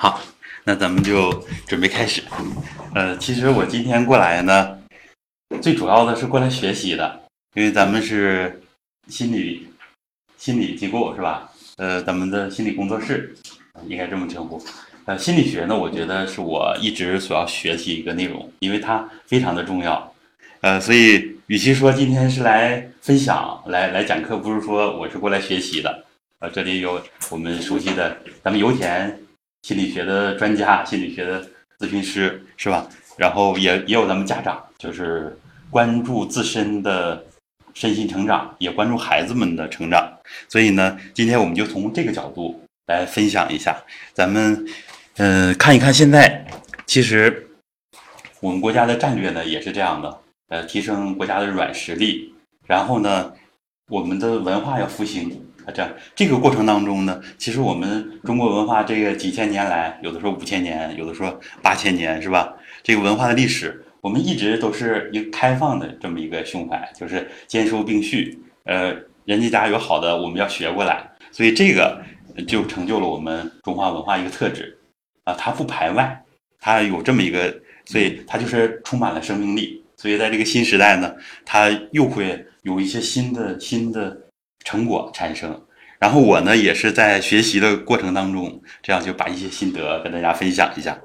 [0.00, 0.20] 好，
[0.62, 2.22] 那咱们就准备开始。
[2.94, 4.78] 呃，其实我今天过来呢，
[5.60, 7.20] 最主要的是过来学习的，
[7.54, 8.62] 因为咱们是
[9.08, 9.66] 心理
[10.36, 11.50] 心理机构是吧？
[11.78, 13.34] 呃，咱们的心理工作室
[13.88, 14.64] 应该这么称呼。
[15.06, 20.14] 呃，心理学呢，我觉得是我一直所要学习一个内容，因为它非常的重要。
[20.60, 26.04] 呃，所以与其说今天是来分享、来来讲课，不如说我是过来学习的。
[26.38, 29.18] 呃，这里有我们熟悉的咱们油田
[29.62, 31.44] 心理学的专家、心理学的
[31.78, 32.88] 咨询师，是吧？
[33.16, 35.36] 然后也也有咱们家长，就是
[35.70, 37.24] 关注自身的
[37.74, 40.08] 身心成长，也关注孩子们的成长。
[40.48, 43.76] 所以呢，今天我们就从这个角度来分享一下。
[44.14, 44.64] 咱们
[45.16, 46.46] 嗯，看一看现在，
[46.86, 47.48] 其实
[48.40, 52.32] 我们国家的战略呢也是这样的，呃，提升国家的软实力，
[52.66, 53.32] 然后呢，
[53.90, 55.44] 我们的文化要复兴。
[55.72, 62.54] 这样，这个过程当中呢，其实我们中国文化这个几千年来，有的说五千年，有的说八千年，是吧？
[62.82, 68.38] 这个文化的历史，我们一直都是一个开放的这么一个胸怀，就是兼收并蓄。
[68.64, 72.00] 呃，人家家有好的，我们要学过来，所以这个
[72.46, 74.78] 就成就了我们中华文化一个特质
[75.24, 76.22] 啊，它不排外，
[76.60, 79.84] 它有这么一个，所以它就是充满了生命力。
[79.96, 84.16] 所以在这个新时代呢，它又会有一些新的新的。
[84.68, 85.58] 成果产生，
[85.98, 90.98] 然后我呢也是在学习的过程当中，这样就把一些心得跟大家分享一下。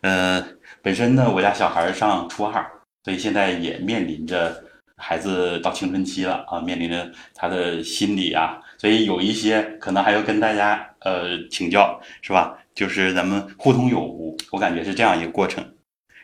[0.00, 0.42] 呃，
[0.80, 2.64] 本身呢我家小孩上初二，
[3.04, 4.64] 所以现在也面临着
[4.96, 12.56] 孩子到青春期了啊，面临着他的心理啊，所以有一些可能还要跟大家呃请教，是吧？
[12.74, 15.62] 就是咱们互通有无，我感觉是这样一个过程。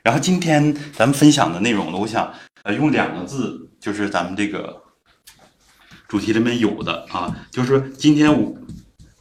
[0.02, 4.87] 然后今天咱们分享的内容呢，我想呃用两个字，就是咱们这个。
[6.08, 8.56] 主题里面有的啊，就是说今天我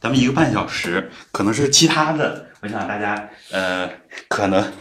[0.00, 3.88] 咱们一个半小时，可能是其他的，我想大家呃
[4.26, 4.72] 可能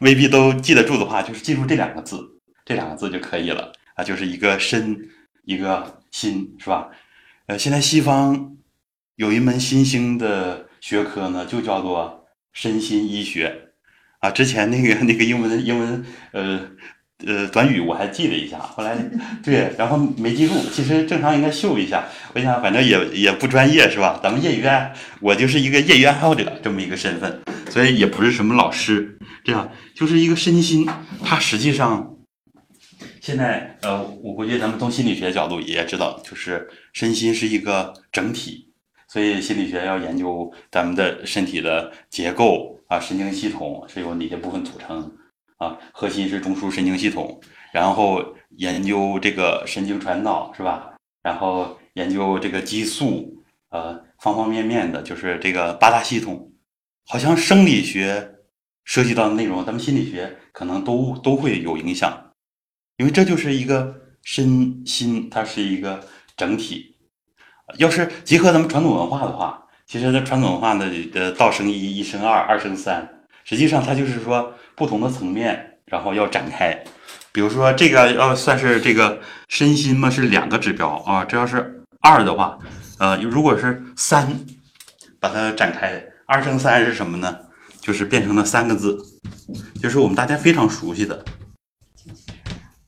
[0.00, 2.22] 未必都记得住的话，就是记住这两个字，
[2.66, 5.08] 这两个字就可以了啊，就是一个身，
[5.44, 6.90] 一个心，是吧？
[7.46, 8.54] 呃，现在西方
[9.16, 13.70] 有一门新兴的学科呢，就叫做身心医学
[14.20, 14.30] 啊。
[14.30, 16.60] 之前那个那个英文英文呃。
[17.26, 18.96] 呃，短语我还记了一下，后来
[19.42, 20.54] 对，然后没记住。
[20.72, 24.18] 其实正常应该秀一下，我想反正也也不专业是吧？
[24.22, 27.40] 咱们业余爱，我就是一个业余爱好者这么一个身份，
[27.70, 30.88] 所以也不是什么老师，这样就是一个身心。
[31.24, 32.16] 它实际上
[33.20, 38.68] 现在呃，我估计咱们从心理学角度也知道，就是身心是一个整体，
[39.08, 45.08] 所以心理学要研究咱们的身体的结构啊，神经系统是由哪些部分组成。
[45.62, 47.40] 啊，核心是中枢神经系统，
[47.72, 50.90] 然后研究这个神经传导是吧？
[51.22, 56.50] 然后研究这个激素，呃，方方面面的，就是这个八大系统，
[57.06, 58.38] 好像生理学
[58.82, 62.32] 涉及到的内容，咱们心理学可能都都会有影响，
[62.96, 63.94] 因为这就是一个
[64.24, 66.04] 身心，它是一个
[66.36, 66.96] 整体。
[67.78, 73.21] 要是结合咱们传统文化的话，其实在传统文化的呃，道生一，一生二，二生三。
[73.52, 76.72] 实际上，它就是说不同的层面，然后要展开。
[77.32, 81.22] 比如说，这个要算是这个身心嘛，是两个指标啊。
[81.22, 82.58] 这要是二的话，
[82.98, 84.40] 呃，如果是三，
[85.20, 87.40] 把它展开，二乘三是什么呢？
[87.78, 88.96] 就是变成了三个字，
[89.82, 91.22] 就是我们大家非常熟悉的。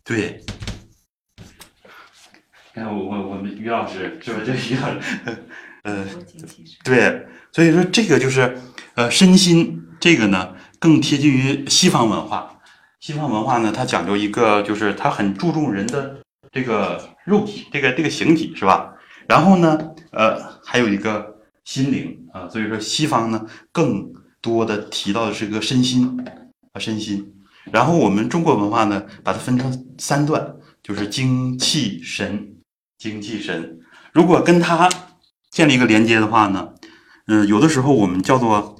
[0.03, 0.43] 对，
[2.73, 4.41] 看我我我们于老师是吧？
[4.47, 5.19] 这于老师，
[5.83, 6.07] 呃，
[6.83, 8.59] 对，所以说这个就是
[8.95, 9.83] 呃身心。
[10.05, 12.61] 这个呢更贴近于西方文化，
[13.01, 16.19] 西方文化呢它讲究一个就是它很注重人的
[16.53, 18.93] 这个肉体，这个这个形体是吧？
[19.27, 19.79] 然后呢，
[20.13, 26.21] 呃，还有一个心灵啊，所以说西方呢更多的提到的是个身心
[26.75, 27.33] 啊身心。
[27.73, 32.57] 然后我们中国文化呢把它分成三段，就是精气神，
[32.99, 33.79] 精气神。
[34.13, 34.87] 如果跟它
[35.51, 36.75] 建立一个连接的话呢，
[37.27, 38.79] 嗯，有的时候我们叫做。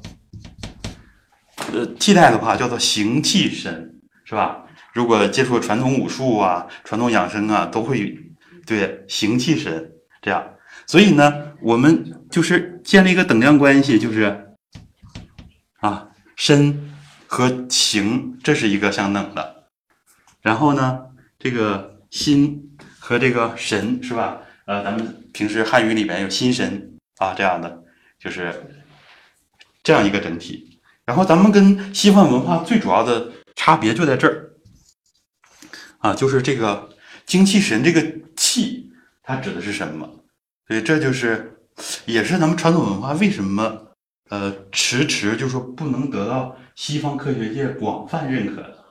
[1.99, 3.95] 替代的话叫做形气神，
[4.25, 4.65] 是吧？
[4.93, 8.17] 如果接触传统武术啊、传统养生啊，都会
[8.65, 9.93] 对形气神
[10.23, 10.45] 这样。
[10.87, 14.55] 所以呢，我们就是建立一个等量关系，就是
[15.81, 16.95] 啊，身
[17.27, 19.65] 和形这是一个相等的。
[20.43, 21.01] 然后呢，
[21.39, 24.39] 这个心和这个神是吧？
[24.67, 27.83] 呃，咱们平时汉语里面有心神啊这样的，
[28.19, 28.53] 就是
[29.83, 30.74] 这样一个整体。
[31.07, 34.51] 然后咱们跟西方文化最主要的差别就在这儿，
[35.99, 36.89] 啊，就是这个
[37.27, 38.03] 精气神这个
[38.37, 38.91] 气，
[39.23, 40.09] 它指的是什么？
[40.67, 41.59] 所以这就是，
[42.07, 43.89] 也是咱们传统文化为什么
[44.31, 48.85] 呃，迟迟就说不能得到西方科学界广泛认可的。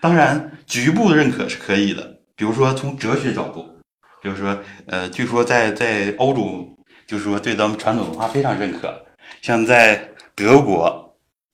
[0.00, 3.66] 当然，局部的认可是可以的，比如说从哲学角度，
[4.20, 6.76] 比如说，呃，据说在在欧洲，
[7.06, 9.02] 就是说对咱们传统文化非常认可，
[9.40, 11.03] 像在德国，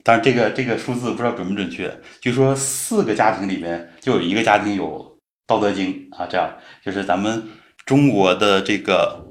[0.02, 4.86] 当然这个这个数字不知道准不准确，据说四个家庭里边就有一个家庭有
[5.46, 6.50] 《道德经》啊，这样
[6.84, 7.42] 就是咱们
[7.84, 9.24] 中国的这个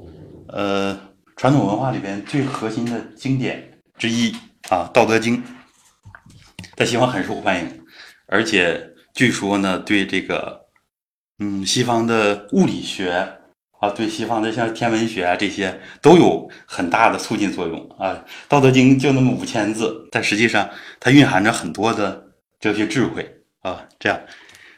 [0.48, 0.98] 呃
[1.36, 4.32] 传统文化里边最核心的经典之一
[4.70, 5.38] 啊，《道德经》
[6.76, 7.82] 在西方很受欢迎，
[8.28, 8.86] 而且。
[9.16, 10.68] 据说呢，对这个，
[11.40, 13.39] 嗯，西方的物理学
[13.80, 18.12] 啊，对西方的像天文学啊这些都有很大的促进作用啊。
[18.48, 22.22] 《道德经》就那么五千字，但实际上它蕴含着很多的
[22.60, 23.82] 哲学智慧啊。
[23.98, 24.20] 这样，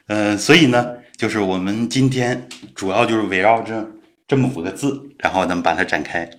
[0.07, 3.86] 嗯，所以呢，就是我们今天主要就是围绕着
[4.27, 6.30] 这么五个字，然后咱们把它展开。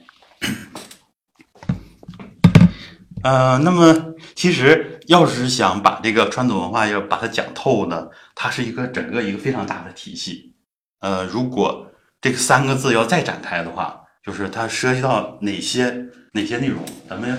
[3.25, 10.55] 呃，那么其实要是想把这个传统文化要把它讲透呢，它是一个整个一个非常大的体系。
[11.01, 11.92] 呃，如果
[12.23, 16.81] 这个三个字要再展开的话，就是它涉及到哪些哪些内容，
[17.11, 17.37] 咱们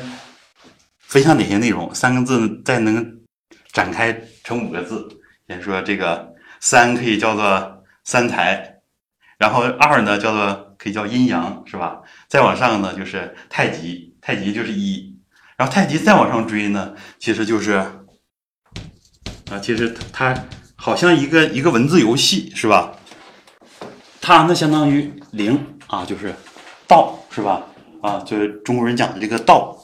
[1.00, 3.22] 分享哪些内容，三个字再能
[3.72, 5.08] 展开成五个字。
[5.48, 8.82] 先说这个三可以叫做三才，
[9.38, 12.02] 然后二呢叫做可以叫阴阳，是吧？
[12.28, 15.18] 再往上呢就是太极，太极就是一。
[15.56, 17.74] 然后太极再往上追呢，其实就是，
[19.50, 20.36] 啊，其实它
[20.76, 22.92] 好像一个一个文字游戏是吧？
[24.26, 26.34] 它呢相当于零啊，就是
[26.88, 27.62] 道是吧？
[28.02, 29.78] 啊，就是中国人讲的这个道，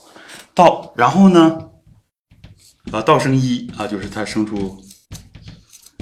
[0.53, 0.93] 道。
[0.95, 1.69] 然后呢，
[2.93, 4.81] 啊，道生一啊，就是它生出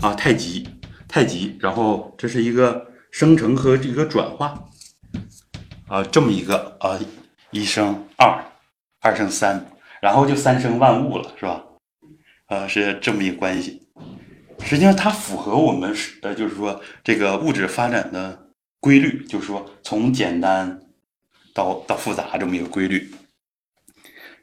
[0.03, 0.69] 啊太极，
[1.07, 1.57] 太极。
[1.59, 4.53] 然后这是一个生成和一个转化
[5.87, 6.99] 啊，这么一个啊，
[7.49, 8.39] 一生二。
[8.99, 9.65] 二生三，
[9.99, 11.63] 然后就三生万物了，是吧？
[12.49, 13.86] 呃，是这么一个关系。
[14.59, 18.47] 实际上，它符合我们是呃，就是说这个物质发展的
[18.79, 20.81] 规律，就是说从简单
[21.53, 23.13] 到到复杂这么一个规律。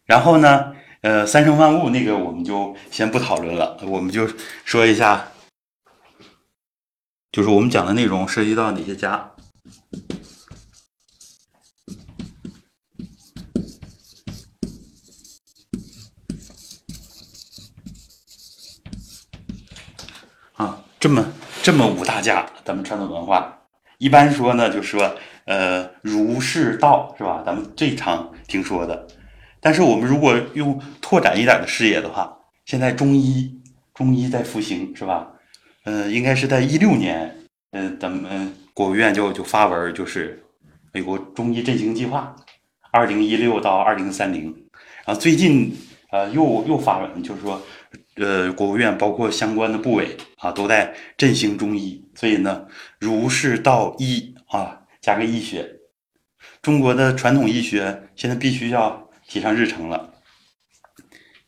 [0.07, 4.29] 然后呢，呃，三生万物那个我们就先不讨论了，我们就
[4.65, 5.29] 说一下，
[7.33, 9.33] 就是我们讲的内容涉及到哪些家。
[21.05, 21.23] 这么
[21.63, 23.59] 这么五大家，咱们传统文化
[23.99, 25.15] 一般说呢，就说
[25.45, 27.43] 呃儒释道是吧？
[27.45, 29.07] 咱们最常听说的。
[29.61, 32.35] 但是我们如果用拓展一点的视野的话，
[32.65, 33.55] 现在中医
[33.93, 35.29] 中医在复兴是吧？
[35.85, 37.37] 嗯，应该是在一六年，
[37.73, 40.43] 嗯，咱们国务院就就发文，就是
[40.91, 42.35] 美国中医振兴计划，
[42.91, 44.45] 二零一六到二零三零。
[45.05, 45.77] 然后最近
[46.11, 47.61] 呃又又发文，就是说。
[48.17, 52.65] 呃，国务院包括相关的部委啊，都在振兴中医，所以呢，
[53.01, 55.69] 儒释道医啊，加个医学，
[56.63, 60.15] 中国的传统医学现在必须要提上日程了。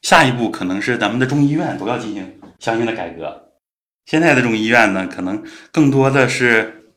[0.03, 3.53] 下一步可能是咱们的中医院都要进行相应的改革。
[4.05, 5.41] 现在的中医院呢，可能
[5.71, 6.91] 更多的是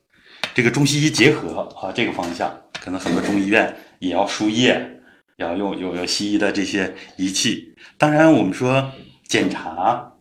[0.56, 2.51] 这个中西医结合啊，这个方向，
[2.83, 4.99] 可能很多中医院也要输液，
[5.38, 7.76] 要用有有西医的这些仪器。
[7.99, 8.92] 当然，我们说。
[9.30, 10.12] 检查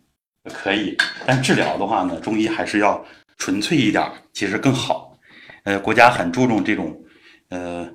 [0.44, 0.96] 可以，
[1.26, 3.04] 但治疗的话呢，中医还是要
[3.38, 5.18] 纯粹一点，其实更好。
[5.64, 6.96] 呃，国家很注重这种，
[7.48, 7.88] 呃，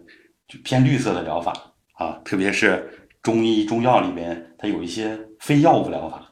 [0.64, 1.54] 偏绿色的疗法
[1.94, 6.32] 啊，特别是中医中药里边，它有一些非药物疗法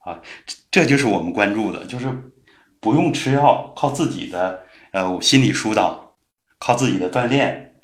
[0.00, 0.20] 啊，
[0.70, 2.06] 这就是我们关注的，就是
[2.80, 6.14] 不用吃药，靠自己的呃心理疏导，
[6.58, 7.74] 靠自己的锻炼，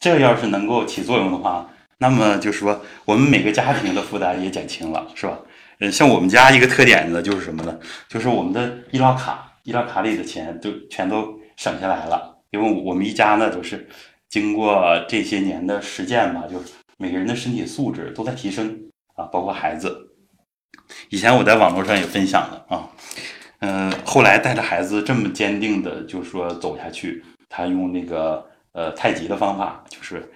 [0.00, 1.68] 这要是能够起作用的话，
[1.98, 5.38] 那么就是说我们每个家庭的负担也减轻了，是吧？
[5.82, 7.76] 呃，像我们家一个特点呢，就是什么呢？
[8.08, 12.38] 就是我们的医疗卡，医疗卡里的钱都全都省下来了。
[12.50, 13.88] 因为我们一家呢，都是
[14.28, 16.66] 经过这些年的实践吧，就是
[16.98, 18.80] 每个人的身体素质都在提升
[19.16, 20.08] 啊，包括孩子。
[21.10, 22.88] 以前我在网络上也分享了啊，
[23.58, 30.30] 嗯，后来带着孩子这么坚定的，就是说走下去，他用那个呃太极的方法，就是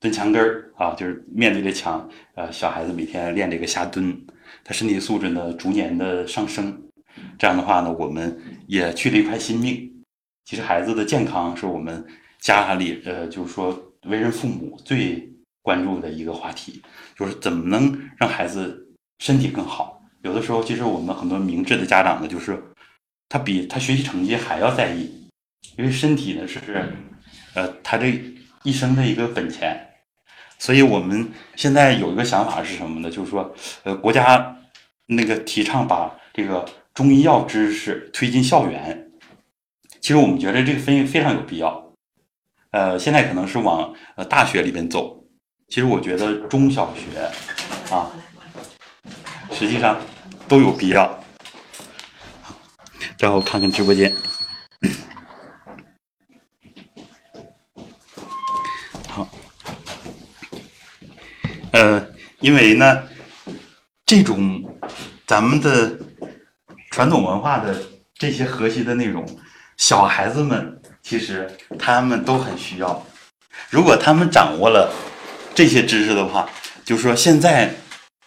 [0.00, 4.18] 蹲墙根儿啊，就是面对着墙，呃，小孩子每天练这个下蹲。
[4.64, 6.82] 他身体素质呢逐年的上升，
[7.38, 9.92] 这样的话呢，我们也去了一块心命。
[10.46, 12.02] 其实孩子的健康是我们
[12.40, 15.30] 家里呃，就是说为人父母最
[15.60, 16.80] 关注的一个话题，
[17.14, 18.88] 就是怎么能让孩子
[19.18, 20.02] 身体更好。
[20.22, 22.58] 有的时候，其实我们很多明智的家长呢，就是
[23.28, 25.28] 他比他学习成绩还要在意，
[25.76, 26.60] 因为身体呢是
[27.54, 28.18] 呃他这
[28.62, 29.86] 一生的一个本钱。
[30.60, 33.10] 所以我们现在有一个想法是什么呢？
[33.10, 33.50] 就是说，
[33.82, 34.54] 呃，国家
[35.06, 36.62] 那个提倡把这个
[36.92, 39.10] 中医药知识推进校园，
[40.02, 41.92] 其实我们觉得这个非非常有必要。
[42.72, 45.24] 呃，现在可能是往呃大学里边走，
[45.68, 47.18] 其实我觉得中小学
[47.94, 48.12] 啊，
[49.50, 49.98] 实际上
[50.46, 51.18] 都有必要。
[53.18, 54.14] 然后看看直播间。
[61.72, 62.04] 呃，
[62.40, 63.02] 因为呢，
[64.04, 64.62] 这种
[65.26, 65.96] 咱们的
[66.90, 67.76] 传统文化的
[68.14, 69.24] 这些核心的内容，
[69.76, 71.48] 小孩子们其实
[71.78, 73.00] 他们都很需要。
[73.68, 74.92] 如果他们掌握了
[75.54, 76.48] 这些知识的话，
[76.84, 77.72] 就是说现在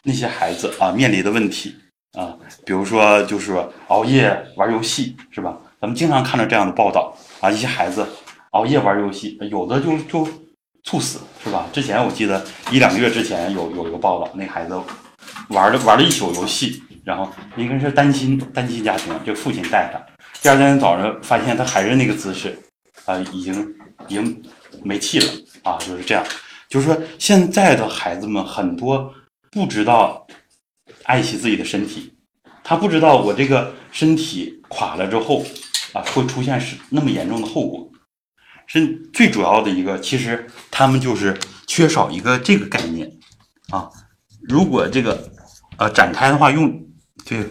[0.03, 1.75] 那些孩子啊面临的问题
[2.13, 2.33] 啊，
[2.65, 3.53] 比如说就是
[3.87, 5.57] 熬夜玩游戏，是吧？
[5.81, 8.07] 咱们经常看到这样的报道啊，一些孩子
[8.51, 10.25] 熬夜玩游戏，有的就就。
[10.83, 11.67] 猝死是吧？
[11.71, 14.75] 之前我记得一两个月之前有有一个报道，那孩子
[15.49, 20.13] 玩了玩了一宿游戏，然后应该是单亲单亲家庭，就父亲带他。
[20.41, 22.57] 第二天早上发现他还是那个姿势，
[23.05, 23.53] 啊，已经
[24.07, 24.43] 已经
[24.83, 25.25] 没气了
[25.63, 26.23] 啊，就是这样。
[26.67, 29.13] 就是说现在的孩子们很多
[29.51, 30.27] 不知道
[31.03, 32.13] 爱惜自己的身体，
[32.63, 35.45] 他不知道我这个身体垮了之后
[35.93, 37.89] 啊会出现是那么严重的后果。
[38.67, 43.11] 是最主要的一个，其实他们就是缺少一个这个概念
[43.69, 43.89] 啊。
[44.41, 45.31] 如果这个
[45.77, 46.83] 呃展开的话，用
[47.25, 47.45] 对，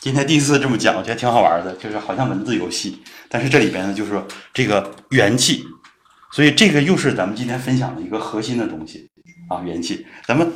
[0.00, 3.02] 今天第一次这么讲，我觉得挺好玩的，就是好像文字游戏。
[3.28, 5.64] 但是这里边呢，就是说这个元气，
[6.32, 9.10] 所以这个又是咱们今天分享的一个核心的东西
[9.48, 10.06] 啊，元气。
[10.26, 10.50] 咱们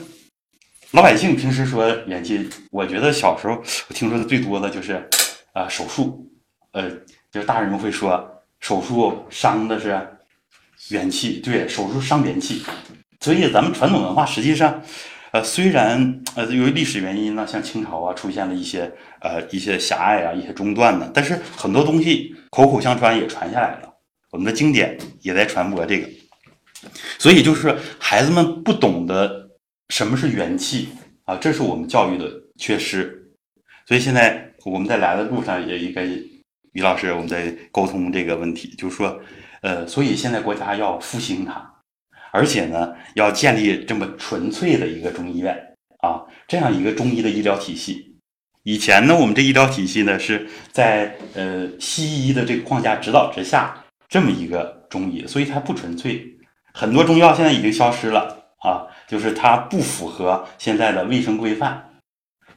[0.92, 3.54] 老百姓平时说元气，我觉得小时候
[3.88, 5.08] 我听说的最多的就是
[5.52, 6.28] 啊手术，
[6.72, 6.90] 呃，
[7.30, 8.34] 就是大人们会说。
[8.60, 9.98] 手术伤的是
[10.90, 12.62] 元气，对，手术伤元气，
[13.20, 14.82] 所以咱们传统文化实际上，
[15.32, 23.92] 呃，虽然呃由于历史原因呢，像清朝啊出现了一些呃一些狭隘啊一些中断呢，但是很多东西口口相传也传下来了，
[24.30, 26.08] 我们的经典也在传播这个，
[27.18, 29.50] 所以就是孩子们不懂得
[29.88, 30.88] 什么是元气
[31.24, 33.30] 啊，这是我们教育的缺失，
[33.86, 36.08] 所以现在我们在来的路上也应该。
[36.72, 39.20] 于老师，我们在沟通这个问题，就是说，
[39.62, 41.74] 呃，所以现在国家要复兴它，
[42.32, 45.56] 而且呢，要建立这么纯粹的一个中医院
[46.00, 48.16] 啊，这样一个中医的医疗体系。
[48.64, 53.74] 以前呢，我们这医疗体系呢是在呃西医的这个框架指导之下，
[54.08, 56.22] 这么一个中医，所以它不纯粹。
[56.74, 61.82] 很多中药现在已经消失了啊，就是它不符合现在的卫生规范，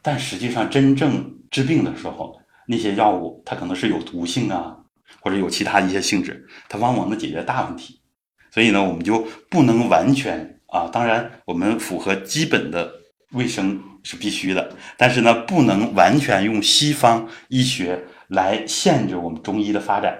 [0.02, 2.41] 但实际上真正治病的时候。
[2.72, 4.78] 那些药物它可能是有毒性啊，
[5.20, 8.02] 或者有其他一些性质，它往往能解决大问题。
[8.50, 12.90] 所以呢，我们就不能完全啊，当然我们符合基本的
[13.34, 20.18] 卫生是必须的，但是呢，不能完全用西方医学来限制我们中医的发展。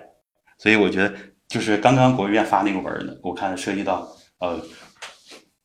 [0.58, 1.16] 所以我觉得，
[1.48, 4.08] 就是刚刚国务院发那个文呢，我看涉及到
[4.40, 4.60] 呃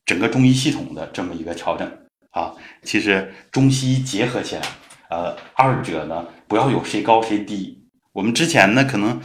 [0.05, 1.87] 整个中医系统的这么一个调整
[2.31, 4.63] 啊，其实中西医结合起来。
[5.09, 7.85] 呃，二者呢，不要有谁高谁低。
[8.13, 9.21] 我们之前呢，可能，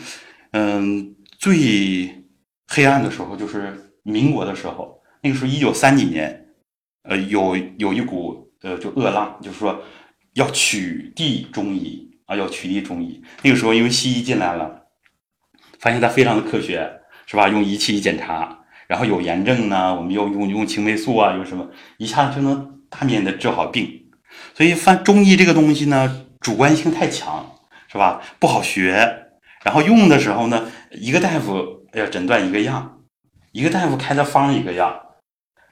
[0.51, 2.25] 嗯，最
[2.68, 6.48] 黑暗的时候就是民国的时候，那个时候一九三几年，
[7.04, 9.82] 呃，有有一股呃就恶浪，就是说
[10.34, 13.22] 要取缔中医啊，要取缔中医。
[13.44, 14.88] 那个时候因为西医进来了，
[15.80, 16.92] 发现它非常的科学，
[17.25, 17.48] 是吧？
[17.48, 24.10] 用仪器一检查，然后有炎症呢，我们又用用青霉素啊，用什么，一下子就能大面的治好病。
[24.54, 27.45] 所以，翻中医这个东西呢，主观性太强，
[27.88, 28.21] 是吧？
[28.39, 29.27] 不好学。
[29.63, 33.03] 然后用的时候呢，一个大夫要诊断一个样，
[33.51, 35.00] 一个大夫开的方一个样。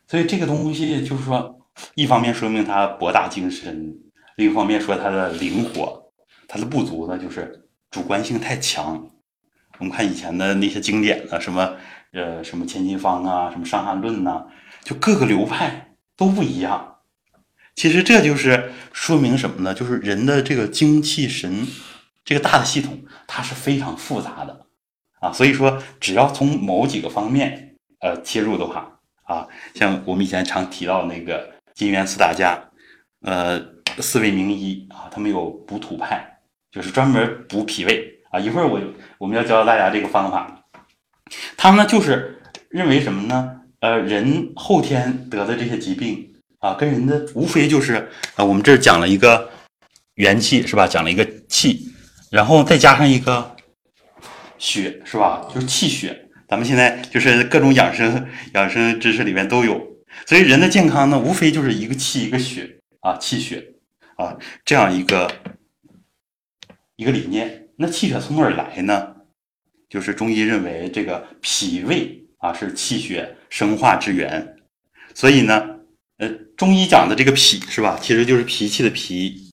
[0.07, 1.59] 所以这个东西就是说，
[1.95, 3.95] 一方面说明他博大精深，
[4.35, 6.11] 另一方面说他的灵活。
[6.47, 9.07] 他的不足呢，就是主观性太强。
[9.79, 11.75] 我们看以前的那些经典的什么，
[12.11, 14.45] 呃，什么千金方啊，什么伤寒论呐，
[14.83, 16.88] 就各个流派都不一样。
[17.79, 19.73] 其实这就是说明什么呢？
[19.73, 21.65] 就是人的这个精气神，
[22.25, 24.65] 这个大的系统，它是非常复杂的
[25.21, 25.31] 啊。
[25.31, 32.61] 所以说，只要从某几个方面呃切入的话啊，像我们以前常提到那个金元四大家，
[33.21, 33.57] 呃，
[33.99, 36.41] 四位名医啊，他们有补土派，
[36.73, 38.37] 就是专门补脾胃啊。
[38.41, 38.77] 一会儿我
[39.19, 40.65] 我们要教大家这个方法，
[41.55, 43.61] 他们呢就是认为什么呢？
[43.79, 46.25] 呃，人后天得的这些疾病。
[46.59, 49.49] 啊，跟人的无非就是啊，我们这讲了一个
[50.15, 50.87] 元气是吧？
[50.87, 51.91] 讲了一个气，
[52.31, 53.55] 然后再加上一个
[54.57, 55.47] 血是吧？
[55.53, 59.81] 就是气血，咱们现在就是各种养生养生知识里面都有。
[60.25, 63.63] 所以人的健康呢，无非就是一个气一个血啊，气血
[64.17, 65.31] 啊这样一个
[66.97, 67.67] 一个理念。
[67.77, 69.15] 那气血从哪儿来呢？
[69.87, 74.55] 就是中医认为这个脾胃啊是气血生化之源。
[75.15, 75.78] 所以呢，
[76.19, 79.49] 呃，中医讲的这个脾是吧，其实就是脾气的脾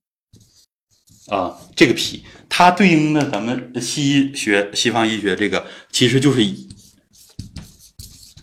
[1.29, 6.41] 啊，这个脾它对应的咱们西医学西方医学这个其实就是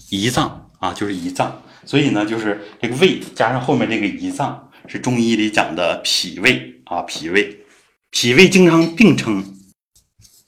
[0.10, 1.62] 胰脏啊，就是胰脏。
[1.86, 7.66] 所以呢，就是这个胃加上后面这个胰脏，是中医里讲的脾胃啊，脾胃，
[8.10, 9.44] 脾胃经常并称。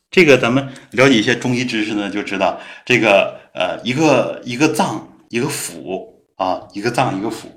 [0.10, 7.48] 这个咱们了解一些中医知识呢，就知道这个呃，一个一个脏一个腑啊，一个脏一个腑，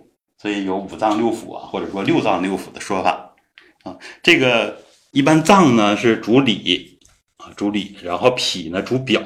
[0.40, 3.34] 所以有五脏六腑啊，或者说六脏六腑的说法
[3.82, 3.96] 啊。
[4.22, 4.80] 这个
[5.10, 6.98] 一般脏呢是主里
[7.38, 9.20] 啊，主里，然后脾呢主表，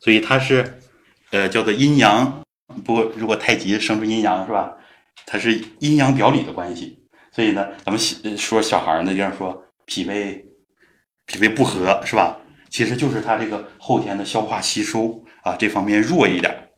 [0.00, 0.80] 所以它是
[1.30, 2.42] 呃叫做阴阳。
[2.84, 4.72] 不过，如果太极生出阴阳是吧？
[5.26, 7.02] 它是阴阳表里的关系，
[7.32, 7.98] 所以呢，咱们
[8.36, 10.46] 说小孩呢，就是说脾胃
[11.26, 12.38] 脾胃不和是吧？
[12.70, 16.70] 其实就是他这个后天的消化吸收啊这方面弱一点。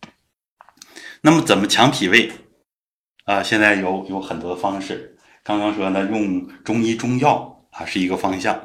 [1.21, 2.31] 那么怎么强脾胃
[3.30, 3.40] 啊？
[3.44, 5.16] 现在有有很多的方式。
[5.44, 8.60] 刚刚说呢，用中医中药啊是一个方向，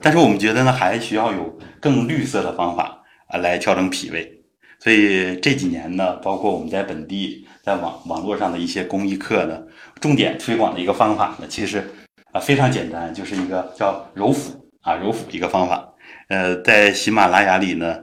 [0.00, 4.42] 但是我们觉得呢，还需要有更绿色的方法啊来调整脾胃。
[4.80, 9.62] 所以这几年呢，包括我们在本地在网网络上的一些公益课呢，
[10.00, 11.88] 重点推广的一个方法呢，其实
[12.32, 15.88] 啊非常简单，就是一个叫揉腹啊揉腹一个方法。
[16.28, 17.96] 呃，在喜马拉雅里呢，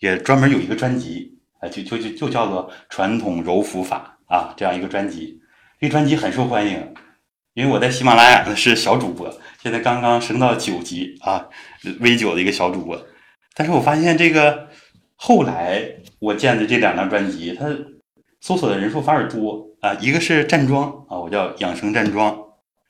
[0.00, 5.40] 也专门有一个专辑啊，就就就就叫做传统揉腹法啊这样一个专辑。
[5.80, 6.94] 这个专辑很受欢迎，
[7.54, 9.30] 因为我在喜马拉雅呢是小主播，
[9.62, 11.46] 现在刚刚升到九级啊
[12.00, 13.06] ，V 九的一个小主播。
[13.54, 14.68] 但是我发现这个。
[15.16, 15.80] 后来
[16.18, 17.66] 我建的这两张专辑，它
[18.40, 19.94] 搜索的人数反而多啊。
[19.94, 22.36] 一个是站桩啊，我叫养生站桩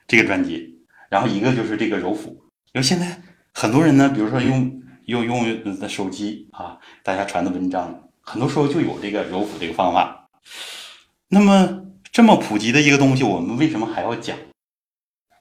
[0.08, 0.80] 这个专辑，
[1.10, 2.30] 然后一个就是这个揉腹。
[2.72, 3.20] 因为现在
[3.52, 10.28] 很多人呢，比如说用用用手机啊，大家传的文章，很多时候就有这个揉腹这个方法。
[11.34, 14.36] 那么这么普及的一个东西，我们为什么还要讲？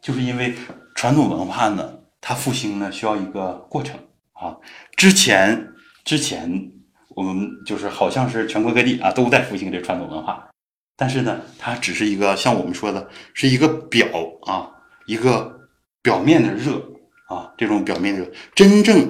[0.02, 0.54] 就是因为
[0.96, 3.98] 传统文化呢，它复兴呢需要一个过程
[4.34, 4.58] 啊。
[4.98, 5.72] 之前
[6.04, 6.72] 之前。
[7.16, 10.50] 我们就是好像是全国各地啊都在复兴这传统文化，
[10.98, 14.08] 但是呢，它只是一个像我们说的是一个表
[14.48, 14.68] 啊，
[15.06, 15.70] 一个
[16.02, 16.84] 表面的热
[17.30, 19.08] 啊，这种表面的热，真正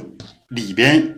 [0.50, 1.16] 里边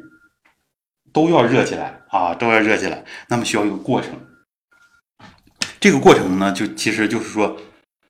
[1.11, 4.11] 都要热起来啊，都要热起来，那么需要一个过程。
[5.85, 7.55] 这个过程呢，就其实就是说，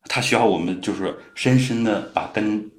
[0.05, 2.71] 它需要我们就是深深的把根。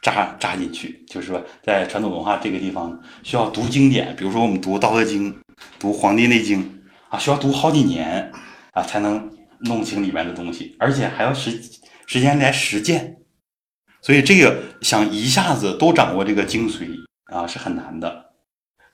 [0.00, 5.32] 扎扎进去，就是说，在传统文化这个地方，需要读经典，比如说我们读《道德经》、
[5.78, 6.64] 读《黄帝内经》
[7.10, 8.32] 啊，需要读好几年
[8.72, 11.60] 啊，才能弄清里面的东西，而且还要时
[12.06, 13.16] 时间来实践。
[14.00, 16.88] 所以这个想一下子都掌握这个精髓
[17.24, 18.27] 啊，是很难的。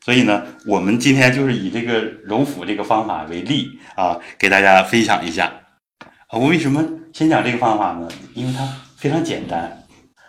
[0.05, 5.47] 所以呢，我们今天就是以这个揉腹这个方法为例啊，给大家分享一下。
[6.29, 8.07] 啊我为什么先讲这个方法呢？
[8.35, 9.83] 因为它非常简单。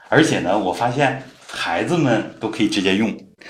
[0.08, 3.10] 而且呢，我发现孩子们都可以直接用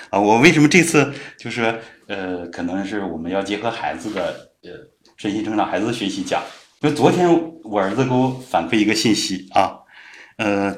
[0.10, 0.20] 啊！
[0.20, 4.72] 我为什么这次就是呃，可能是我们要结合孩子的呃
[5.18, 6.42] 身心成长、孩子学习讲。
[6.82, 7.30] 就昨天
[7.64, 9.78] 我儿子给我反馈一个信息啊，
[10.38, 10.76] 呃，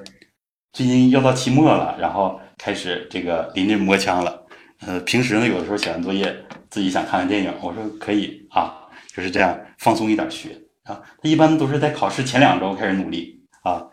[0.74, 4.47] 最近要到期末了，然后开始这个临阵磨枪了。
[4.86, 6.36] 呃，平时呢，有的时候写完作业
[6.70, 8.76] 自己想看看电影，我说可以啊，
[9.14, 10.50] 就是这样放松一点学
[10.84, 11.02] 啊。
[11.22, 13.84] 他一般都是在考试前两周开始努力啊。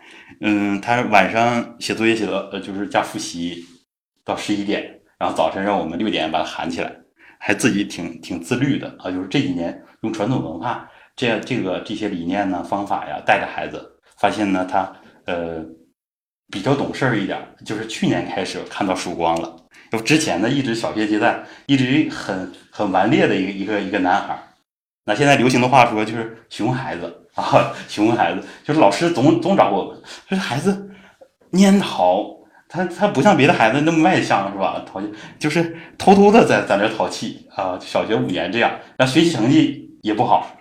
[0.40, 3.64] 嗯，他晚上写作业写到呃，就是加复习
[4.24, 6.92] 到十一点，然后早晨让我们六点把他喊起来，
[7.38, 9.10] 还自己挺挺自律的啊。
[9.10, 13.82] 就是这几年用传统文化这样这个这些理念呢方法呀带着孩子，
[14.18, 14.92] 发现呢他
[15.24, 15.64] 呃
[16.50, 17.38] 比较懂事儿一点。
[17.64, 19.56] 就是去年开始看到曙光了，
[19.90, 24.38] 就之前呢一直小学阶段一直很很顽劣的一个一个一个男孩，
[25.04, 27.20] 那现在流行的话说就是熊孩子。
[27.34, 30.88] 啊，熊孩子就是老师总总找我们，这孩子
[31.50, 32.24] 蔫淘，
[32.68, 34.84] 他他不像别的孩子那么外向是吧？
[34.86, 37.76] 淘气就是偷偷的在在那淘气啊。
[37.80, 40.56] 小学五年这样，那学习成绩也不好。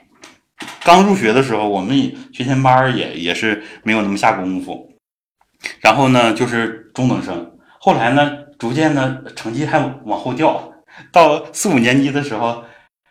[0.84, 1.96] 刚入学的时候，我们
[2.34, 4.93] 学前班也也是没有那么下功夫。
[5.82, 7.58] 然后呢，就是中等生。
[7.80, 10.73] 后来呢，逐渐呢，成绩还往后掉。
[11.12, 12.63] 到四五年级的时候。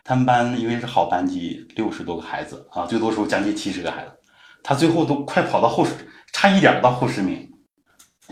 [0.05, 4.11] 他们班因为是好班级，六十多个孩子啊，最多时候将近七十个孩子，
[4.61, 5.93] 他最后都快跑到后十，
[6.33, 7.49] 差一点到后十名。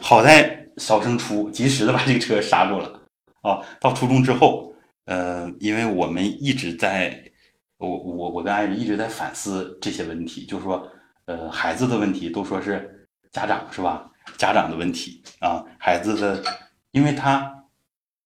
[0.02, 3.00] 好在小升初及时的把这个车刹住了
[3.42, 3.62] 啊。
[3.80, 4.74] 到初中之后，
[5.06, 7.18] 呃，因为我们一直在，
[7.78, 10.86] 我我我跟爱人一直在反思这些问题，就是说，
[11.24, 14.11] 呃，孩子的问题都说是家长是吧？
[14.38, 16.44] 家长的问题啊，孩子的，
[16.92, 17.52] 因为他，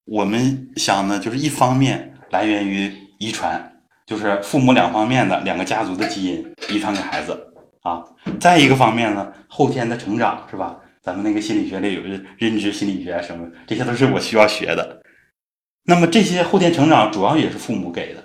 [0.06, 3.74] 我们想呢，就是一方面来源于遗传，
[4.06, 8.04] 就是父母两方面的两个家族的基因遗传给孩子啊，
[8.40, 10.78] 再一个方面呢，后天的成长是吧？
[11.02, 12.02] 咱们那个心理学里有
[12.40, 15.02] 认知心理学什么，这些都是我需要学的。
[15.84, 18.24] 那么这些后天成长主要也是父母给的，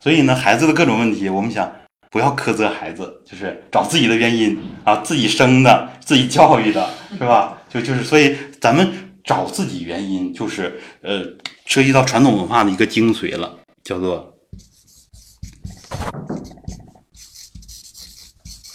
[0.00, 1.70] 所以呢，孩子的各种问题，我们想
[2.14, 7.58] 不要苛责孩子，就是找自己的原因啊，自己生的，自己教育的，是吧？
[7.68, 8.88] 就就是，所以咱们
[9.24, 11.24] 找自己原因，就是呃，
[11.66, 14.32] 涉及到传统文化的一个精髓了，叫做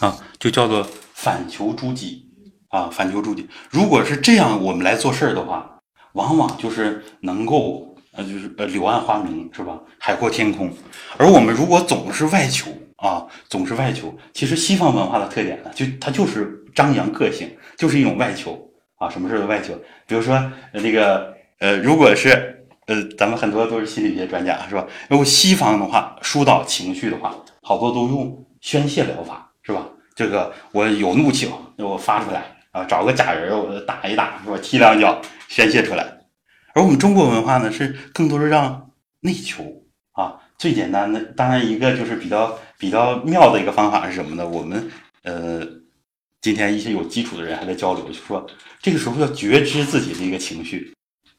[0.01, 2.25] 啊，就叫做反求诸己
[2.67, 3.47] 啊，反求诸己。
[3.69, 5.79] 如果是这样，我们来做事儿的话，
[6.11, 7.85] 往往就是能够。
[8.11, 9.79] 呃，就是呃，柳暗花明是吧？
[9.99, 10.73] 海阔天空。
[11.15, 12.65] 而我们如果总是外求
[13.01, 18.59] 啊，总是外求，其实西方文化的特点呢，就它就是张扬个性，就是一种外求
[18.97, 19.73] 啊，什么事都外求。
[20.05, 24.85] 比如说那个呃，如果是呃，咱们很多都是心理学专家是吧？
[25.09, 29.87] 如果西方的话，疏导情绪的话，好多都用宣泄疗法是吧？
[30.15, 34.57] 这个我有怒气，我发出来啊，找个假人我打一打是吧？
[34.61, 36.05] 踢两脚宣泄出来。
[36.73, 39.63] 而我们中国文化呢，是更多是让内求
[40.11, 40.35] 啊。
[40.57, 44.47] 最简单的，当然一个就是比较比较妙的一个方法是什么呢？
[44.47, 44.89] 我们
[45.23, 45.61] 呃，
[46.41, 48.47] 今天一些有基础的人还在交流，就说
[48.81, 50.93] 这个时候要觉知自己的一个情绪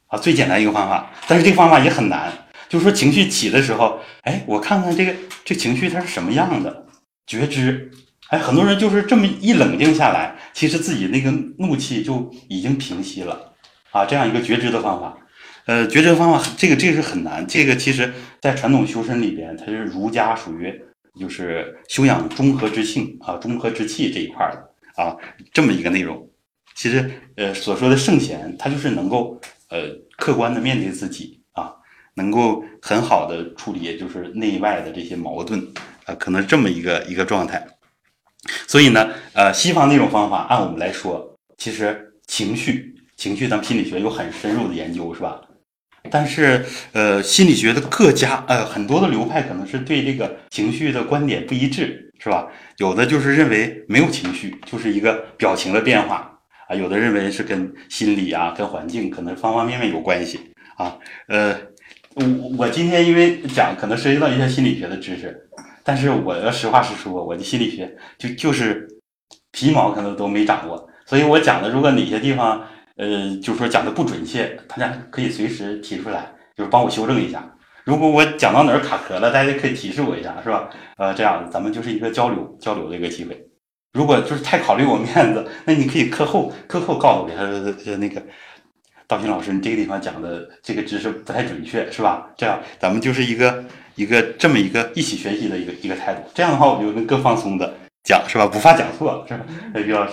[0.09, 0.19] 啊。
[0.19, 2.31] 最简单一个方法，但是这个方法也很难。
[2.69, 6.87] 就是说情绪起的时候，哎，我看看这个这情绪它是什么样的，
[7.27, 7.91] 觉知。
[8.29, 13.55] 哎，很多人就是这么一冷静下来，其实自己那个怒气就已经平息了
[13.91, 14.05] 啊。
[14.05, 15.17] 这样一个觉知的方法。
[15.67, 20.81] 呃，觉知方法这个这个是很难，这个其实在传统修身里边，它是儒家属于
[21.19, 25.17] 就是修养中和之性啊，中和之气这一块的啊，
[25.53, 26.29] 这么一个内容。
[26.75, 31.75] 其实呃所说的圣贤，他就是能够呃客观的面对自己啊，
[32.15, 35.61] 能够很好的处理就是内外的这些矛盾
[36.05, 37.67] 啊，可能这么一个一个状态。
[38.67, 45.43] 所以呢，呃，西方那种方法，按我们来说，其实情绪情绪，咱们心理学有很深入的研究，是吧？
[46.11, 52.49] 但是，呃，心理学的各家，呃，很多的流派可能是对这个情绪的观点不一致，是吧？
[52.79, 60.41] 有的就是认为没有情绪，就是一个表情的变化啊；有的认为是跟心理啊、跟环境可能方方面面有关系
[60.79, 60.97] 啊。
[61.29, 61.55] 呃，
[62.15, 62.25] 我
[62.57, 65.49] 我今天因为讲可能涉及到一些心理学的知识，
[65.85, 68.89] 但是我要实话实说，我的心理学就就是
[69.53, 72.67] 皮毛可能都没掌握，所以我讲的如果哪些地方。
[73.01, 77.43] 呃，就是说讲的不准确，大家可以随时提出来，就是帮我修正一下。
[77.85, 80.69] 如果我讲到哪儿卡壳了，大家可以提示我一下，是吧？
[80.99, 83.43] 呃，这样咱们就是一个交流交流的一个机会。
[83.95, 88.23] 如果就是太考虑我面子，那你可以课后课后告诉我，呃，那个
[89.09, 92.29] 道平老师，你这个地方讲的这个知识不太准确，是吧？
[92.37, 96.21] 这样咱们就是一个一个这么一个一起学习的一个一个态度。
[96.35, 97.73] 这样的话，我就能更放松的
[98.05, 98.47] 讲，是吧？
[98.47, 99.45] 不怕讲错，是吧？
[99.81, 100.13] 于老师，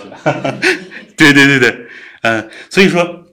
[1.18, 1.86] 对对对对。
[2.22, 3.24] 嗯，所以说，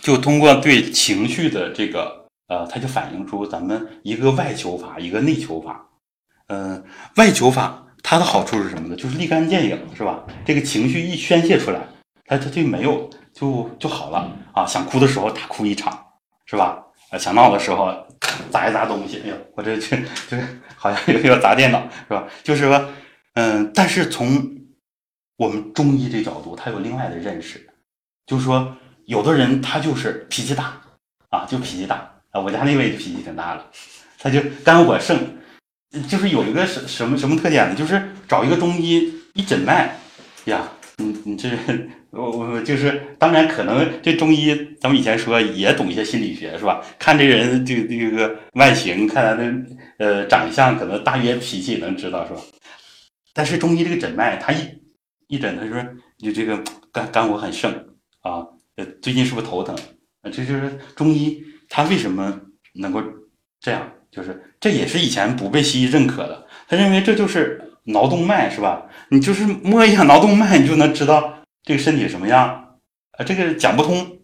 [0.00, 5.88] 就通过对情绪的这个，呃，它就反映出咱们一个外求法，一个内求法。
[6.48, 6.84] 嗯，
[7.16, 8.96] 外求法它的好处是什么呢？
[8.96, 10.24] 就是立竿见影，是吧？
[10.44, 11.80] 这个情绪一宣泄出来，
[12.26, 14.66] 它它就没有就就好了啊！
[14.66, 16.06] 想哭的时候大哭一场，
[16.44, 16.84] 是吧？
[17.10, 17.94] 呃，想闹的时候
[18.50, 19.96] 砸一砸东西，哎呦，我这这
[20.28, 20.38] 这
[20.76, 22.26] 好像又要砸电脑，是吧？
[22.42, 22.90] 就是说，
[23.34, 24.46] 嗯，但是从
[25.36, 27.66] 我们中医这角度，它有另外的认识。
[28.32, 30.80] 就是说，有的人他就是脾气大，
[31.28, 32.40] 啊，就脾气大啊。
[32.40, 33.66] 我家那位就脾气挺大的，
[34.18, 35.18] 他就肝火盛，
[36.08, 37.74] 就是有一个什什么什么特点呢？
[37.74, 39.94] 就是找一个中医一诊脉，
[40.46, 40.66] 呀，
[40.96, 41.50] 你你这
[42.08, 46.82] 我我就是当然可能这中医咱们以前说也懂一些心理学是吧？
[46.98, 49.52] 看这人这这个外形，看他的
[49.98, 52.40] 呃长相，可能大约脾气能知道是吧？
[53.34, 54.66] 但是中医这个诊脉，他一
[55.28, 56.58] 一诊，他说你这个
[56.90, 57.91] 肝肝火很盛。
[58.22, 59.76] 啊，呃，最近是不是头疼？
[60.22, 62.40] 啊这就是中医，他为什么
[62.74, 63.02] 能够
[63.60, 63.92] 这样？
[64.10, 66.46] 就是这也是以前不被西医认可的。
[66.68, 68.86] 他认为这就是挠动脉，是吧？
[69.08, 72.78] 你就是摸一下挠动脉，你就能知道这个身体什么样。
[73.12, 74.18] 啊，这个讲不通。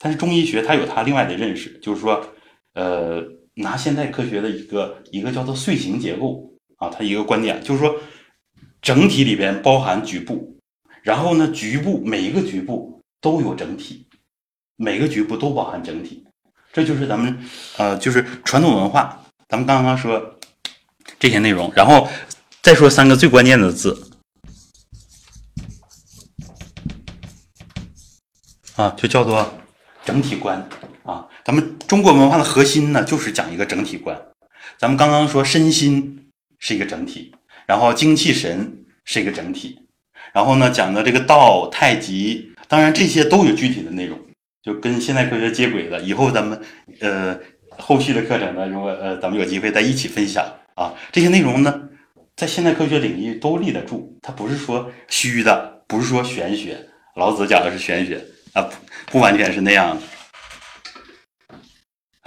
[0.00, 2.24] 但是中医学它有它另外的认识，就是说，
[2.74, 3.22] 呃，
[3.54, 7.94] 拿现代科学的一个一个叫做碎形结构啊，它一个观点就是说，
[8.80, 10.56] 整体里边包含局部，
[11.02, 12.97] 然后呢，局部每一个局部。
[13.20, 14.06] 都有整体，
[14.76, 16.24] 每个局部都包含整体，
[16.72, 17.38] 这就是咱们
[17.76, 19.24] 呃，就是传统文化。
[19.48, 20.38] 咱们刚刚说
[21.18, 22.06] 这些内容，然后
[22.62, 24.10] 再说三个最关键的字
[28.76, 29.54] 啊，就叫做
[30.04, 30.68] 整体观
[31.02, 31.26] 啊。
[31.44, 34.20] 咱们中国文化的核心呢，就是讲一个整体观。
[34.76, 37.34] 咱们刚刚说身心是一个整体，
[37.66, 39.80] 然后精气神是一个整体，
[40.32, 44.18] 然后呢讲的这个道太极，当然这些都有具体的内容，
[44.62, 46.00] 就跟现代科学接轨的。
[46.02, 46.60] 以后咱们
[47.00, 47.38] 呃。
[47.80, 51.80] 后续的课程呢，如果呃咱们有机会再一起分享啊，这些内容呢，
[52.34, 56.76] 在现代科学领域都立得住，它不是说虚的，不是说玄学。
[57.14, 58.20] 老子讲的是玄学
[58.52, 60.02] 啊，不不完全是那样的。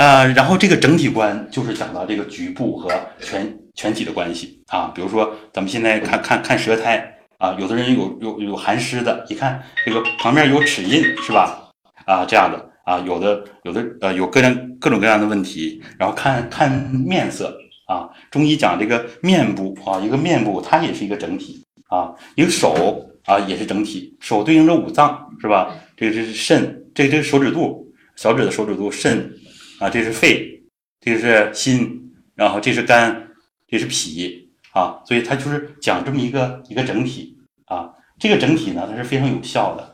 [0.06, 11.72] 啊，然后这个整体观就是讲到这个局部和全全体的关系啊，比如说咱们现在看看看舌苔啊，有的人有有有寒湿的，一看这个旁边有齿印是吧？
[12.06, 12.70] 啊，这样的。
[12.84, 18.10] 啊，有的有的呃，有各样各种各样的问题，然后看看面色啊。
[18.32, 25.76] 中医讲这个面部啊，一个面部它也是一个整体啊，一个手啊也是整体，手对应着五脏是吧？
[25.96, 29.32] 这个这是肾，这个这是手指肚，小指的手指肚，肾
[29.80, 30.64] 啊，这是肺，
[31.00, 33.28] 这个是心，然后这是肝，
[33.68, 34.41] 这是脾
[34.74, 37.94] 啊，所以它就是讲这么一个一个整体啊。
[38.20, 39.94] 这个整体呢，它是非常有效的，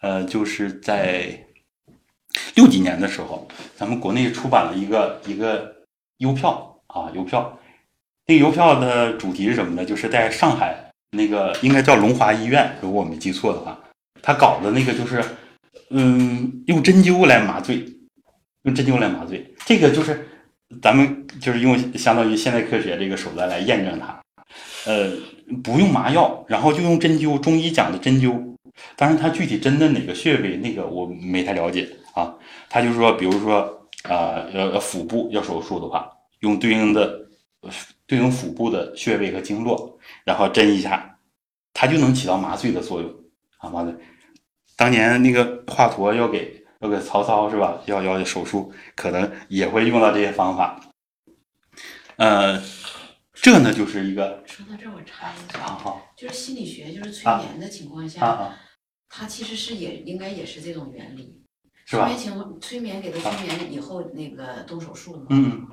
[0.00, 1.46] 呃，就是在。
[2.54, 5.74] 六几年的时候，咱们国内出版了一个一个
[6.18, 7.58] 邮票啊，邮票。
[8.26, 9.84] 那个邮票的主题是什么呢？
[9.84, 13.76] 就是在上海那个应该叫龙华医院，如果我没记错的话，
[14.22, 15.24] 他搞的那个就是，
[15.90, 17.84] 嗯，用针灸来麻醉，
[18.62, 19.52] 用针灸来麻醉。
[19.66, 20.28] 这个就是
[20.80, 24.20] 咱们就是用相当于现代科学这个手段来验证它。
[24.86, 25.12] 呃，
[25.62, 28.56] 不用麻药，然后就用针灸，中医讲的针灸。
[28.96, 31.88] 当然，它具体针的哪个穴位，那个我没太了解。
[32.14, 32.34] 啊，
[32.68, 37.20] 他就说，比如说，啊，要要腹部要手术的话，用对应的
[38.06, 41.18] 对应腹部的穴位和经络，然后针一下，
[41.72, 43.10] 它就能起到麻醉的作用
[43.58, 43.70] 啊。
[43.70, 43.94] 麻醉。
[44.76, 47.80] 当年那个华佗要给要给曹操是吧？
[47.86, 50.80] 要要手术，可能也会用到这些方法。
[52.16, 52.62] 呃，
[53.34, 54.42] 这呢就是一个。
[54.46, 58.54] 说到这儿，我插一句啊，就是心理学，就是催眠的情况下，
[59.08, 61.42] 它其实是也应该也是这种原理。
[61.86, 65.26] 催眠情况，催眠给他催眠以后，那个动手术嘛。
[65.30, 65.66] 嗯，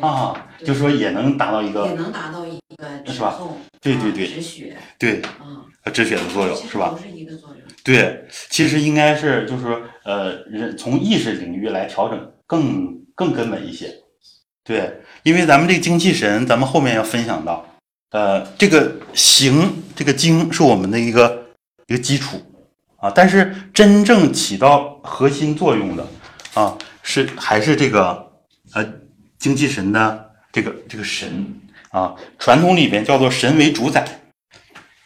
[0.00, 6.98] 啊，就说也能达到一个，也能达到一个止痛，对对对，止血，对，嗯，止血的作用是吧？
[7.84, 13.92] 对，其实应该是就是说，呃，人从意识领域来调整更更根本一些。
[14.64, 17.66] 对，因为咱们这个精气神，咱们后面要分享到，
[18.10, 21.46] 呃，这个形，这个精是我们的一个
[21.88, 22.40] 一个基础。
[22.98, 26.06] 啊，但是真正起到核心作用的
[26.54, 28.32] 啊，是还是这个
[28.74, 28.92] 呃
[29.40, 34.06] 精气神的这个这个神啊，传统里边叫做神为主宰。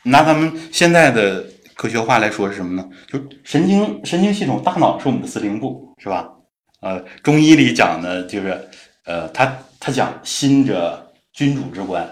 [0.03, 1.43] 拿咱们现在的
[1.77, 2.89] 科学话来说是什么呢？
[3.07, 6.29] 就神经神经系统，大脑是我们的司令部，是吧？
[6.81, 8.69] 呃，中医里讲的就是
[9.05, 12.03] 呃，他他讲心者君主之官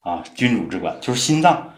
[0.00, 1.70] 啊，君主之官就是心脏。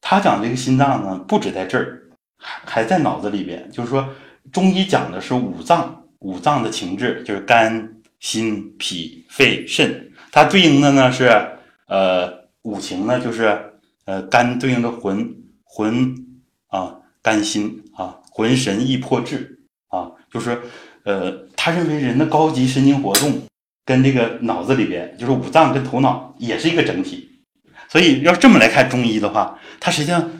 [0.00, 2.04] 他讲这个心脏呢，不止在这儿。
[2.40, 4.08] 还还在脑子里边，就是说，
[4.52, 11.28] 中医讲的是五脏，五脏的情志就是肝、心、脾、肺、肾，它对应的呢是
[11.88, 13.58] 呃五行呢就是
[14.04, 15.28] 呃肝对应的魂，
[15.64, 16.14] 魂
[16.68, 20.60] 啊肝心啊魂神易破志啊，就是
[21.04, 23.42] 呃他认为人的高级神经活动
[23.84, 27.28] 跟这个脑子里边就是五脏跟头脑也是一个整体，
[27.88, 30.30] 所以要这么来看中医的话，它实际上。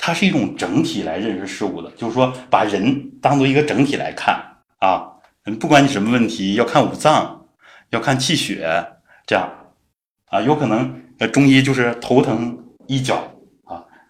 [0.00, 4.40] 它是一种整体来认识事物的，就是说把人当做一个整体来看
[4.78, 5.10] 啊。
[5.58, 7.46] 不管你什么问题，要看五脏，
[7.90, 8.64] 要看气血，
[9.26, 9.50] 这样
[10.26, 12.56] 啊，有可能呃中医就是头疼
[12.86, 13.28] 一脚。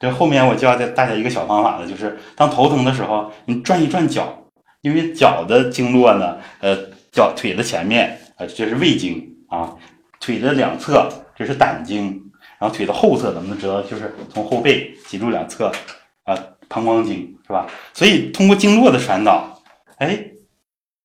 [0.01, 4.45] 这后面我教大家一个小方法呢，就是当头疼的时候，你转一转脚，
[4.81, 6.77] 因为脚的经络呢，呃，
[7.13, 9.75] 脚腿的前面呃这是胃经啊，
[10.21, 12.23] 腿的两侧这是胆经。
[12.61, 13.81] 然后腿的后侧咱们知道？
[13.83, 15.71] 就是从后背脊柱两侧
[16.25, 16.37] 啊，
[16.69, 17.69] 膀胱经是吧？
[17.95, 19.63] 所以通过经络的传导，
[19.99, 20.19] 哎，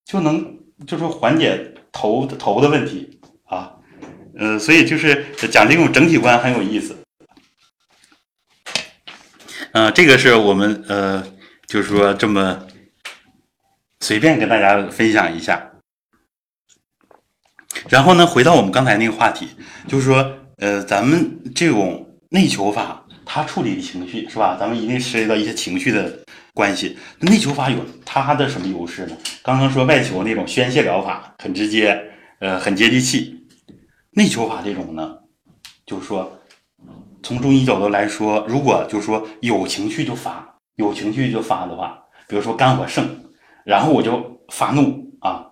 [0.04, 3.72] 就能就是缓解头头的问题啊。
[4.36, 6.96] 呃，所以就是讲这种整体观很有意思。
[9.74, 11.24] 嗯，这个是我们呃，
[11.68, 12.66] 就是说这么
[14.00, 15.72] 随便跟大家分享一下。
[17.90, 19.50] 然后呢，回到我们刚才那个话题，
[19.88, 20.40] 就是说。
[20.58, 24.56] 呃，咱们这种内求法，它处理的情绪是吧？
[24.58, 26.20] 咱们一定涉及到一些情绪的
[26.54, 26.98] 关系。
[27.20, 29.18] 内求法有它的什么优势呢？
[29.44, 32.02] 刚刚说外求那种宣泄疗法很直接，
[32.40, 33.46] 呃，很接地气。
[34.12, 35.18] 内求法这种呢，
[35.86, 36.40] 就是说
[37.24, 43.08] 从中医角度来说，如果就是说有情绪就发，有情绪就发的话，比如说肝火盛，
[43.64, 45.50] 然后我就发怒啊。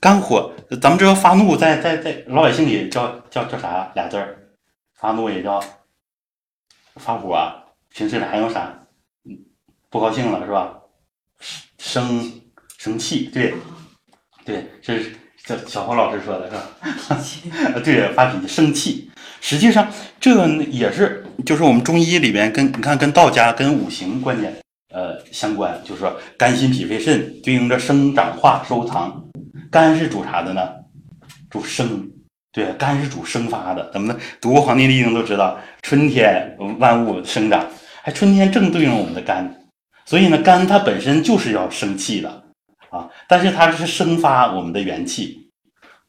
[0.00, 4.38] 肝火，咱们知道发怒在在在老百姓里叫叫叫啥俩字儿？
[4.94, 5.62] 发怒也叫
[6.96, 7.62] 发火啊。
[7.90, 8.72] 平时里还有啥？
[9.90, 10.78] 不高兴了是吧？
[11.78, 12.32] 生
[12.78, 13.54] 生气，对
[14.44, 17.80] 对，这是这小黄老师说的是吧？
[17.84, 19.10] 对，发脾气，生气。
[19.40, 19.86] 实际上
[20.20, 24.52] 这也是就是我们中医里边跟你看跟道家跟五行观念
[24.92, 29.22] 呃相关，就是说肝心脾肺肾对应着生长化收藏。
[29.70, 30.68] 肝是主啥的呢？
[31.50, 32.08] 主生，
[32.52, 33.90] 对，肝是主生发的。
[33.92, 37.66] 咱们读过《黄帝内经》都知道，春天万物生长，
[38.02, 39.54] 还春天正对应我们的肝，
[40.04, 42.44] 所以呢，肝它本身就是要生气的
[42.90, 43.08] 啊。
[43.28, 45.50] 但是它是生发我们的元气。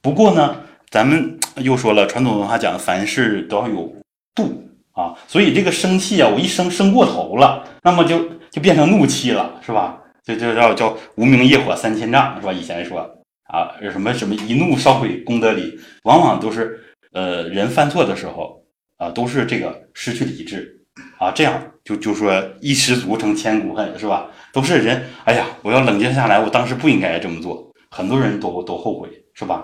[0.01, 0.57] 不过呢，
[0.89, 3.95] 咱们又说了，传统文化讲凡事都要有
[4.33, 8.19] 度啊，所以这个生气啊，我一生生过头了，那么就
[8.49, 9.97] 就变成怒气了，是吧？
[10.23, 12.51] 就就叫叫无名业火三千丈，是吧？
[12.53, 13.13] 以前说。
[13.49, 15.71] 啊，什么什么一怒烧毁功德林，
[16.03, 18.61] 往往都是呃人犯错的时候
[18.97, 20.81] 啊，都是这个失去理智
[21.17, 24.27] 啊，这样就就说一失足成千古恨，是吧？
[24.51, 29.63] 都是人，哎呀，我要冷静下来，我当时不应该这么做，很多人都都后悔，是吧？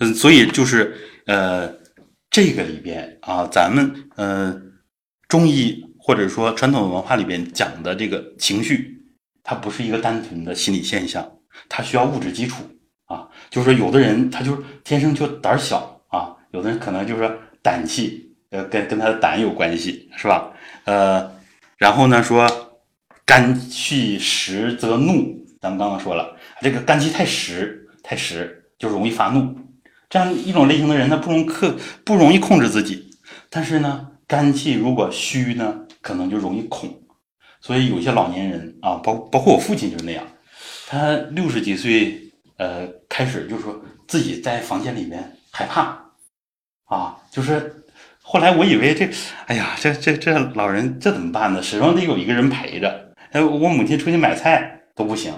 [0.00, 1.72] 嗯，所以就是呃
[2.30, 4.60] 这个里边啊，咱们呃
[5.28, 9.02] 中医或者说传统文化里边讲的这个情绪，
[9.42, 11.30] 它不是一个单纯的心理现象。
[11.68, 12.62] 它需要物质基础
[13.06, 20.52] 啊，就是说有的人他就是天生就胆小啊，有的人可能就是说胆气，呃，跟跟他的胆有关系，是吧？
[20.84, 21.28] 呃，
[21.76, 22.48] 然后呢说
[23.26, 29.58] 肝气实则怒，咱们刚刚说了，这个肝气太实太实就容易发怒，
[30.08, 33.10] 这样一种类型的人他不容克不容易控制自己，
[33.50, 36.88] 但是呢肝气如果虚呢，可能就容易恐，
[37.60, 40.24] 所以有些老年人啊，包包括我父亲就是那样。
[40.86, 42.18] 他六十几岁，
[42.56, 45.98] 呃，开始就说自己在房间里面害怕，
[46.86, 47.84] 啊，就是
[48.22, 49.08] 后来我以为这，
[49.46, 51.62] 哎呀，这这这老人这怎么办呢？
[51.62, 53.12] 始终得有一个人陪着。
[53.32, 55.32] 哎，我母亲出去买菜都不行，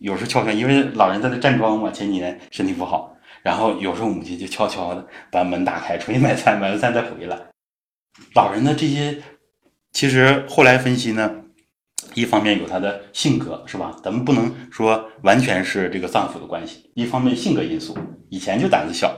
[0.00, 3.15] 有时候悄悄，因为老人在那站桩嘛，前几年身体不好，
[3.46, 7.38] 然后有时候母亲就悄悄的把门打开，出去买菜，买完菜再回来。
[8.34, 9.22] 老人的这些，
[9.92, 11.42] 其实后来分析呢。
[12.14, 13.94] 一方面有他的性格，是吧？
[14.02, 16.90] 咱们不能说完全是这个脏腑的关系。
[16.94, 17.96] 一方面性格因素，
[18.30, 19.08] 以前就胆子小；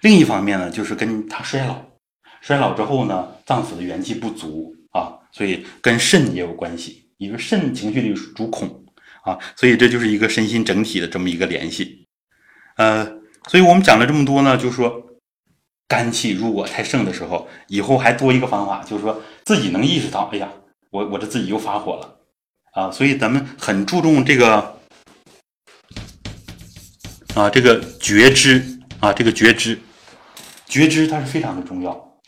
[0.00, 1.84] 另一方面呢，就是跟他衰老，
[2.40, 7.10] 衰老之后呢，脏腑的元气不足啊，所以跟肾也有关系。
[7.18, 8.84] 因为肾情绪里主恐
[9.24, 12.06] 啊，所以这就是一个身心整体的这么一个联系。
[12.76, 13.10] 呃，
[13.48, 15.02] 所以我们讲了这么多呢，就说
[15.88, 20.48] 肝气如果太盛的时候，以后还多一个方法，就是说自己能意识到，哎呀，
[20.90, 22.12] 我我这自己又发火了。
[22.72, 24.78] 啊，所以咱们很注重这个
[27.34, 29.78] 啊，这个觉知啊，这个觉知，
[30.66, 32.18] 觉知它是非常的重要。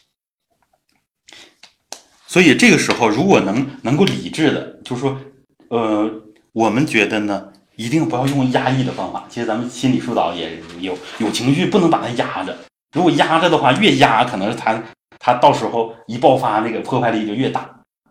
[2.26, 5.20] 所以这个时候，如果能能够理智的，就是说，
[5.68, 6.11] 呃，
[6.52, 9.25] 我们觉得呢，一定不要用压抑的方法。
[9.29, 12.55] 其实咱们心理疏导也有有情绪，不能把它压着。
[12.93, 14.83] 如果压着的话，越压可能是他
[15.21, 17.71] 他到时候一爆发，那个破坏力就越大。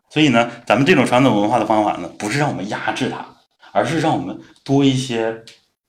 [0.10, 3.26] 所以呢，咱们这种传统文化的方法呢，不是让我们压制它，
[3.74, 5.44] 而是让我们多一些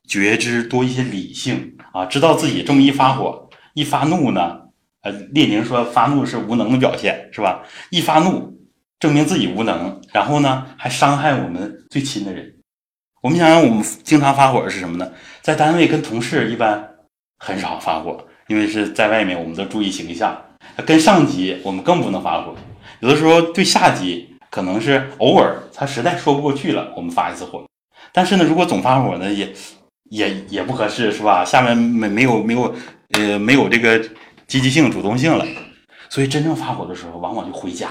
[0.09, 4.59] 觉知，多一些理性啊，知道自己这么一发火、一发怒呢，
[5.03, 7.63] 呃，列宁说发怒是无能的表现，是吧？
[7.91, 8.59] 一发怒
[8.99, 12.58] 证明自己无能，然后呢，还伤害我们最亲的人。
[13.21, 15.11] 我们想想，我们经常发火是什么呢？
[15.43, 16.89] 在单位跟同事一般
[17.39, 20.41] 很少发火，因为是在外面，我们都注意形象。
[20.87, 22.55] 跟上级我们更不能发火。
[23.01, 27.65] 有的时候对下级可能是偶尔他实在说不过去了，我们发一次火。
[28.13, 29.53] 但是呢，如果总发火呢，也
[30.11, 31.45] 也也不合适，是吧？
[31.45, 32.73] 下面没没有没有
[33.15, 33.99] 呃没有这个
[34.47, 35.45] 积极性、主动性了。
[36.09, 37.89] 所以真正发火的时候，往往就回家，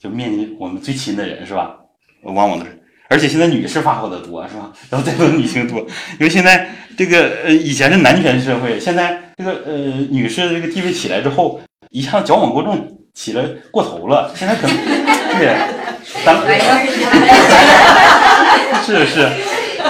[0.00, 1.76] 就面临我们最亲的人，是吧？
[2.24, 2.83] 往往都是。
[3.14, 4.72] 而且现在女士发火的多，是吧？
[4.90, 5.78] 然后再说女性多，
[6.18, 9.72] 因为现在这个呃以前是男权社会，现在这个呃
[10.10, 11.60] 女士这个地位起来之后，
[11.90, 12.90] 一下矫枉过正。
[13.14, 14.76] 起了过头了，现在可能
[15.38, 15.54] 对，
[16.24, 16.42] 咱们
[18.84, 19.30] 是是，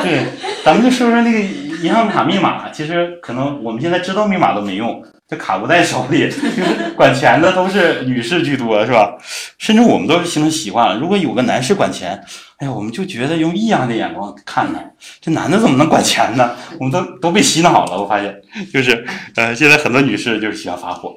[0.03, 0.27] 对，
[0.63, 1.41] 咱们就说说那个
[1.83, 2.69] 银行卡密码。
[2.69, 6.31] 其实可能我们现在知道密码都没用，这卡不在手里，
[6.97, 9.17] 管钱的都是女士居多，是吧？
[9.59, 12.11] 甚至我们都是形成习惯了，如果有个男士管钱，
[12.59, 14.79] 哎呀，我们就觉得用异样的眼光看他，
[15.21, 16.55] 这男的怎么能管钱呢？
[16.79, 18.01] 我们都都被洗脑了。
[18.01, 18.35] 我发现，
[18.73, 19.07] 就是
[19.37, 21.15] 呃，现在很多女士就是喜欢发火，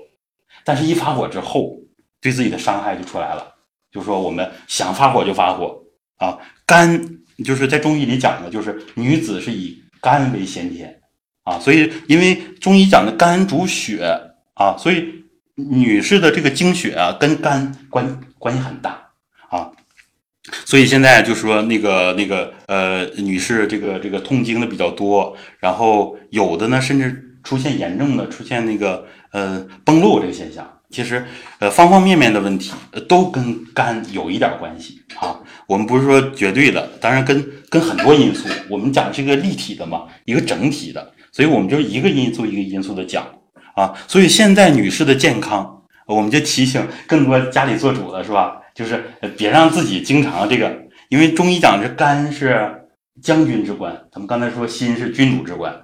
[0.63, 1.75] 但是一发火之后，
[2.21, 3.45] 对自己的伤害就出来了。
[3.91, 5.77] 就说我们想发火就发火
[6.17, 7.01] 啊，肝
[7.43, 10.96] 就是在中医里讲的，就是女子是以肝为先天。
[11.47, 14.03] 啊，所以因为中医讲的肝主血
[14.55, 15.23] 啊，所以
[15.55, 19.11] 女士的这个经血啊，跟肝关关系很大
[19.49, 19.71] 啊。
[20.65, 30.69] 所以现在就说那个那个呃，女士这个这个痛经的比较多，然后有的呢甚至出现严重的出现那个呃崩漏这个现象。
[30.89, 31.25] 其实
[31.59, 32.73] 呃方方面面的问题
[33.07, 35.39] 都跟肝有一点关系啊。
[35.65, 41.13] 我们不是说绝对的，当然跟跟很多因素，我们讲是一个立体的嘛，一个整体的。
[41.31, 43.25] 所以我们就一个因素一个因素的讲
[43.75, 48.61] 啊，所以现在女士的健康，我们就提醒更多家里做主的是吧？
[48.73, 49.03] 就是
[49.37, 50.75] 别让自己经常这个，
[51.09, 52.83] 因为中医讲这肝是
[53.21, 55.75] 将军之官，咱们刚才说心是君主之官，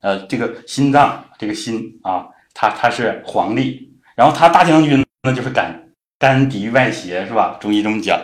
[0.00, 5.74] 呃，这个心脏这个心啊，它它是皇帝，然后他大将军那就是肝，
[6.18, 7.56] 肝敌外邪是吧？
[7.60, 8.18] 中医这么讲，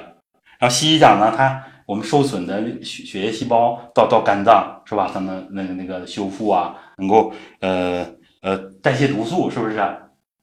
[0.59, 1.65] 然后西医讲呢，它。
[1.91, 5.11] 我们受损的血血液细胞到到肝脏是吧？
[5.13, 8.07] 它能那个那个修复啊，能够呃
[8.43, 9.85] 呃代谢毒素，是不是？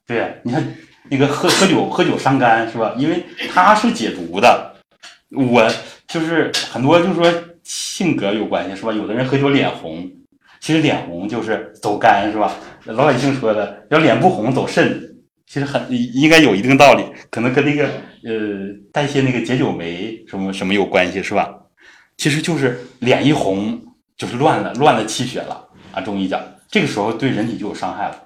[0.06, 0.62] 对，你看
[1.10, 2.94] 那个喝喝酒喝酒伤肝是吧？
[2.98, 3.24] 因为
[3.54, 4.74] 它是解毒的。
[5.32, 5.66] 我
[6.06, 7.34] 就是很多就是说
[7.64, 8.92] 性格有关系是吧？
[8.92, 10.06] 有的人喝酒脸红，
[10.60, 12.52] 其实脸红就是走肝是吧？
[12.84, 15.02] 老百姓说的要脸不红走肾。
[15.50, 17.88] 其实很应该有一定道理，可能跟那个
[18.24, 21.54] 呃代谢那个解酒酶什么什么有关系，是吧？
[22.18, 23.80] 其实就是脸一红
[24.18, 26.02] 就是乱了，乱了气血了啊。
[26.02, 28.24] 中医讲，这个时候对人体就有伤害了。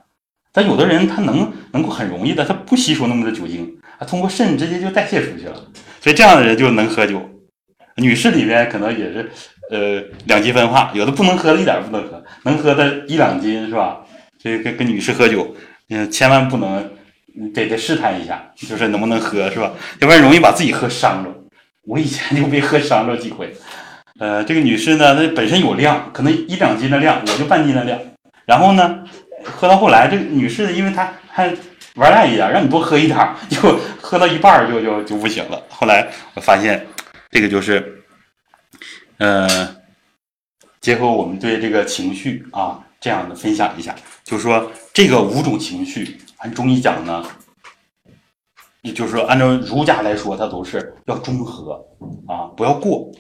[0.54, 5.56] 但有的人他能能够很容易的，他不吸收那么多酒精，他通过肾直接就代谢出去了。
[6.00, 7.22] 所以这样的人就能喝酒。
[7.98, 9.30] 女士里边可能也是
[9.70, 14.00] 呃两极分化，有的不能喝的一点不能喝，能喝的一两斤是吧？
[14.42, 15.54] 所以跟跟女士喝酒，
[15.90, 16.90] 嗯，千万不能。
[17.54, 19.72] 得得试探一下，就是能不能喝，是吧？
[20.00, 21.30] 要不然容易把自己喝伤着。
[21.84, 23.52] 我以前就被喝伤着几回。
[24.20, 28.00] 呃，这个女士呢，她本身有量，可能一两斤的量，我就半斤的量。
[28.46, 29.04] 然后呢，
[29.44, 31.52] 喝到后来，这个女士因为她还
[31.96, 33.18] 玩赖一点，让你多喝一点，
[33.50, 35.62] 就喝到一半就就就不行了。
[35.70, 36.86] 后来我发现，
[37.32, 38.04] 这个就是，
[39.18, 39.76] 呃，
[40.82, 46.20] 结合我们对这个情绪啊这样的分享一下，就是说这个五种情绪。
[46.42, 47.24] 按中医讲呢，
[48.82, 51.74] 也就是说，按照儒家来说，它都是要中和
[52.28, 53.12] 啊，不要过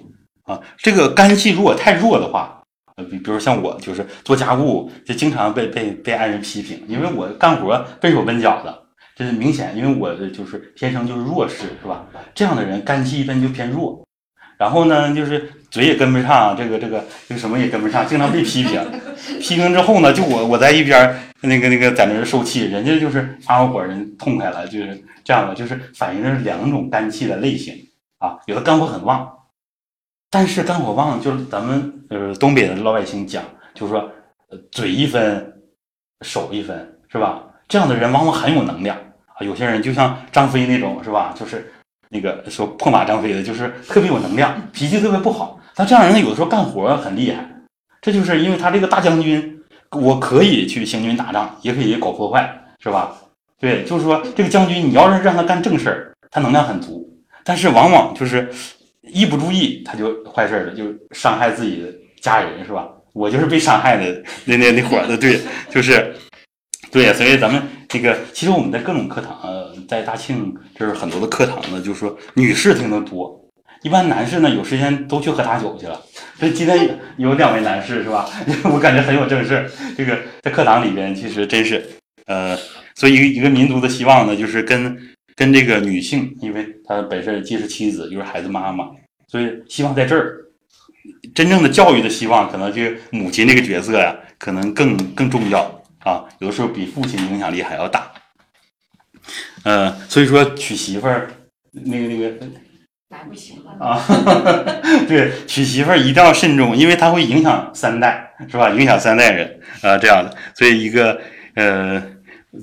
[0.43, 0.59] 啊。
[0.77, 2.63] 这个肝气如果太弱的话，
[2.95, 8.83] 比比如像我，就是做家务就经常被被被爱人批评，因为我干活笨手笨脚的，
[9.15, 12.07] 这是明显，因为我的就是天生就是弱势，是吧？
[12.33, 14.03] 这样的人肝气一般就偏弱，
[14.61, 18.79] 然后呢，就是嘴也跟不上，这个这个这个什么也跟不上，经常被批评。
[19.41, 21.19] 批评之后呢，就我我在一边。
[21.43, 27.73] 那个那个在那儿受气，人家就是发完火人痛快了，就是这样的，就是反映的是两种肝气的类型
[28.19, 28.37] 啊。
[28.45, 29.27] 有的肝火很旺，
[30.29, 33.43] 但是肝火旺就是咱们呃东北的老百姓讲，
[33.73, 34.07] 就是说
[34.71, 35.51] 嘴一分，
[36.23, 36.77] 手一分，
[37.11, 37.41] 是吧？
[37.67, 38.95] 这样的人往往很有能量
[39.25, 39.41] 啊。
[39.43, 41.33] 有些人就像张飞那种，是吧？
[41.35, 41.73] 就是
[42.11, 45.59] 那个说破马张飞的，就是特别有能量，脾气特别不好。
[45.73, 47.43] 他这样人有的时候干活很厉害，
[48.01, 49.57] 这就是因为他这个大将军。
[49.91, 52.49] 我可以去行军打仗，也可以搞破坏，
[52.81, 53.13] 是吧？
[53.59, 57.05] 对，就是说这个将军，你要是让他干正事儿，他能量很足，
[57.43, 58.49] 但是往往就是
[59.01, 61.87] 一不注意，他就坏事了，就伤害自己的
[62.21, 62.87] 家人，是吧？
[63.11, 66.15] 我就是被伤害的那那那伙的，对，就是，
[66.89, 67.61] 对，所以咱们
[67.91, 73.37] 这个，其实我们在各种课堂，呃在大庆就是很多的课堂呢，就是说女士听得多。
[73.83, 75.99] 一般男士呢，有时间都去喝大酒去了。
[76.39, 78.29] 所以今天有两位男士是吧？
[78.71, 79.69] 我感觉很有正事。
[79.97, 81.83] 这个在课堂里边，其实真是，
[82.27, 82.57] 呃，
[82.95, 84.97] 所以一个一个民族的希望呢，就是跟
[85.35, 88.85] 跟这个女性，因为她本身既是妻子又是孩子妈妈，
[89.27, 90.37] 所以希望在这儿，
[91.35, 96.25] 真正的教育的希望，可能就母亲这个角色呀，可能更更重要啊。
[96.39, 98.11] 有的时候比父亲影响力还要大。
[99.63, 101.31] 呃，所以说娶媳妇儿，
[101.71, 102.47] 那个那个。
[103.11, 104.01] 来不行了啊！
[105.05, 108.69] 对，娶媳妇儿一定要慎重，因为它会影响三代，是吧？
[108.69, 110.33] 影响三代人啊，这样的。
[110.55, 111.19] 所以一个
[111.55, 112.01] 呃，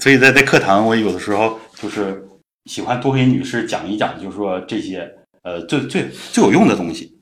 [0.00, 2.26] 所以在在课堂，我有的时候就是
[2.64, 5.06] 喜欢多给女士讲一讲，就是说这些
[5.42, 7.20] 呃最最最有用的东西。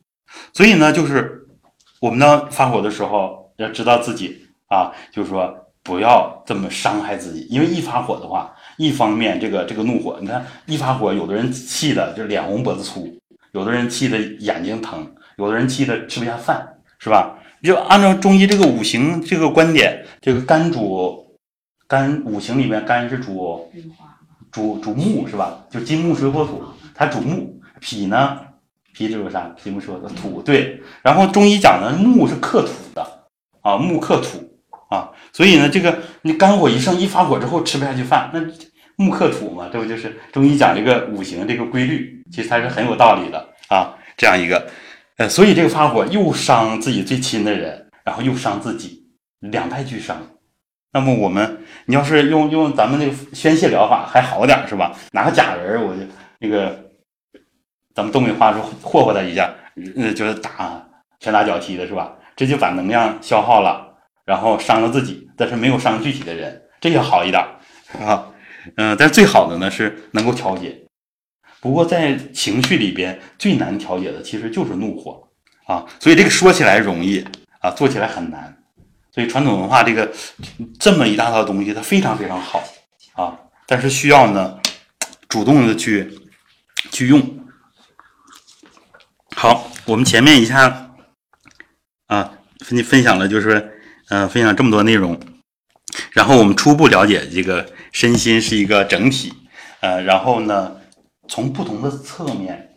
[0.55, 1.45] 所以呢，就是
[2.01, 13.16] 我们呢发火的时候，要知道自己啊，就是说不要这么伤害自己，因为一发火的话，一方面这个这个怒火，你看一发火，有的人气的就脸红脖子粗，
[13.53, 15.07] 有的人气的眼睛疼，
[15.39, 16.66] 有的人气的吃不下饭，
[16.99, 17.39] 是吧？
[17.62, 21.24] 就按照中医这个五行这个观点，这个肝主
[21.87, 23.70] 肝五行里面肝是主
[24.51, 25.64] 主主木是吧？
[25.70, 26.61] 就金木水火土，
[26.95, 27.53] 它主木。
[27.78, 28.41] 脾呢，
[28.95, 29.55] 脾指个啥？
[29.62, 30.82] 金木水火土对。
[31.03, 33.07] 然后中医讲的，木是克土的
[33.61, 34.46] 啊，木克土。
[34.89, 38.41] 啊，所以呢，这个你肝火一盛，一发火之后吃不下去饭，那
[38.97, 43.95] 木克土嘛，这不就是中医讲这个五行这个规律，其实它是很有道理的啊。
[44.16, 44.66] 这样一个，
[45.18, 49.05] 呃，所以这个发火又伤自己最亲的人，然后又伤自己，
[49.41, 50.16] 两败俱伤。
[50.93, 54.97] 那么我们，你要是用用咱们那个宣泄疗法还好点是吧？
[55.12, 56.01] 拿个假人，我就
[56.39, 56.78] 那个，
[57.95, 59.53] 咱们东北话说霍霍他一下，
[59.97, 60.82] 呃，就是打
[61.20, 62.14] 拳打脚踢的是吧？
[62.34, 63.86] 这就把能量消耗了。
[64.27, 67.41] 然后伤了自己，但是没有伤具体的人，这也好一点
[68.01, 68.27] 啊。
[68.77, 70.77] 嗯，但是最好的呢是能够调节。
[71.61, 75.22] 不过在情绪里边最难调节的其实就是怒火
[75.66, 75.87] 啊。
[76.01, 77.24] 所以这个说起来容易
[77.61, 78.53] 啊，做起来很难。
[79.12, 80.12] 所以传统文化这个
[80.81, 82.64] 这么一大套东西，它非常非常好
[83.14, 84.59] 啊，但是需要呢
[85.29, 86.18] 主动的去
[86.91, 87.22] 去用。
[89.37, 90.91] 好，我们前面一下
[92.09, 92.33] 啊
[92.64, 93.74] 分分享了就是。
[94.09, 95.19] 嗯，分享这么多内容，
[96.13, 99.33] 然后我们初步了解这个身心是一个整体，
[99.81, 100.77] 呃，然后呢，
[101.27, 102.71] 从不同的侧面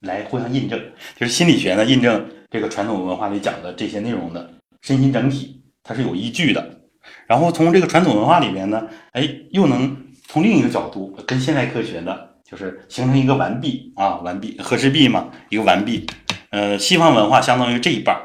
[0.00, 0.78] 来互相印证，
[1.18, 4.50] 就是心理学呢印证这个传统文化里讲的这些内容的
[4.82, 6.80] 身心整体，它是有依据的。
[7.26, 9.96] 然后从这个传统文化里面呢，哎，又能
[10.28, 16.06] 从另一个角度跟现代科学的，就是形成一个完璧啊，完璧和氏璧嘛，一个完璧。
[16.50, 18.16] 呃，西方文化相当于这一半，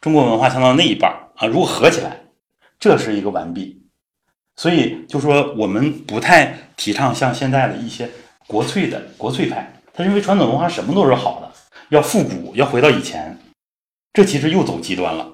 [0.00, 1.12] 中国文化相当于那一半。
[1.36, 2.20] 啊，如果合起来，
[2.80, 3.80] 这是一个完璧。
[4.56, 8.10] 所以就说我们不太提倡像现在的一些
[8.48, 11.52] 国粹的国粹派，他认为传统文化什么都是好的，
[11.90, 13.38] 要复古，要回到以前，
[14.12, 15.32] 这其实又走极端了。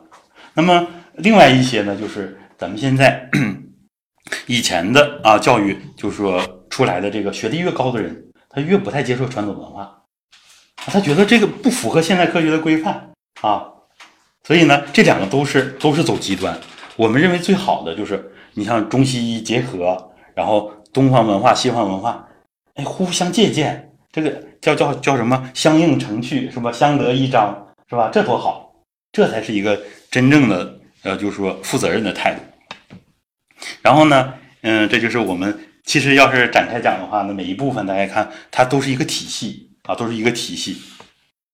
[0.52, 3.26] 那么另外一些呢，就是咱们现在
[4.46, 10.02] 以前的啊教育，就是说出来的这个学历越高的人，他越不太接受传统文化，
[10.76, 13.10] 他觉得这个不符合现代科学的规范
[13.40, 13.70] 啊。
[14.46, 16.56] 所以呢，这两个都是都是走极端。
[16.96, 22.28] 我们认为最好的就是，你像中西医结合，然后东方文化、西方文化，
[22.74, 24.30] 哎，互相借鉴，这个
[24.60, 25.50] 叫叫叫什么？
[25.54, 26.70] 相映成趣，是吧？
[26.70, 28.10] 相得益彰，是吧？
[28.12, 28.72] 这多好，
[29.12, 29.80] 这才是一个
[30.10, 32.40] 真正的呃，就是说负责任的态度。
[33.80, 40.76] 然后呢，嗯，这就是我们其实要是展开讲的话呢，每一部分大家看，它都是一个体系啊，都是一个体系。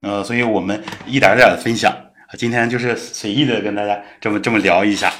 [0.02, 1.94] 呃，所以我们一点点的分享。
[2.38, 5.12] 今天就是随意的跟大家这么这么聊一下。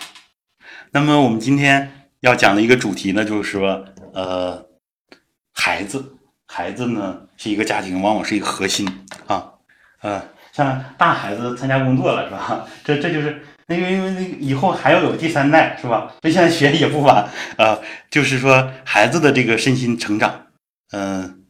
[0.93, 3.85] 那么我们今天要讲的一个主题呢，就是说，
[4.15, 4.65] 呃，
[5.53, 8.87] 孩子，孩子呢是一个家庭往往是一个核心
[9.27, 9.53] 啊，
[10.03, 12.65] 呃，像大孩子参加工作了是吧？
[12.85, 16.13] 这这就是那个因为那以后还要有第三代是吧？
[16.21, 17.79] 这现在学也不晚啊。
[18.09, 20.47] 就是说孩子的这个身心成长，
[20.93, 21.45] 嗯，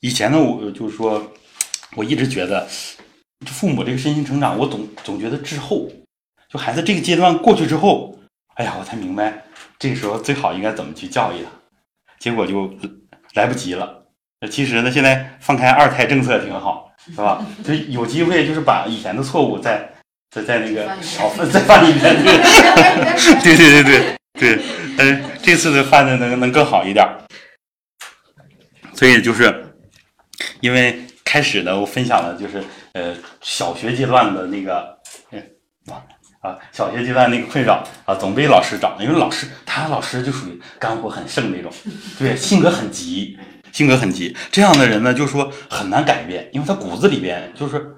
[0.00, 1.32] 以前呢我就是说
[1.96, 2.68] 我一直觉得。
[3.46, 5.88] 父母这个身心成长，我总总觉得滞后，
[6.48, 8.18] 就孩子这个阶段过去之后，
[8.54, 9.44] 哎呀，我才明白
[9.78, 11.50] 这个时候最好应该怎么去教育他，
[12.18, 12.70] 结果就
[13.34, 14.02] 来不及了。
[14.50, 17.44] 其实呢，现在放开二胎政策挺好，是吧？
[17.64, 19.88] 就有机会就是把以前的错误再
[20.30, 22.14] 再再那个少再犯一遍，
[23.42, 24.62] 对对对对对，
[24.96, 27.06] 但是这次的犯的能能更好一点。
[28.94, 29.74] 所以就是
[30.60, 32.62] 因为开始呢，我分享的就是。
[32.92, 34.98] 呃，小学阶段的那个，
[35.90, 36.02] 啊
[36.40, 41.70] 啊，小学阶段那个困扰啊，总被老师找，因为老师他老师就属于肝火很盛那种，
[42.18, 43.36] 对，性格很急，
[43.72, 47.94] 性格很急，这样的人呢，就是说很难改变，因为他骨子里边就是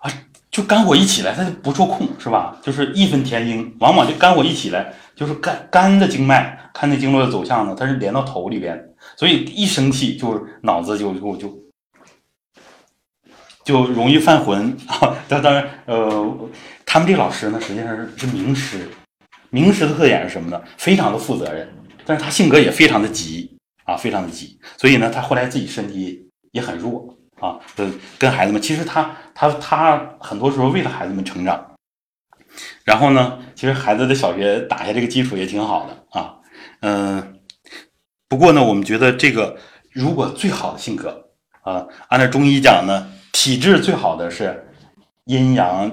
[0.00, 0.10] 啊，
[0.50, 2.56] 就肝火一起来，他就不受控，是吧？
[2.62, 8.80] 就是义愤填膺，往往就肝火一起来，就是肝肝的经脉，看那经络的走向呢，它是连到头里边，
[9.16, 11.67] 所以一生气就脑子就就就。
[13.68, 15.14] 就容易犯浑 啊！
[15.28, 16.48] 当当然，呃，
[16.86, 18.88] 他们这老师呢，实际上是是名师。
[19.50, 20.58] 名师的特点是什么呢？
[20.78, 21.68] 非常的负责任，
[22.06, 24.58] 但是他性格也非常的急啊，非常的急。
[24.78, 27.60] 所以呢，他后来自己身体也很弱啊。
[27.76, 31.62] 呃，跟孩子们，其实他他他很多时候为了孩子们成长。
[32.86, 36.36] 然后呢，其实孩子的小学打下这个基础也挺好的啊。
[36.80, 37.38] 嗯，
[38.30, 39.58] 不过呢，我们觉得这个
[39.92, 41.28] 如果最好的性格
[41.60, 43.12] 啊，按照中医讲呢。
[43.40, 44.66] 体质最好的是
[45.26, 45.88] 阴阳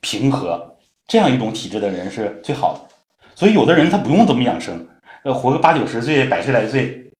[0.00, 0.76] 平和，
[1.06, 2.94] 这样一种体质的人是最好的。
[3.34, 4.86] 所以有的人他不用怎么养生，
[5.24, 7.10] 呃，活个八九十岁、百十来岁，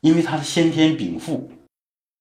[0.00, 1.52] 因为他的先天禀赋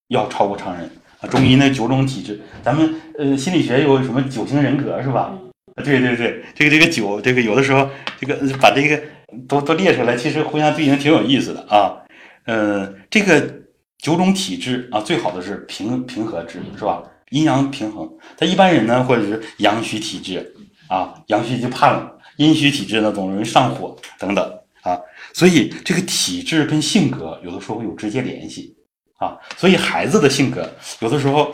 [0.10, 0.92] 要超过常人
[1.22, 1.28] 啊。
[1.30, 5.34] 中医那九种体质，咱们呃心理学有什么九型人格是吧？
[5.78, 7.90] 对对对，这个这个九，这个有的时候
[8.20, 9.02] 这个把这个
[9.48, 11.96] 都都列出来，其实互相对应挺有意思的啊。
[12.44, 13.62] 呃，这个
[14.00, 17.04] 九种体质啊，最好的是平平和质，是吧？
[17.30, 18.10] 阴阳平衡。
[18.38, 20.56] 他一般人呢，或者是阳虚体质
[20.88, 22.02] 啊，阳虚就怕冷；
[22.38, 25.00] 阴虚体质呢，总容易上火等等啊。
[25.34, 28.76] 所以这个体质跟性格有的时候有直接联系
[29.18, 29.38] 啊。
[29.58, 30.68] 所以孩子的性格
[31.02, 31.54] 有的时候，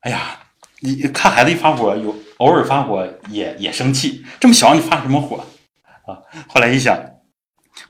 [0.00, 0.38] 哎呀。
[0.84, 5.36] 你看孩子一发火，有偶尔发火也也生气，这么小你发什么火
[6.04, 6.18] 啊？
[6.48, 7.00] 后来一想，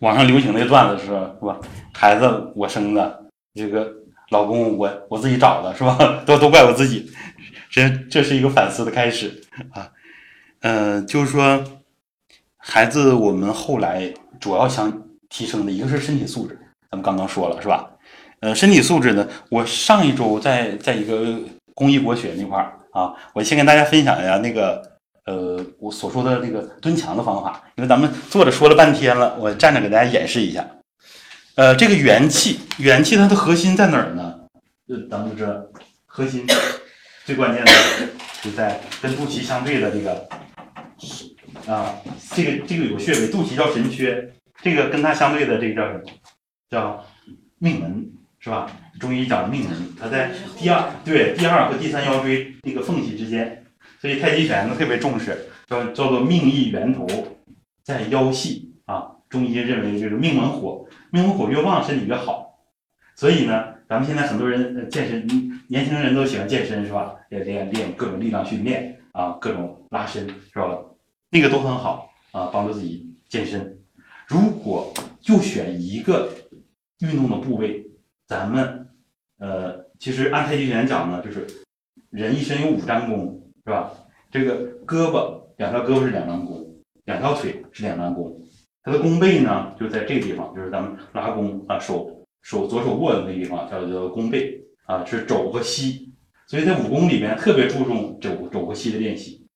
[0.01, 1.59] 网上流行那段子是是吧？
[1.95, 3.22] 孩子我生的，
[3.55, 3.93] 这个
[4.31, 5.97] 老公我我自己找的是吧？
[6.27, 7.11] 都都怪我自己，
[7.71, 9.43] 这这是一个反思的开始
[9.73, 9.89] 啊。
[10.61, 11.63] 嗯，就是说
[12.57, 16.59] 孩子我们后来主要想提升的一个是身体素质，
[16.91, 17.91] 咱们刚刚说了是吧？
[18.41, 21.39] 呃，身体素质呢，我上一周在在一个
[21.75, 22.79] 公益国学那块儿。
[22.93, 24.83] 啊，我先跟大家分享一下那个，
[25.25, 27.63] 呃，我所说的那个蹲墙的方法。
[27.77, 30.63] 因为咱们坐着说了半天了，我站着给大家演示一下。
[31.63, 34.35] 呃，这个元气，元气它的核心在哪儿呢？
[34.89, 35.71] 就，咱们这，
[36.07, 36.45] 核心
[37.25, 37.73] 最关键的
[38.43, 40.29] 就在跟肚脐相对的这个，
[41.73, 41.95] 啊，
[42.35, 46.01] 这个这个有穴位，肚脐叫神阙，这个跟它相对的这个叫什么？
[46.69, 47.07] 叫
[47.61, 48.11] 命门。
[48.41, 48.69] 是吧？
[48.99, 53.65] 中医讲命门，它在第二对第二和第三腰椎那个缝隙之间，
[54.01, 57.07] 所以太极拳呢特别重视，叫叫做命意源头
[57.85, 58.72] 在腰系。
[59.33, 62.61] 中医认为就是命门火，命门火越旺，身体越好。
[63.17, 65.27] 所以呢，咱们现在很多人健身，
[65.69, 67.17] 年轻人都喜欢健身，是吧？
[67.31, 70.79] 练练练各种力量训练啊，各种拉伸，是吧？
[71.31, 73.79] 那个都很好啊，帮助自己健身。
[74.29, 76.31] 如果就选一个
[77.01, 77.89] 运动的部位。
[78.29, 78.89] 咱们，
[79.41, 81.47] 呃，其实按太极拳讲呢，就是
[82.09, 83.93] 人一身有五张弓，是吧？
[84.31, 86.67] 这个胳膊两条胳膊是两张弓，
[87.05, 88.42] 两条腿是两张弓，
[88.83, 96.13] 它的弓背呢就在这个地方，就是咱们拉弓啊，手手左手握的那个地方叫做弓背啊，是肘和膝。
[96.47, 99.47] 所以在武功里面特别注重肘肘和膝的练习。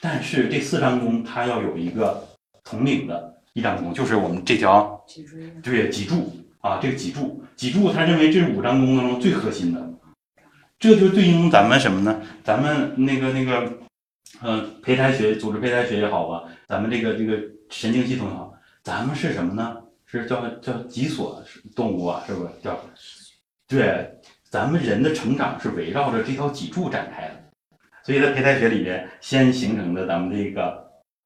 [0.00, 2.26] 但是这四张弓它要有一个
[2.64, 6.32] 统领的一张弓，就是我们这条脊椎对脊柱。
[6.60, 9.94] 啊，这个脊柱，脊柱，他认为这是五张弓当中最核心的，
[10.76, 12.20] 这就对应咱们什么呢？
[12.42, 13.72] 咱们那个那个，
[14.42, 17.40] 呃，胚胎学，组织胚胎学也好吧，咱们这个这个
[17.70, 19.76] 神经系统也好，咱们是什么呢？
[20.06, 21.42] 是叫叫脊索
[21.76, 22.78] 动物啊，是不是叫？
[23.66, 24.10] 对，
[24.48, 27.34] 咱们人的成长是围绕着这条脊柱展开的，
[28.02, 30.82] 所以在胚胎学里边，先形成的咱们这个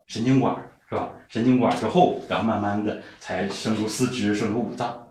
[0.09, 0.57] 神经管，
[0.89, 1.11] 是吧？
[1.29, 5.07] 神经管之后，然后慢慢的才生出四肢，生出五脏。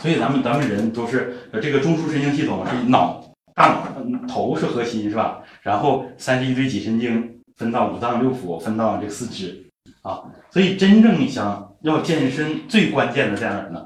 [0.00, 3.24] 所以咱们咱们人都是呃这个中枢神经系统是脑
[3.54, 5.42] 大脑头是核心是吧？
[5.62, 9.67] 然后三十一椎脊神经分到五脏六腑，分到这个四肢
[10.08, 10.24] 啊。
[10.50, 13.84] 所以真正想要健身，最关键的在哪儿呢？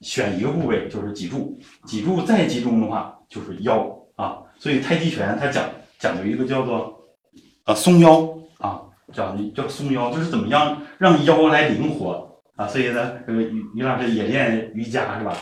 [0.00, 4.38] 选一个部位就是脊柱，脊柱再集中的话就是腰啊。
[4.58, 5.64] 所以太极拳它讲
[5.98, 7.00] 讲究一个叫做
[7.64, 8.80] 啊松腰啊，
[9.12, 12.24] 讲叫松腰，就是怎么样让腰来灵活。
[12.56, 15.36] 啊，所以呢，这个于于老师也练瑜伽是吧？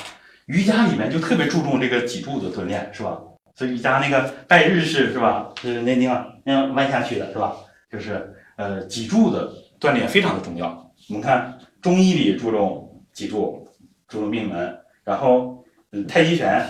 [0.47, 3.21] 瑜伽里面就特别注重这个脊柱的锻炼是吧？
[3.55, 5.49] 所以瑜伽那个拜日式是吧？
[5.63, 7.53] 就是那地方那样弯下去的是吧？
[7.89, 9.49] 就是呃脊柱的
[9.85, 10.91] 锻炼非常的重要。
[11.11, 13.69] 我们看中医里注重脊柱，
[14.09, 14.75] 注重命门，
[15.05, 15.63] 然后
[15.93, 16.67] 嗯太极拳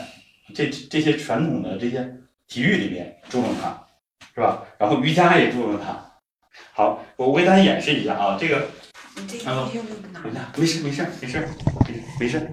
[0.52, 2.12] 这这些传统的这些
[2.48, 3.86] 体育里面注重它，
[4.34, 4.64] 是吧？
[4.76, 6.04] 然后瑜伽也注重它。
[6.72, 8.66] 好，我我给大家演示一下啊，这个。
[9.46, 9.70] 啊，
[10.56, 11.48] 没事没事没事
[12.18, 12.52] 没事，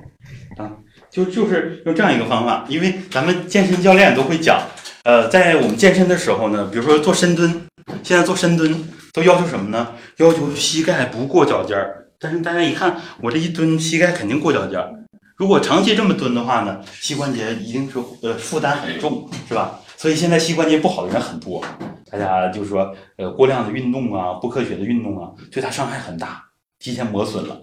[0.57, 0.71] 啊，
[1.09, 4.61] 就就是用这样一个方法，因为咱们健身教练都会讲，
[5.05, 7.65] 呃，在我们健身的时候呢，比如说做深蹲，
[8.03, 9.95] 现在做深蹲都要求什么呢？
[10.17, 12.07] 要求膝盖不过脚尖儿。
[12.19, 14.93] 但是大家一看，我这一蹲，膝盖肯定过脚尖儿。
[15.35, 19.79] 如果长期这么蹲的话呢，膝关节一定是呃负担很重，是吧？
[19.97, 21.63] 所以现在膝关节不好的人很多，
[22.11, 26.43] 大家就是说，呃，过量的运动啊，不科学的运动啊，对他伤害很大。
[26.79, 27.59] 提前磨损了，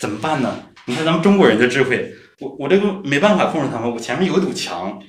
[0.00, 0.52] 怎么办呢？
[0.86, 5.00] 你看咱们中国人的智慧，我我这个没办法控制他们，我前面有一堵墙，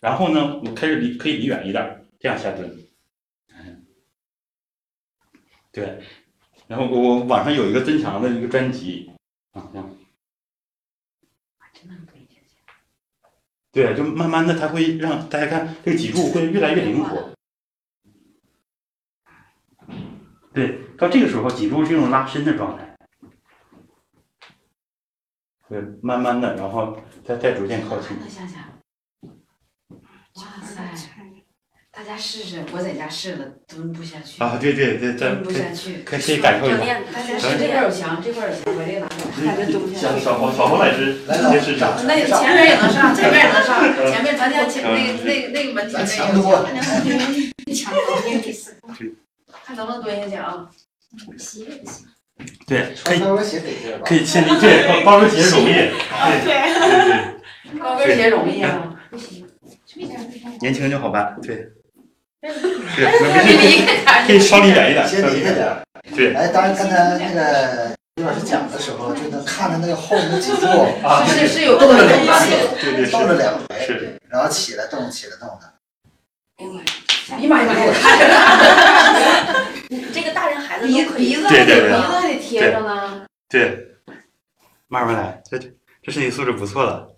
[0.00, 1.86] 然后呢，我开始离可以离远一点，
[2.20, 2.70] 这样下蹲。
[5.78, 6.02] 对，
[6.66, 9.12] 然后我网上有一个增强的一个专辑
[9.52, 9.88] 啊，这样。
[13.70, 17.30] 对，就慢慢的，它会让大家看这个脊柱会越来越灵活。
[20.52, 22.96] 对，到这个时候脊柱是一种拉伸的状态。
[25.68, 28.18] 对，慢慢的，然后再再逐渐靠近。
[28.28, 28.64] 想想，
[30.34, 31.17] 哇塞！
[31.98, 34.40] 大家试试，我在家试了，蹲不下去。
[34.40, 37.00] 啊，对对对，蹲不下去，可以感受一下。
[37.12, 40.00] 大家试这块有墙，这块有墙，把这个拿过来，蹲不下去。
[40.00, 41.84] 小小小侯老师，先试试。
[42.06, 43.82] 那前面也能上，前面也能上，
[44.12, 46.64] 前面咱家前那个那个那个门前面有墙。
[47.74, 48.76] 墙多，你第四
[49.64, 50.70] 看能不能蹲下去啊？
[51.36, 52.06] 鞋也行。
[52.64, 53.18] 对，可以。
[54.04, 55.72] 可以先离这高跟鞋容易。
[55.74, 55.90] 对
[56.44, 57.80] 对对。
[57.80, 58.94] 高跟鞋容易啊？
[59.10, 59.44] 不行。
[60.60, 61.72] 年轻就好办，对。
[62.40, 65.82] 对，可以稍离远一点，先离开点。
[66.14, 66.34] 对。
[66.34, 70.66] 哎，当然刚才那个李老师讲的时候，就能看到那个后面的脊柱
[71.04, 72.46] 啊，是是有动了两回，
[72.80, 75.72] 对对，动了两回，是，然后起来动，起来动的。
[77.30, 77.74] 哎呀妈呀！
[77.76, 78.34] 我看着呢。
[80.12, 83.26] 这个大人孩子鼻鼻子还得鼻子还得贴着呢。
[83.48, 83.86] 对，
[84.88, 85.58] 慢慢来，这
[86.02, 87.08] 这身体素质不错了。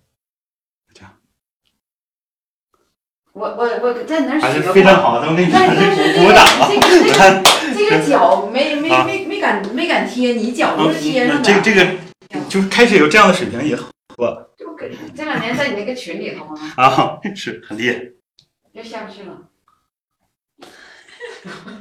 [3.32, 6.68] 我我我在那儿学过非常好，咱们给你鼓掌吧。
[6.68, 7.42] 这个
[7.76, 11.42] 这个脚没没没没敢没敢贴，你脚都是贴上的。
[11.42, 11.86] 这这个
[12.48, 13.82] 就是开始有这样的水平也不。
[14.58, 16.72] 这不给这两年在你那个群里头吗？
[16.76, 18.02] 啊，是很厉害。
[18.72, 19.38] 又下不去了。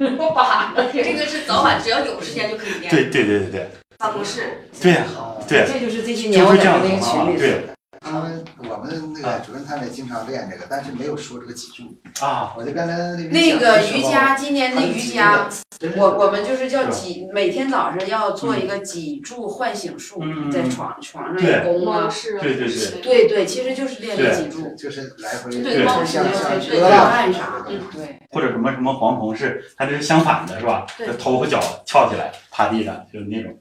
[0.18, 2.90] 我把这个是早晚只要有时间就可以练。
[2.90, 3.68] 对对对对对。
[3.98, 4.68] 办公室。
[4.80, 5.04] 对呀，
[5.46, 5.66] 对。
[5.66, 7.69] 这就是这些年我在那个群里对。
[7.98, 12.54] 他们我们那个主任他们也经常练这个，但是没有说这个脊柱啊。
[12.56, 15.48] 我就刚才那个瑜伽，今年的瑜伽，
[15.96, 20.22] 我我们就是叫脊，每天早上要做一个脊柱唤醒术，
[20.52, 22.08] 在床床上也弓啊，
[22.40, 26.24] 对对对，对对，其实就是练这脊柱，就是来回对像像
[26.60, 28.20] 对按啥的，对。
[28.30, 30.86] 或者什么什么黄铜是，它这是相反的，是吧？
[31.18, 33.52] 头和脚翘起来，趴地上，就是那种，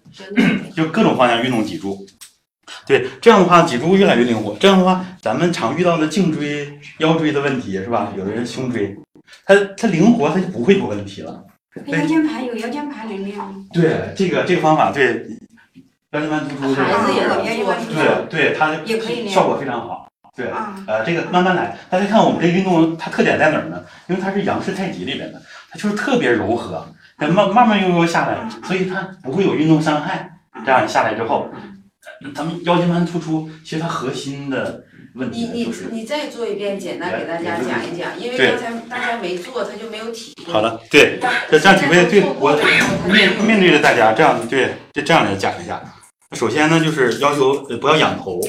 [0.75, 1.97] 就各种方向运动脊柱。
[2.85, 4.55] 对，这样的话脊柱越来越灵活。
[4.59, 8.11] 这样的话，咱们常遇到的颈椎、腰椎的问题是吧？
[8.17, 8.95] 有的人胸椎，
[9.45, 11.43] 它它灵活，它就不会有问题了。
[11.85, 13.65] 腰间盘有腰间盘能量吗？
[13.71, 15.25] 对，这个这个方法对
[16.11, 17.73] 腰间盘突出，孩子也能做。
[17.93, 20.09] 对对，它也可以效果非常好。
[20.35, 20.47] 对，
[20.87, 21.77] 呃，这个慢慢来。
[21.89, 23.83] 大家看我们这运动，它特点在哪儿呢？
[24.07, 26.85] 因为它是杨氏太极里边的，它就是特别柔和，
[27.17, 30.29] 慢慢慢悠悠下来，所以它不会有运动伤害。
[30.65, 31.49] 这样下来之后。
[32.35, 34.83] 咱们腰间盘突出，其实它核心的
[35.15, 40.51] 问题你你你再做一遍，简单给大家讲一讲，因为刚才大家没做，他就没有体会。
[40.51, 41.17] 好的，对，
[41.49, 42.57] 这这样体会，对我
[43.11, 45.81] 面面对着大家这样，对，就这样来讲一下。
[46.33, 48.39] 首先呢，就是要求不要仰头，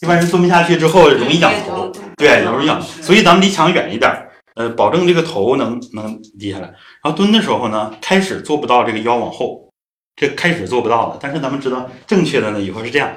[0.00, 4.12] 一般人蹲不下去之后容易仰头，对，容易仰，所以咱们离墙远一点，
[4.56, 6.66] 呃，保证这个头能能低下来。
[7.02, 9.69] 然后蹲的时候呢，开始做不到这个腰往后。
[10.16, 13.10] 这开始做不到的，但是咱们知道正确的呢，以后是这样，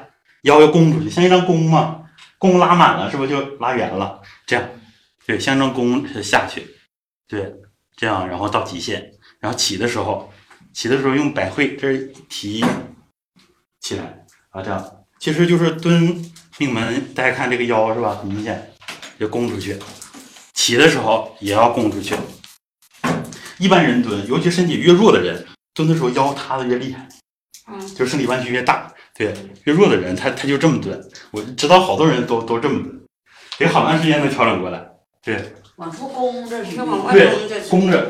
[0.43, 2.03] 腰要弓出去，像一张弓嘛，
[2.37, 4.21] 弓拉满了，是不是就拉圆了？
[4.45, 4.65] 这样，
[5.25, 6.65] 对，像张弓下去，
[7.27, 7.53] 对，
[7.97, 10.31] 这样，然后到极限，然后起的时候，
[10.73, 12.63] 起的时候用百会，这是提
[13.81, 18.17] 起来啊，这样，其实就是蹲命门，大家看这个腰是吧？
[18.21, 18.71] 很明显，
[19.19, 19.77] 就弓出去，
[20.53, 22.15] 起的时候也要弓出去。
[23.59, 25.45] 一般人蹲，尤其身体越弱的人。
[25.73, 27.07] 蹲的时候腰塌的越厉害，
[27.67, 31.01] 嗯，就是身体弯曲越大，对，越弱的人他他就这么蹲。
[31.31, 33.01] 我知道好多人都都这么蹲，
[33.57, 34.85] 得好长时间能调整过来，
[35.23, 35.53] 对。
[35.77, 36.63] 往出弓着，
[37.11, 38.07] 对，弓着，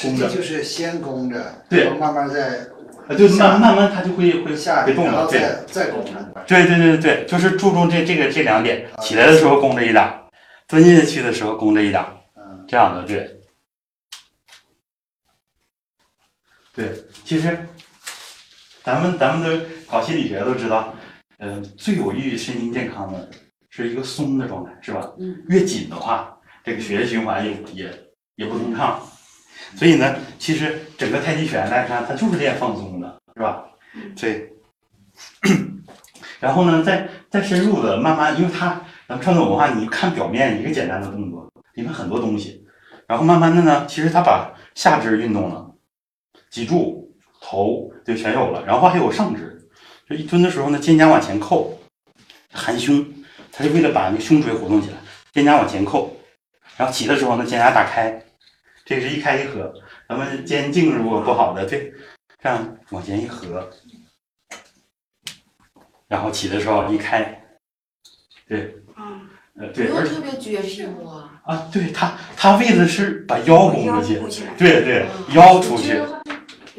[0.00, 0.30] 弓着。
[0.30, 2.60] 就是先弓着，对，慢慢再，
[3.06, 6.12] 啊，就慢慢慢他就会会下会动了，对，再弓着。
[6.46, 10.10] 对对对对就是注重这这个这两点，起来的时候弓着一点，
[10.66, 12.02] 蹲下去的时候弓着一点，
[12.34, 13.35] 嗯，这样的对。
[16.76, 16.92] 对，
[17.24, 17.58] 其实
[18.84, 20.94] 咱们咱们都搞心理学都知道，
[21.38, 23.30] 呃，最有益于身心健康的
[23.70, 25.10] 是一个松的状态，是吧？
[25.18, 25.42] 嗯。
[25.48, 27.90] 越紧的话，这个血液循环也也
[28.34, 29.00] 也不通畅。
[29.74, 33.64] 所以呢，其实整个太极拳大家看，它就是练放松的，是吧？
[34.14, 34.52] 对。
[36.38, 42.62] 然后呢，再再深入的慢慢，因为它咱们传统文化，你看表面一个简单的动作，里面很多东西。
[43.08, 45.65] 然后慢慢的呢，其实它把下肢运动了。
[46.56, 49.68] 脊柱、头就全有了，然后还有上肢，
[50.08, 51.78] 就一蹲的时候呢，肩胛往前扣，
[52.50, 53.06] 含胸，
[53.52, 54.96] 它是为了把那个胸椎活动起来，
[55.34, 56.16] 肩胛往前扣，
[56.78, 58.24] 然后起的时候呢，肩胛打开，
[58.86, 59.70] 这是一开一合，
[60.08, 61.92] 咱们肩颈如果不好的，对，
[62.42, 63.68] 这样往前一合，
[66.08, 67.38] 然后起的时候一开，
[68.48, 68.76] 对，
[69.58, 76.00] 呃，对，而且特别撅屁股啊，啊，对他，他为的是把腰弓出去，对对，腰出去。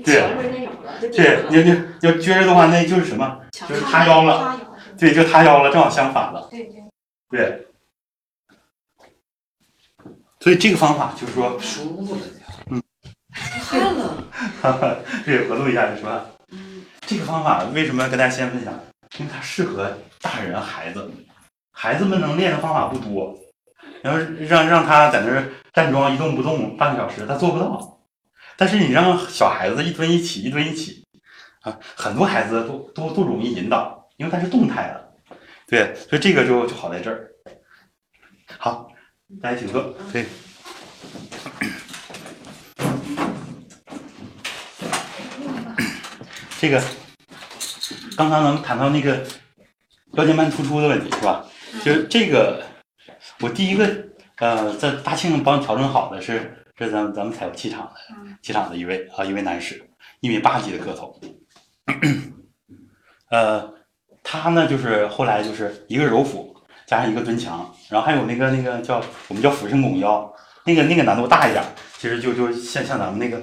[0.08, 3.40] 对，对，你你要撅着的话，那就是什么？
[3.52, 4.58] 就是塌腰了。
[4.98, 6.48] 对，就塌腰了，正好相反了。
[6.50, 6.84] 对对。
[7.30, 7.68] 对。
[10.40, 12.22] 所以这个方法就是说，舒服了，
[12.72, 12.82] 嗯，
[13.62, 14.24] 汗了。
[14.62, 14.96] 哈哈，
[15.26, 16.26] 对，我录一下是吧？
[16.52, 16.84] 嗯。
[17.02, 18.74] 这个方法为什么要跟大家先分享？
[19.20, 19.92] 因为它适合
[20.22, 21.12] 大人孩子，
[21.72, 23.38] 孩子们能练的方法不多。
[24.02, 25.44] 然后让让他在那儿
[25.74, 27.97] 站桩一动不动半个小时，他做不到。
[28.58, 31.06] 但是你让小孩子一蹲一起，一蹲一起，
[31.62, 35.14] 啊，很多孩子都都都容易引导，因为它是动态的。
[35.68, 37.30] 对，所以这个就就好在这儿。
[38.58, 38.90] 好，
[39.42, 39.94] 大家请坐。
[40.12, 40.26] 对。
[46.60, 46.82] 这个
[48.18, 49.24] 刚刚咱们谈到那个
[50.14, 51.46] 腰间盘突出的问题是吧？
[51.84, 52.66] 就是这个。
[53.40, 53.86] 我第一个
[54.38, 57.94] 呃，在大庆帮调整好的是是咱们咱们采购气场的
[58.42, 59.82] 气场的一位啊一位男士，
[60.20, 61.20] 一米八几的个头，
[63.30, 63.74] 呃，
[64.22, 66.56] 他呢就是后来就是一个揉腹
[66.86, 70.32] 加上一个蹲墙，然后还有那个那个叫我们叫俯身拱腰，
[70.66, 71.64] 那个那个难度大一点，
[71.98, 73.42] 其实就就像像咱们那个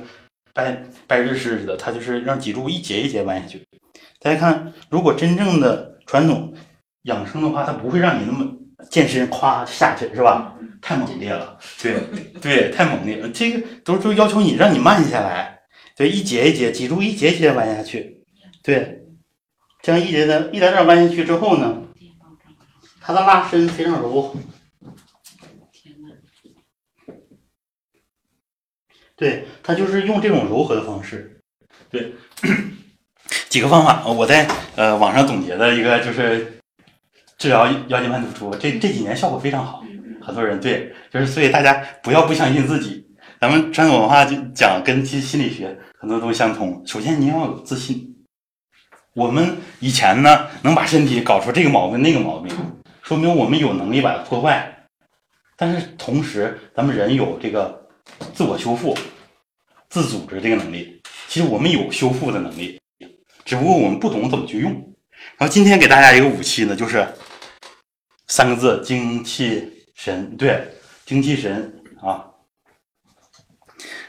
[0.52, 3.66] 掰掰日式似的，他就是让脊柱一节一节弯下去。
[4.20, 6.54] 大家看，如果真正的传统
[7.02, 8.50] 养生的话，他不会让你那么。
[8.90, 10.54] 健身咵下去是吧？
[10.82, 11.94] 太猛烈了，对
[12.42, 13.28] 对，太猛烈了。
[13.30, 15.58] 这个都都要求你让你慢下来，
[15.96, 18.22] 对，一节一节，脊柱一节一节弯下去，
[18.62, 19.02] 对，
[19.80, 21.84] 这样一节的一点点弯下去之后呢，
[23.00, 24.36] 它的拉伸非常柔。
[29.16, 31.40] 对，它就是用这种柔和的方式，
[31.88, 32.12] 对，
[33.48, 34.46] 几个方法，我在
[34.76, 36.53] 呃网上总结的一个就是。
[37.44, 39.84] 治疗腰间盘突出，这这几年效果非常好，
[40.22, 43.06] 很多人对，就是所以大家不要不相信自己。
[43.38, 46.82] 咱们传统文化就讲跟心心理学很多东西相通。
[46.86, 48.16] 首先你要有自信。
[49.12, 52.50] 我们以前呢能把身体搞出这个毛病那个毛病，
[53.02, 54.86] 说明我们有能力把它破坏。
[55.54, 57.78] 但是同时，咱们人有这个
[58.32, 58.96] 自我修复、
[59.90, 60.98] 自组织这个能力。
[61.28, 62.80] 其实我们有修复的能力，
[63.44, 64.72] 只不过我们不懂怎么去用。
[65.36, 67.06] 然后今天给大家一个武器呢，就是。
[68.26, 70.36] 三个字：精气神。
[70.36, 70.66] 对，
[71.04, 72.24] 精气神啊。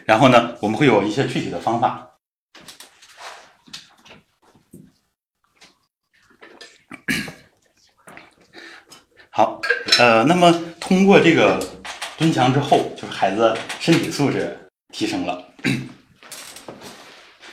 [0.06, 2.12] 然后呢，我们会有一些具体的方法。
[9.32, 9.60] 好，
[10.00, 11.60] 呃，那么通过这个
[12.18, 14.58] 蹲墙之后，就是孩子身体素质
[14.94, 15.44] 提升了。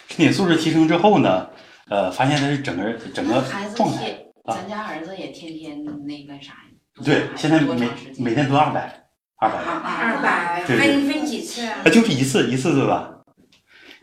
[0.08, 1.48] 身体素质提升之后呢，
[1.88, 3.42] 呃，发现他是整个整个
[3.74, 4.21] 状态。
[4.44, 7.04] 咱家儿子也天天那个啥呀？
[7.04, 7.88] 对，现在每
[8.18, 9.04] 每天都二百，
[9.36, 11.82] 二百，二百，分分几次啊？
[11.84, 13.08] 就是一次一次对吧？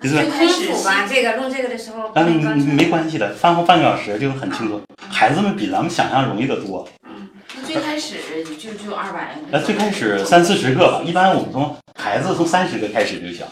[0.02, 0.16] 一次。
[0.16, 2.10] 最开始吧，这个弄这个的时候。
[2.16, 4.82] 嗯，没关系的，饭后半个小时就很轻松。
[5.12, 6.88] 孩子们比咱们想象容易得多。
[7.04, 8.16] 嗯，那最开始
[8.46, 9.36] 就就二百。
[9.52, 13.46] 那最开始三四十个吧，一般我们从孩子从三十个开始就行。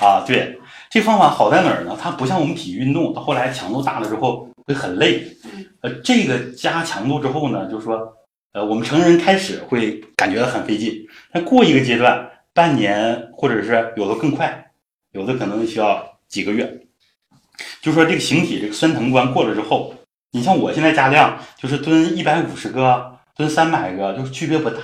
[0.00, 0.58] 啊，对，
[0.90, 1.96] 这方法好在哪儿呢？
[1.98, 5.26] 它不像我们体育运动，到后来强度大了之后会很累。
[5.82, 8.14] 呃，这个加强度之后呢，就是说，
[8.52, 10.94] 呃，我们成人开始会感觉很费劲，
[11.32, 14.70] 但过一个阶段，半年或者是有的更快，
[15.12, 16.82] 有的可能需要几个月。
[17.82, 19.94] 就说这个形体这个酸疼关过了之后，
[20.30, 24.78] 你像我现在加量，就是蹲一百五十个，蹲三百个，就是区别不大，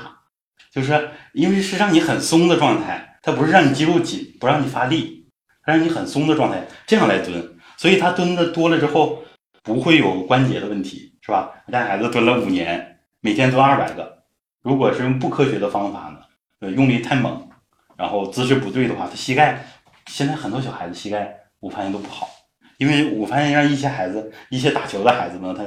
[0.72, 5.28] 就是因为是让你很松的状态，它不是让你肌肉紧，不让你发力，
[5.62, 9.22] 它让你很松的状态这样来蹲，所以它蹲的多了之后。
[9.66, 11.50] 不会有关节的问题，是吧？
[11.66, 14.22] 我家孩子蹲了五年，每天蹲二百个。
[14.62, 16.20] 如果是用不科学的方法呢，
[16.60, 17.48] 呃，用力太猛，
[17.96, 19.60] 然后姿势不对的话，他膝盖
[20.06, 22.28] 现在很多小孩子膝盖我发现都不好，
[22.78, 25.64] 因为我发现让一些孩子，一些打球的孩子们，他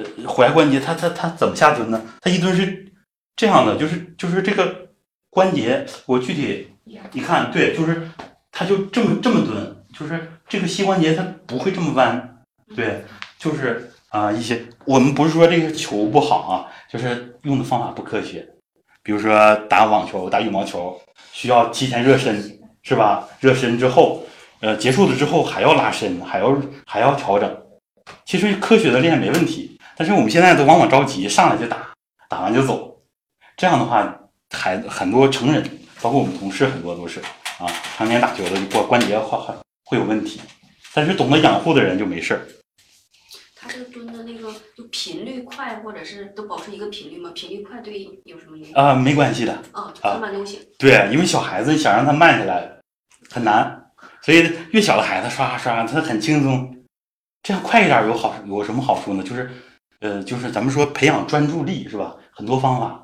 [0.00, 2.00] 呃踝关节他他他怎么下蹲呢？
[2.20, 2.92] 他一蹲是
[3.34, 4.88] 这样的，就是就是这个
[5.30, 6.68] 关节，我具体
[7.10, 8.08] 一看，对，就是
[8.52, 12.44] 他就这么这么蹲，就是这个膝关节他不会这么弯，
[12.76, 13.04] 对。
[13.42, 18.46] 就是啊，一些我们不是说这个球不好啊，就是用的方法不科学。
[19.02, 20.96] 比如说打网球、打羽毛球，
[21.32, 22.40] 需要提前热身，
[22.84, 23.26] 是吧？
[23.40, 24.22] 热身之后，
[24.60, 27.62] 呃，结束了之后还要拉伸，还要还要调整。
[28.24, 31.88] 其实科学的练没问题，但是我们现在都往往着急，上来就打，
[32.28, 32.96] 打完就走。
[33.56, 34.16] 这样的话，
[34.56, 35.68] 孩子很多成人，
[36.00, 37.18] 包括我们同事很多都是
[37.58, 37.66] 啊，
[37.96, 40.40] 常年打球的关关节会会会有问题。
[40.94, 42.40] 但是懂得养护的人就没事儿。
[43.62, 47.30] 他这个蹲的那个就频率快，或者是都保持一个频率吗？
[47.32, 48.74] 频率快对有什么影响？
[48.74, 49.52] 啊，没关系的。
[49.70, 50.58] 啊，慢慢就行。
[50.76, 52.68] 对，因为小孩子想让他慢下来
[53.30, 53.84] 很难，
[54.20, 56.76] 所以越小的孩子刷刷他很轻松。
[57.44, 59.22] 这样快一点有好有什么好处呢？
[59.22, 59.48] 就是
[60.00, 62.16] 呃，就是咱们说培养专注力是吧？
[62.32, 62.98] 很多方法。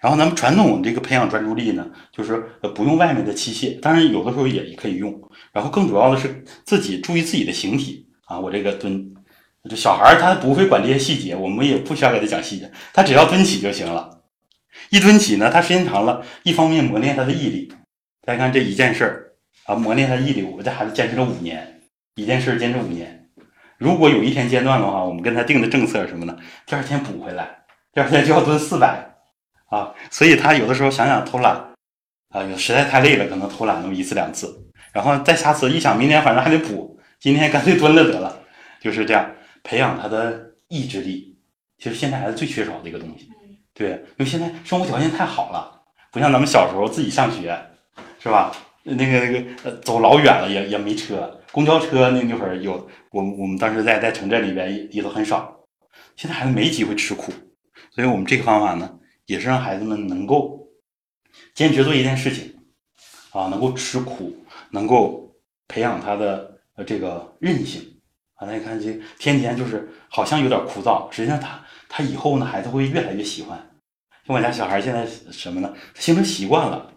[0.00, 5.20] 然后咱们传统这个培养专注力呢，就是呃不用外面的器械，当然有的时候也也可以用。
[5.52, 9.13] 然后更主要的是自己注意自己的形体啊，我这个蹲，
[9.68, 14.20] 这小孩他不会管这些细节，我们也不需要给他讲细节，他只要蹲起就行了。
[14.90, 17.72] 一蹲起呢，他时间长了，一方面磨练他的毅力。
[18.26, 19.32] 大家看这一件事儿
[19.64, 21.80] 啊，磨练他毅力，我们这孩子坚持了五年，
[22.16, 23.28] 一件事坚持五年。
[23.78, 26.36] 如果有一天间断的话，我们跟他定的政策什么呢？
[26.66, 27.48] 第二天补回来，
[27.92, 29.10] 第二天就要蹲四百。
[29.70, 31.52] 啊，所以他有的时候想想偷懒，
[32.28, 34.54] 啊，有实在太累了，可能偷懒那么一次两次，
[34.92, 38.40] 然后再下次一想，明天反正还得补，今天干脆蹲了得了，
[38.80, 39.28] 就是这样
[39.64, 41.36] 培养他的意志力。
[41.78, 43.28] 其实现在孩子最缺少的一个东西，
[43.74, 47.60] 对，因为现在生活条件太好了，不像咱们小时候自己上学，
[48.20, 48.52] 是吧？
[48.84, 52.74] 那个那个呃，走老远了也也没车，公交车那那会儿有，
[53.10, 55.60] 我我们当时在在城镇里边也也都很少，
[56.14, 57.32] 现在孩子没机会吃苦，
[57.90, 59.00] 所以我们这个方法呢。
[59.26, 60.68] 也是让孩子们能够
[61.54, 62.54] 坚持做一件事情，
[63.30, 64.36] 啊，能够吃苦，
[64.70, 65.34] 能够
[65.66, 67.80] 培养他的呃这个韧性
[68.44, 68.46] 啊。
[68.46, 73.58] 大家看，这天天就是好像有点枯燥，实际上他他以后呢，孩子会越来越喜欢。
[74.26, 75.72] 像我家小孩现在什么呢？
[75.94, 76.90] 形成习惯了。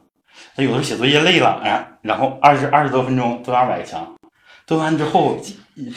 [0.55, 4.15] 他有的时候写作业累了，哎，然后二十二十多分钟蹲二百个墙，
[4.67, 5.35] 蹲完之后，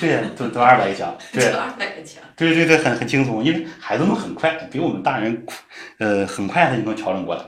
[0.00, 5.46] 对，蹲蹲 二百个墙，对，二百个墙，对对对，很很轻松，因为孩子们很快，比我们大人，
[5.98, 7.42] 呃，很快他就能调整过来。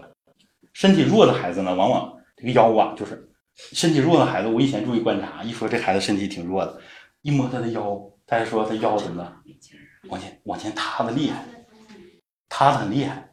[0.74, 3.26] 身体弱的孩子呢，往往这个腰啊，就是
[3.72, 6.78] 身体弱的孩子，我以前注意观察，一说这孩子身体挺弱的，
[7.22, 9.36] 一摸他的腰，大家说他腰怎么了
[10.08, 11.44] 往前往前塌的厉害，
[12.48, 13.30] 塌的很厉害。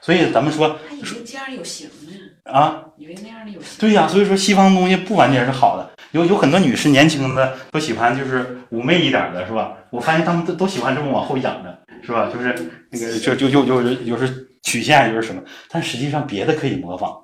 [0.00, 3.78] 所以咱们说，他以为这样有型呢啊，以为那样的有型。
[3.78, 5.90] 对呀，所以说西方东西不完全是好的。
[6.10, 9.76] 有有很多女士年轻的都喜欢就是妩媚一点的，是吧？
[9.90, 12.28] 我发现她们都都喜欢这么往后仰着，是吧？
[12.32, 12.52] 就是
[12.90, 17.16] 那个就就就就就是曲线就是什么，但实际上别的可以模仿。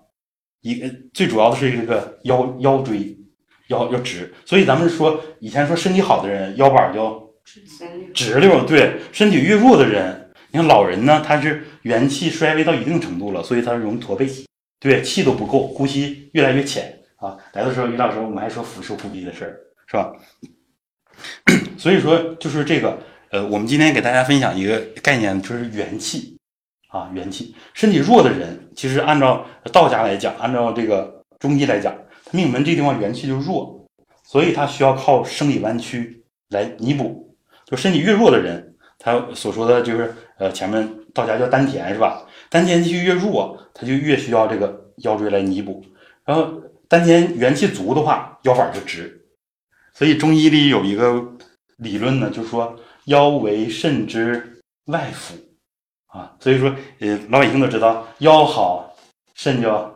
[0.61, 3.18] 一个最主要的是这个腰腰椎
[3.69, 7.23] 要要直，所以咱们说以前说身体好的人腰板要
[8.12, 14.27] 直溜，对，身体越弱的人，你看老人呢，他是元气衰微到一定程度了，所以他容易驼背，
[14.81, 16.95] 对，气都不够，呼吸越来越浅。
[17.16, 19.59] 啊，来的时候，于老师，我们还说俯首扑鼻的事儿，
[19.89, 20.12] 是吧？
[21.77, 22.97] 所以说，就是这个，
[23.31, 26.39] 呃，我们今天给大家分享一个概念，就是元气
[26.91, 27.57] 啊，元气。
[27.75, 31.93] 身体弱的人，其实按照道家来讲，按照这个中医来讲，
[32.31, 33.85] 命门这地方元气就弱，
[34.24, 37.37] 所以他需要靠生理弯曲来弥补。
[37.64, 42.26] 就身体越弱的人，他所说的就是，呃，前面道家叫丹田，是吧？
[42.49, 45.85] 丹田气越弱，他就越需要这个腰椎来弥补，
[46.24, 46.62] 然后。
[46.91, 49.22] 丹田元气足的话，腰板就直。
[49.93, 51.22] 所以中医里有一个
[51.76, 52.74] 理论呢，就是说
[53.05, 55.35] 腰为肾之外府
[56.07, 56.35] 啊。
[56.41, 58.97] 所以说，呃，老百姓都知道腰好，
[59.35, 59.95] 肾就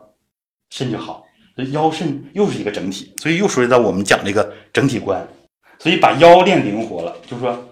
[0.69, 1.22] 肾就好。
[1.71, 5.27] 腰肾又是一个整体，所以又说到我们讲这个整体观。
[5.79, 7.69] 所以把腰练灵活了，就是说，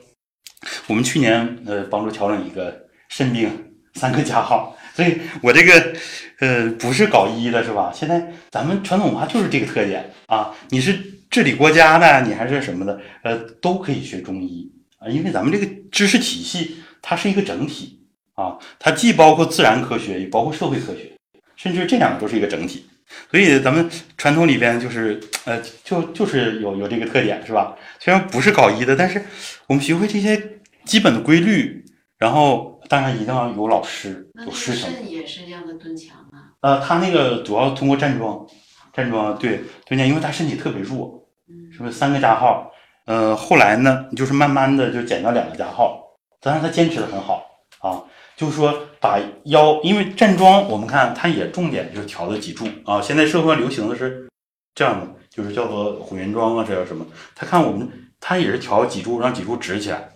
[0.88, 2.76] 我们去年呃帮助调整一个
[3.08, 3.50] 肾病
[3.94, 4.76] 三个加号。
[4.94, 5.94] 所以我这个，
[6.40, 7.92] 呃，不是搞医的，是吧？
[7.94, 8.20] 现在
[8.50, 10.52] 咱们传统文化就是这个特点啊。
[10.70, 10.92] 你是
[11.30, 14.68] 治理国家的，你还是什么的，呃，都可以学中医
[14.98, 15.08] 啊。
[15.08, 18.00] 因为咱们这个知识体系它是一个整体
[18.34, 21.12] 啊，它既包括自然科学，也包括社会科学，
[21.54, 22.86] 甚至这两个都是一个整体。
[23.30, 27.76] 所以咱们传统里边就是，呃，就就是有有这个特点，是吧？
[27.98, 29.24] 虽然不是搞医的，但是
[29.66, 31.84] 我们学会这些基本的规律，
[32.18, 32.68] 然后。
[32.90, 34.90] 当然一定要有老师，有师承。
[34.90, 36.50] 肾也是这样的蹲墙啊？
[36.60, 38.44] 呃，他那个主要通过站桩，
[38.92, 41.24] 站桩对蹲墙，因为他身体特别弱，
[41.70, 42.68] 是不是三个加号？
[43.06, 46.02] 呃，后来呢，就是慢慢的就减到两个加号，
[46.40, 47.44] 当然他坚持的很好
[47.78, 48.02] 啊。
[48.36, 53.00] 就是说把腰，因为站桩我们看它也重点就是调的脊柱啊。
[53.00, 54.28] 现在社会上流行的是
[54.74, 57.06] 这样的，就是叫做虎云桩啊，这叫什么？
[57.34, 57.90] 他看我们，
[58.20, 60.10] 他也是调脊柱，让脊柱直起来，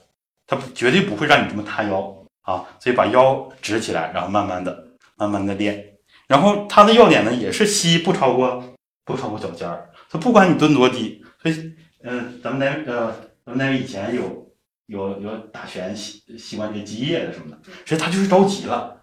[0.46, 2.14] 他绝对不会让你这么塌腰。
[2.42, 5.82] 啊，所以把腰直起来，然后慢慢的、慢慢的练。
[6.26, 8.62] 然后它的要点呢，也是膝不超过
[9.06, 9.88] 不超过脚尖儿。
[10.10, 11.72] 它不管你蹲多低，所以，
[12.02, 13.10] 嗯，咱们单呃，
[13.46, 14.43] 咱们单位以前有
[14.86, 18.96] 有有打拳习习惯这个击业的什么的，其实他就是着急了，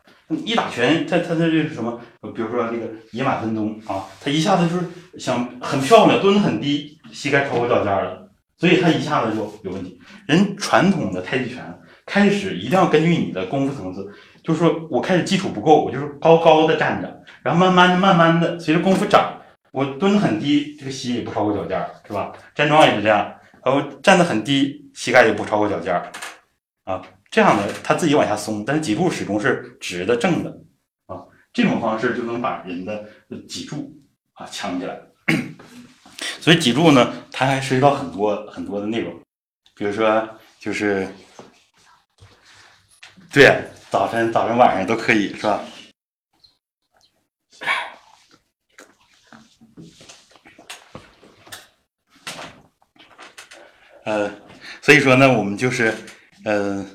[0.46, 2.00] 一打拳，他他他就是什么？
[2.36, 10.00] 比如说那个野马分鬃啊，他一下子就是想很漂亮，蹲很低，膝盖超过脚尖了，所以他一下子就有问题。
[10.28, 11.78] 人传统的太极拳。
[12.04, 14.06] 开始一定要根据你的功夫层次，
[14.44, 19.40] 就是说我开始基础不够，我就是高高的站着，然后慢慢的、慢慢的，随着功夫长，
[19.72, 22.34] 我蹲很低，这个膝也不超过脚尖，是吧？
[22.54, 26.12] 站桩也是这样，然后站得很低，膝盖也不超过脚尖儿，
[26.84, 30.49] 啊，这样的他自己往下松，但是脊柱始终是直的正的
[31.05, 31.24] 啊。
[31.53, 33.05] 这种方式就能把人的
[33.47, 33.91] 脊柱
[34.34, 34.99] 啊强起来。
[36.39, 39.14] 所以脊柱呢，它还涉及到很多很多的内容，
[39.76, 40.28] 比如说
[40.59, 41.07] 就是
[43.32, 45.62] 对早晨、早晨、晚上都可以，是吧？
[54.06, 54.32] 呃，
[54.82, 55.93] 所以说呢，我们就是，
[56.43, 56.86] 呃，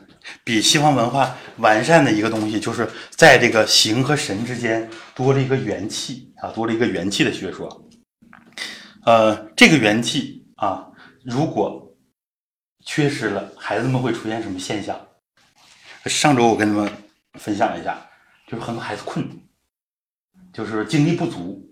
[0.42, 7.88] 比西方文化完善的一个东西，就是在这个形和神之间多了一个元气啊，多了一个元气的学说。
[9.04, 10.86] 呃，这个元气啊，
[11.24, 11.96] 如果
[12.84, 15.00] 缺失了，孩子们会出现什么现象？
[16.06, 16.90] 上周我跟你们
[17.34, 18.04] 分享一下，
[18.48, 19.28] 就是很多孩子困，
[20.52, 21.62] 就是精力不足。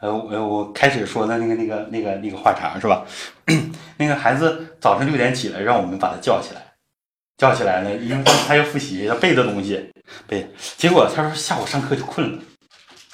[0.00, 3.04] 呃，我我开始说的那个那个那个那个话茬是吧？
[3.98, 6.62] 那个孩子早晨六点起来，让我们把他叫起来，
[7.36, 9.90] 叫起来呢，因为他要复习要背的东西
[10.26, 10.48] 背。
[10.78, 12.42] 结果他说下午上课就困了。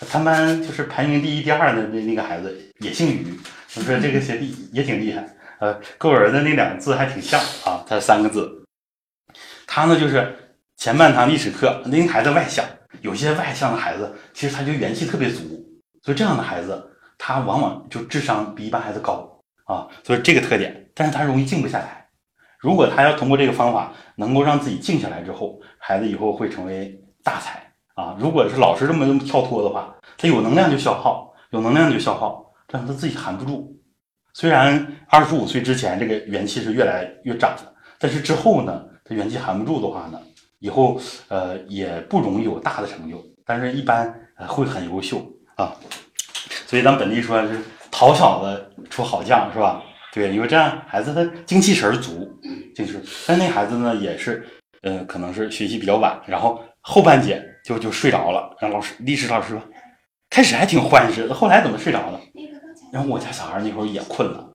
[0.09, 3.37] 他们班就是排名第一、第二的那那个孩子也姓于，
[3.74, 5.26] 我说这个学弟也挺厉害。
[5.59, 8.62] 呃，跟我儿子那两个字还挺像啊，他三个字。
[9.66, 10.37] 他呢就是
[10.76, 12.64] 前半堂历史课，那孩子外向，
[13.01, 15.64] 有些外向的孩子其实他就元气特别足。
[16.07, 16.88] 所以这样的孩子，
[17.18, 19.28] 他往往就智商比一般孩子高
[19.64, 22.07] 啊，所以这个特点，但是他容易静不下来。
[22.61, 27.61] 如果他要通过这个方法，能够让自己静下来之后，孩子以后会成为大才
[27.94, 28.16] 啊。
[28.20, 33.76] 如果是老是这么这么跳脱的话，他有能量就消耗，有能量就消耗，这样他自己含不住。
[34.32, 40.20] 虽然二十五岁之前这个元气是越来越长的，但是之后呢，他元气含不住的话呢，
[40.61, 45.20] 以后呃也不容易有大的成就，但是一般呃会很优秀。
[45.57, 45.74] 啊，
[46.66, 49.82] 所以咱本地说是淘小子出好将是吧？
[50.12, 52.30] 对，因为这样孩子他精气神足，
[52.74, 53.02] 精气神。
[53.26, 54.46] 但那孩子呢，也是，
[54.82, 58.54] 呃，可能是学习比较晚，然后后半节就就睡着了。
[58.61, 59.62] 让老师历史老师说，
[60.30, 62.20] 开始还挺欢实，后来怎么睡着了？
[62.92, 64.50] 然后我家小孩那会儿也困了，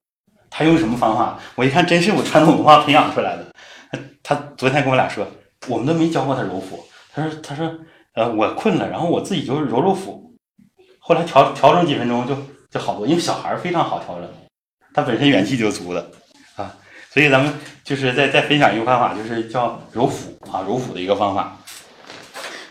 [0.49, 1.39] 他用什么方法？
[1.55, 3.45] 我一看，真是我传统文化培养出来的。
[3.91, 5.27] 他他昨天跟我俩说，
[5.67, 6.83] 我们都没教过他揉腹。
[7.13, 7.71] 他说，他说，
[8.13, 10.30] 呃，我困了，然后我自己就揉揉腹。
[11.11, 12.37] 后来调调整几分钟就
[12.69, 14.29] 就好多，因为小孩非常好调整，
[14.93, 16.09] 他本身元气就足的
[16.55, 16.73] 啊，
[17.09, 17.53] 所以咱们
[17.83, 21.57] 就是再再分享一个方法，就是叫揉腹啊，揉腹的一个方法。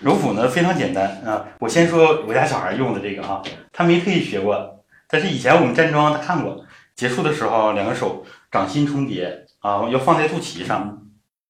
[0.00, 3.42] 揉腹呢非常简单啊，我先说我家小孩用的这个啊，
[3.74, 6.64] 他没特意学过，但是以前我们站桩他看过，
[6.96, 10.98] 结束的时候两个手掌心重叠啊，要放在肚脐上，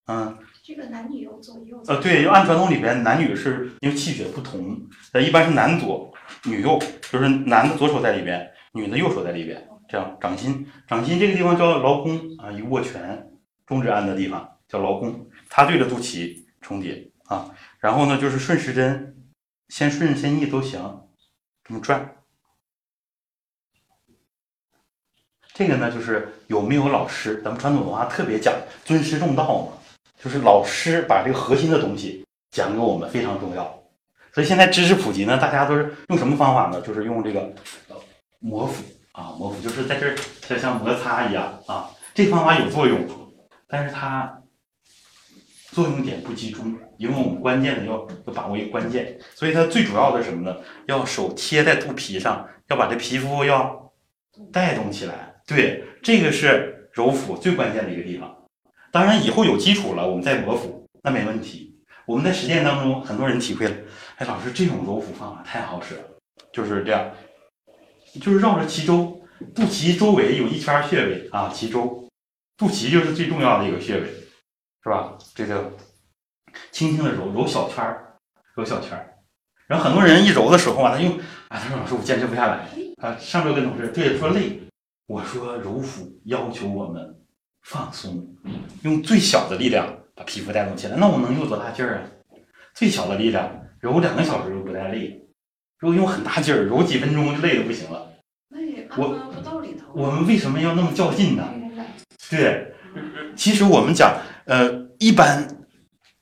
[0.09, 0.37] 嗯。
[0.65, 1.81] 这个男女有左右。
[1.87, 4.77] 呃，对，按传统里边男女是因为气血不同，
[5.13, 6.13] 呃，一般是男左。
[6.45, 6.79] 女右
[7.11, 13.31] 就是男的左手在里边，女的右手在里边，这样掌心，掌心这个地方叫劳宫啊，一握拳，
[13.67, 19.17] 中指按的地方叫劳宫，它对着肚脐重叠啊，然后呢就是顺时针，
[19.69, 21.09] 先顺先逆都行，
[21.63, 22.17] 这么转。
[25.53, 29.73] 这个呢就是有没有老师，咱们传统文化特别讲尊师重道嘛，
[30.23, 33.80] 就是老师把这个核心的东西讲给我们非常重要。
[34.33, 36.81] 所以现在知识普及呢，大家都是用什么方法呢？
[36.83, 37.53] 就是用这个
[38.39, 40.17] 摩腹啊，摩腹就是在这儿
[40.47, 41.91] 像像摩擦一样啊。
[42.15, 43.07] 这方法有作用，
[43.69, 44.43] 但是它
[45.73, 49.19] 作用点不集中，因为我们关键的要要把握一个关键。
[49.35, 50.57] 所以它最主要的是什么呢？
[50.87, 53.93] 要手贴在肚皮上，要把这皮肤要
[54.53, 55.35] 带动起来。
[55.47, 58.37] 对，这个是揉腹最关键的一个地方。
[58.93, 61.69] 当然以后有基础了，我们再摩腹那没问题。
[62.07, 63.75] 我们在实践当中，很多人体会了。
[64.21, 66.03] 哎，老师，这种揉腹方法太好使了，
[66.53, 67.11] 就是这样，
[68.21, 69.19] 就是绕着脐周，
[69.55, 72.07] 肚脐周围有一圈穴位啊，脐周，
[72.59, 74.07] 肚脐就是最重要的一个穴位，
[74.85, 75.17] 是吧？
[75.35, 75.73] 这个
[76.71, 78.15] 轻轻的揉，揉小圈儿，
[78.55, 79.17] 揉小圈儿。
[79.67, 81.17] 然后很多人一揉的时候啊，他用，
[81.49, 82.69] 啊，他说老师我坚持不下来
[83.01, 83.17] 啊。
[83.19, 84.61] 上周跟同事对说累，
[85.07, 87.19] 我说揉腹要求我们
[87.63, 88.37] 放松，
[88.83, 92.03] 用最小的力量把皮肤带动起来，那我能用多大劲儿啊？
[92.75, 93.51] 最小的力量。
[93.81, 95.21] 揉两个小时都不带累，
[95.79, 98.13] 如果用很大劲儿揉几分钟就累的不行了。
[98.49, 99.93] 那也按不到里头。
[99.95, 101.49] 我们为什么要那么较劲呢？
[102.29, 102.75] 对，
[103.35, 105.67] 其实我们讲，呃，一般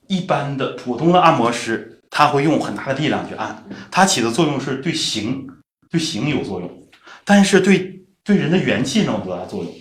[0.06, 5.46] 一般的普通的按摩师，他会用很大的力量去按，它起的作用是对形
[5.90, 6.88] 对形有作用，
[7.24, 9.74] 但是对对人的元气能有多大作用？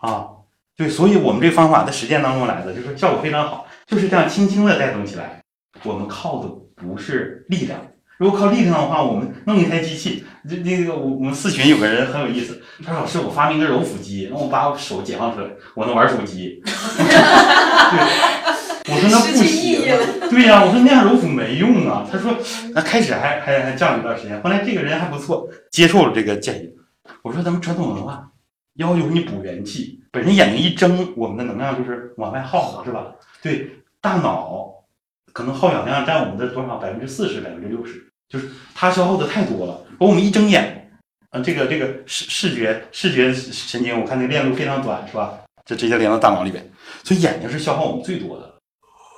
[0.00, 0.26] 啊，
[0.76, 5.41] 对，所以我们这方法在实践当中来的，就是效果非常好，就是这样轻轻的带动起来，
[5.84, 6.48] 我们靠的。
[6.74, 7.78] 不是力量，
[8.18, 10.24] 如果靠力量的话，我们弄一台机器。
[10.50, 16.60] 这那个我我们四群有个人很有意思，他说老师我发明个揉腹机，让我把我手解放出来，我能玩手机。
[16.66, 16.72] 对，
[18.92, 19.80] 我说那不行，
[20.28, 22.04] 对呀，我说那样揉腹没用啊。
[22.10, 22.36] 他说
[22.74, 26.68] 那开始还还还降了一段时间，后来这个人还不错，接受了这个建议。
[27.22, 28.28] 我说咱们传统文化
[28.74, 33.06] 要求你补元气，本身眼睛一睁，我们的能量就是往外耗，是吧？
[33.40, 34.81] 对，大脑
[35.32, 36.76] 可能耗氧量占我们的多少？
[36.76, 39.84] 百分之四十，百分之六十，就是它消耗的太多了。
[39.98, 40.90] 我们一睁眼，
[41.30, 45.38] 啊，这个这个视视觉视觉神经，我看那链路非常短，是吧？
[45.64, 46.70] 就直接连到大脑里边，
[47.04, 48.54] 所以眼睛是消耗我们最多的。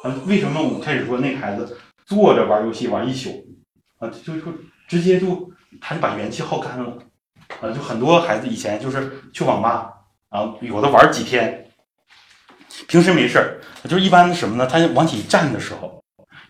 [0.03, 3.45] 啊，为什么我们开始说那孩子坐着玩游戏玩一宿，
[3.99, 4.53] 啊，就就
[4.87, 5.51] 直接就
[5.81, 6.99] 他就把元气耗干了。
[7.61, 9.91] 啊，就很多孩子以前就是去网吧
[10.29, 11.67] 啊，有的玩几天，
[12.89, 14.67] 平时没事儿，就是一般什么呢？
[14.67, 16.03] 他往起一站的时候，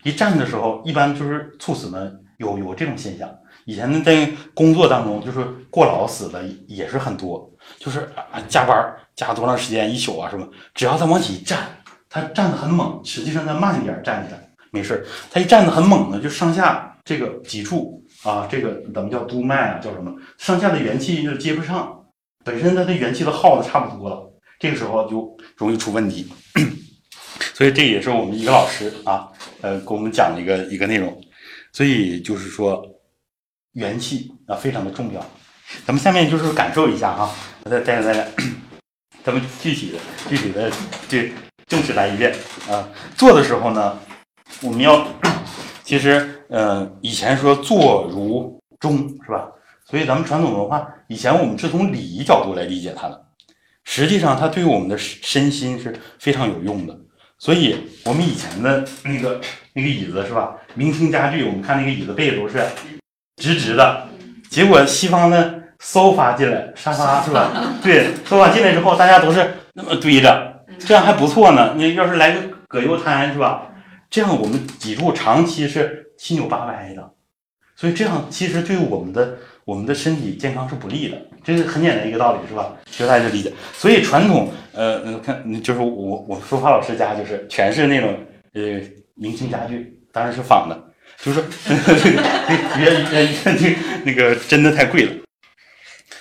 [0.04, 3.28] 一站的时候，一般就是猝死呢，有有这种现象。
[3.64, 11.58] 以前呢，在工作当中，就是过劳死的也是很多，就是啊加班加多长时间一宿啊什么，只要他往起一站，
[12.08, 14.38] 他站得很猛，实际上他慢一点站起来
[14.70, 18.00] 没事他一站得很猛呢，就上下这个脊柱。
[18.22, 19.78] 啊，这个怎么叫督脉啊？
[19.78, 20.10] 叫什么？
[20.38, 22.06] 上下的元气就接不上，
[22.42, 26.32] 本身他的元气都耗的差不多了，这个时候就容易出问题。
[27.54, 29.28] 所以这也是我们一个老师啊，
[29.60, 31.20] 呃，给我们讲的一个一个内容。
[31.72, 32.84] 所以就是说，
[33.72, 35.20] 元气啊非常的重要。
[35.86, 37.30] 咱们下面就是感受一下啊，
[37.64, 38.26] 我再带着大家，
[39.24, 39.98] 咱们具体的
[40.28, 40.70] 具体的
[41.08, 41.32] 这
[41.66, 42.34] 正式来一遍
[42.68, 42.88] 啊。
[43.16, 43.98] 做的时候呢，
[44.60, 45.06] 我们要
[45.82, 46.30] 其实。
[46.50, 49.48] 嗯，以前说坐如钟是吧？
[49.86, 53.26] 所以咱们传统文化以前我们是从礼仪角度来理解它的，
[53.82, 56.96] 实际上它对于我们的身心是非常有用的。
[57.44, 57.76] 所以
[58.06, 59.38] 我们以前的那个
[59.74, 60.56] 那个椅子是吧？
[60.72, 62.64] 明清家具，我们看那个椅子背都是
[63.36, 64.08] 直直的，
[64.48, 67.52] 结果西方的沙发进来，沙发是吧？
[67.84, 71.74] 对，沙发进来之后，大家都是那么堆着，这样还不错呢。
[71.76, 73.68] 你要是来个葛优瘫是吧？
[74.08, 76.00] 这样我们脊柱长期是。
[76.16, 77.10] 七扭八歪的，
[77.74, 82.72] 所以这样其实对我们的我们的身体健康是不利的，这是很简单一个道理，是吧？
[82.86, 83.52] 其实大家就理解。
[83.72, 88.14] 所以传统，呃，看就是我我书法老师家就是全是那种
[88.52, 88.80] 呃
[89.14, 90.78] 明清家具，当然是仿的，
[91.22, 91.42] 就是
[92.76, 95.12] 别别别那个真的太贵了，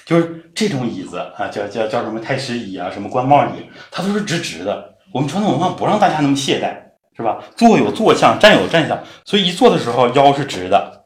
[0.06, 4.96] 就是这种椅子啊，叫叫叫什么太师椅啊，什么官帽椅，它都是直直的。
[5.14, 6.82] 我们传统文化不让大家那么懈怠。
[7.16, 7.38] 是吧？
[7.56, 11.03] 坐有坐相，站有站相，所以一坐的时候腰是直的，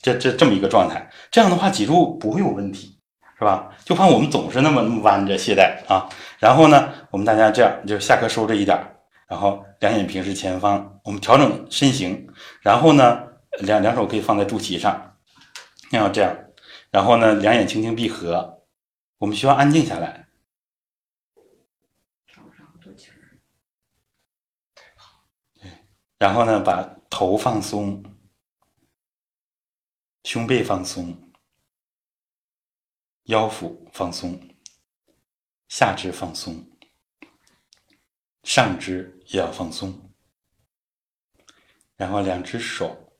[0.00, 2.98] 这这这么一个状态，这样的话脊柱不会有问题，
[3.38, 3.70] 是吧？
[3.84, 6.08] 就怕我们总是那么那么弯着懈怠啊。
[6.38, 8.78] 然后呢，我们大家这样，就是下颌收着一点，
[9.26, 12.28] 然后两眼平视前方，我们调整身形，
[12.60, 13.22] 然后呢，
[13.60, 15.16] 两两手可以放在肚脐上，
[15.90, 16.36] 要这样，
[16.90, 18.62] 然后呢，两眼轻轻闭合，
[19.18, 20.24] 我们需要安静下来。
[26.18, 28.02] 然后呢，把头放松，
[30.26, 31.16] 胸背放松，
[33.26, 34.36] 腰腹放松，
[35.68, 36.68] 下肢放松，
[38.42, 40.12] 上肢也要放松。
[41.94, 43.16] 然后两只手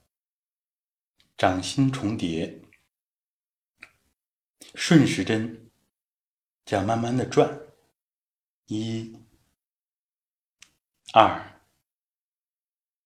[1.36, 2.60] 掌心重叠，
[4.74, 5.70] 顺时针
[6.64, 7.56] 这样慢慢的转，
[8.64, 9.16] 一、
[11.12, 11.52] 二。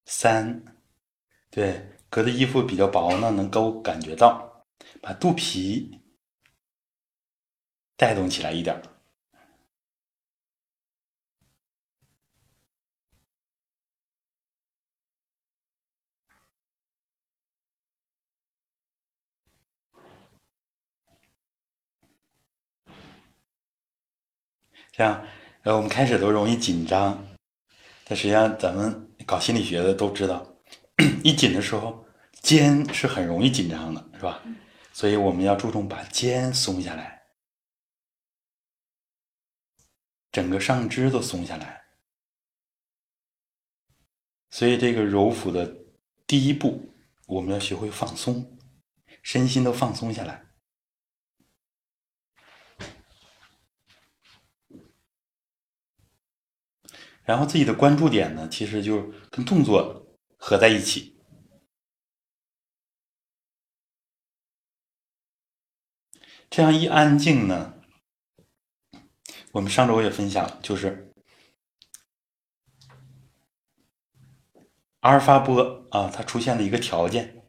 [0.06, 0.64] 三，
[1.50, 4.64] 对，隔的衣服比较薄呢，能够感觉到，
[5.00, 6.00] 把肚皮
[7.96, 8.82] 带动起来一点。
[24.92, 25.24] 这样，
[25.62, 27.24] 呃，我们开始都容易紧张，
[28.04, 29.06] 但实际上咱们。
[29.26, 30.49] 搞心理学的都知道，
[31.22, 32.04] 一紧的时候，
[32.42, 34.42] 肩是很容易紧张的，是吧？
[34.92, 37.22] 所以我们要注重把肩松下来，
[40.32, 41.80] 整个上肢都松下来。
[44.50, 45.76] 所以这个揉腹的
[46.26, 46.92] 第一步，
[47.26, 48.58] 我们要学会放松，
[49.22, 50.44] 身心都放松下来。
[57.22, 60.09] 然后自己的关注点呢，其实就跟动作
[60.40, 61.16] 合在一起。
[66.48, 67.80] 这样一安静呢，
[69.52, 71.12] 我们上周也分享，就是
[75.00, 77.48] 阿尔法波啊，它出现了一个条件。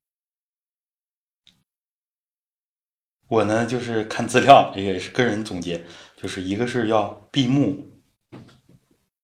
[3.27, 5.87] 我呢，就是看资料，也是个人总结，
[6.17, 7.89] 就是一个是要闭目。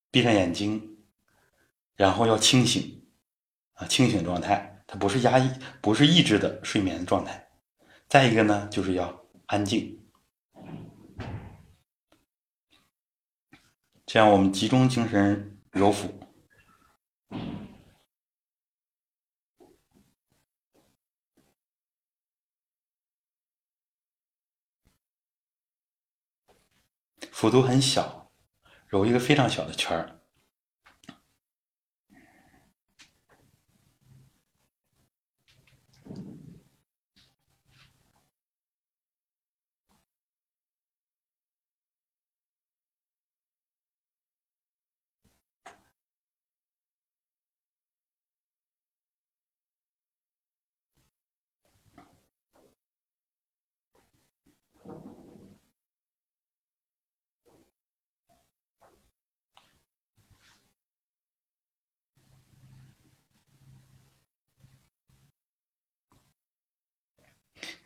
[0.09, 1.03] 闭上眼睛，
[1.95, 2.96] 然后要清醒
[3.77, 5.49] 啊，清醒状态，它不是压抑，
[5.81, 7.47] 不是抑制的睡眠状态。
[8.09, 9.99] 再一个呢，就是要安静，
[14.05, 16.19] 这样我们集中精神揉腹。
[27.31, 28.31] 幅度很小，
[28.87, 30.16] 揉一个非常小的圈儿，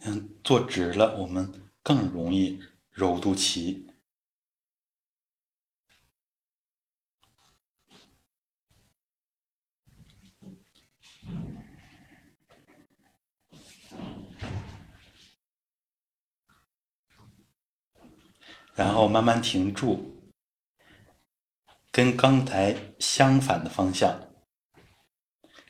[0.04, 2.60] 嗯，坐直了，我们更容易
[2.90, 3.86] 揉肚脐。
[18.74, 20.32] 然后慢慢停住，
[21.92, 24.34] 跟刚才相反的方向。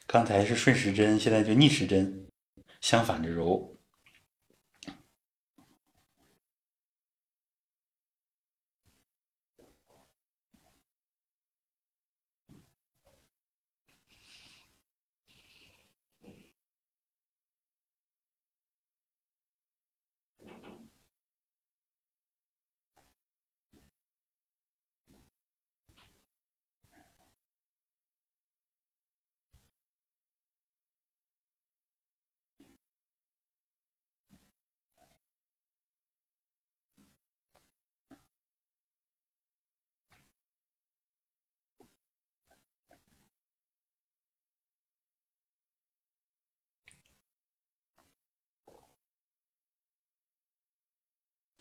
[0.08, 2.30] 刚才是顺时针，现在就逆时针，
[2.80, 3.81] 相反着揉。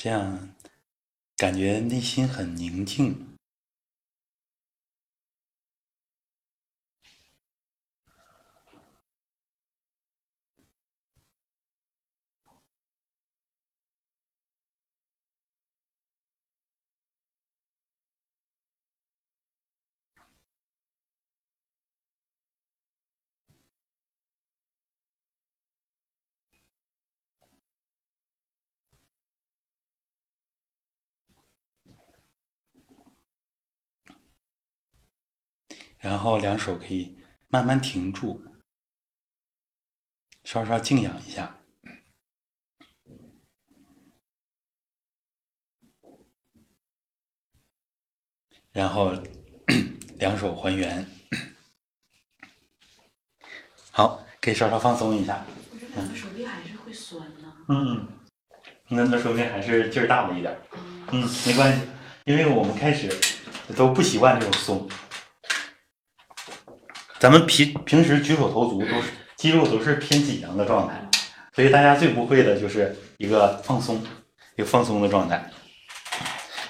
[0.02, 0.48] 这样，
[1.36, 3.29] 感觉内心很宁静。
[36.00, 37.18] 然后两手可以
[37.48, 38.42] 慢慢停住，
[40.44, 41.58] 稍稍静养一下，
[48.72, 49.12] 然后
[50.16, 51.06] 两手还原，
[53.92, 55.44] 好，可以稍稍放松一下。
[55.94, 57.52] 我这手臂还是会酸呢。
[57.68, 58.08] 嗯，
[58.88, 60.58] 那那说明还是劲儿大了一点。
[61.12, 61.86] 嗯，没关系，
[62.24, 63.10] 因为我们开始
[63.76, 64.88] 都不习惯这种松。
[67.20, 70.94] 咱们平平时举手投足都是肌肉都是偏紧张的状态，
[71.52, 74.02] 所以大家最不会的就是一个放松，
[74.56, 75.50] 一个放松的状态。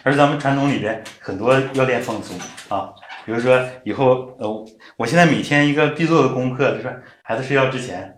[0.02, 2.36] 而咱们传统里边很多要练放松
[2.68, 2.93] 啊，
[3.24, 4.66] 比如说以后呃，
[4.97, 8.12] 我现在每天一个必做的功课就是孩子睡觉之前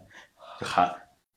[0.59, 0.91] 就喊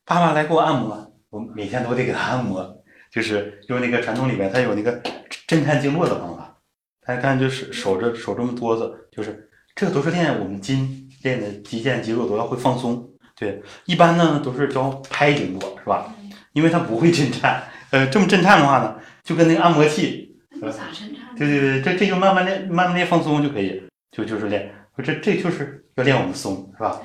[0.06, 2.74] 爸爸来给我按摩，我每天都得给他按摩，
[3.12, 4.98] 就是用那个传统里边他有那个
[5.46, 6.56] 震颤经络的方法，
[7.04, 9.45] 大家看就是手这手这么哆嗦，就是。
[9.76, 13.06] 这个都是练我们筋练的肌腱肌肉都要会放松，
[13.38, 16.14] 对，一般呢都是教拍经络是吧？
[16.54, 21.36] 因为它不会震颤，呃，这么震颤的话呢，就跟那个按摩器，咋震颤？
[21.36, 23.82] 对对对，这这就慢慢练，慢慢练放松就可以，
[24.12, 24.72] 就就是练，
[25.04, 26.98] 这这就是要练我们松是吧？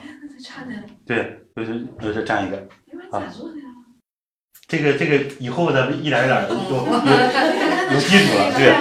[1.06, 2.58] 对，就是就是这样一个
[3.12, 3.22] 啊。
[4.70, 8.74] 这个这个以后咱们一点一点的 有有有基础了，对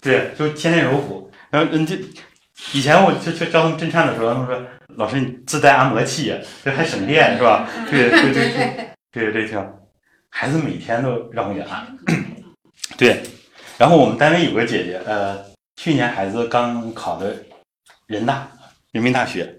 [0.00, 1.94] 对，就先练柔腹，然后嗯这。
[2.72, 4.62] 以前我去去教他们震颤的时候，他们说
[4.96, 8.52] ：“老师，你自带按摩器，这还省电是吧？”对对对
[9.12, 9.72] 对对对，挺
[10.30, 11.86] 孩子每天都让我给按。
[12.96, 13.22] 对，
[13.78, 15.38] 然后我们单位有个姐姐，呃，
[15.76, 17.34] 去年孩子刚考的
[18.06, 18.46] 人大
[18.92, 19.54] 人民大学，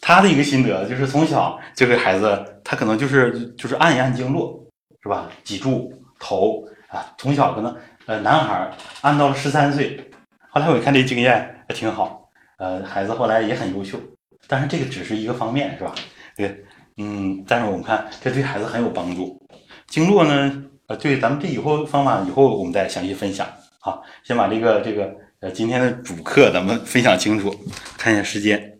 [0.00, 4.64] 她的一个心得就是从小就给孩子，他可能就是就是按一按经络，
[5.02, 5.28] 是吧？
[5.42, 7.76] 脊柱头啊，从小可能
[8.06, 8.70] 呃男孩
[9.02, 10.00] 按到了十三岁，
[10.48, 12.23] 后来我一看这经验还挺好。
[12.58, 13.98] 呃，孩子后来也很优秀，
[14.46, 15.94] 但是这个只是一个方面，是吧？
[16.36, 16.64] 对，
[16.96, 19.40] 嗯，但是我们看这对孩子很有帮助。
[19.88, 23.46] 经络呢，呃，对，咱们这以后方法以后我们再详细分享。
[23.80, 27.54] 好，先把这个这个呃今天的主课咱们分享清楚，
[27.98, 28.78] 看一下时间。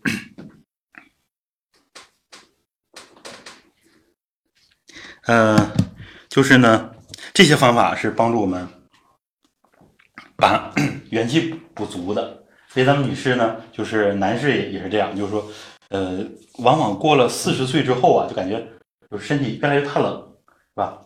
[5.27, 5.59] 嗯，
[6.29, 6.95] 就是呢，
[7.33, 8.69] 这些方法是帮助我们
[10.37, 10.73] 把
[11.11, 12.44] 元气补足的。
[12.75, 15.47] 所以咱们女士呢，就是男士也也是这样，就是说，
[15.91, 16.19] 呃，
[16.59, 18.61] 往往过了四十岁之后啊，就感觉
[19.09, 20.13] 就是身体越来越怕冷，
[20.75, 20.99] 是吧？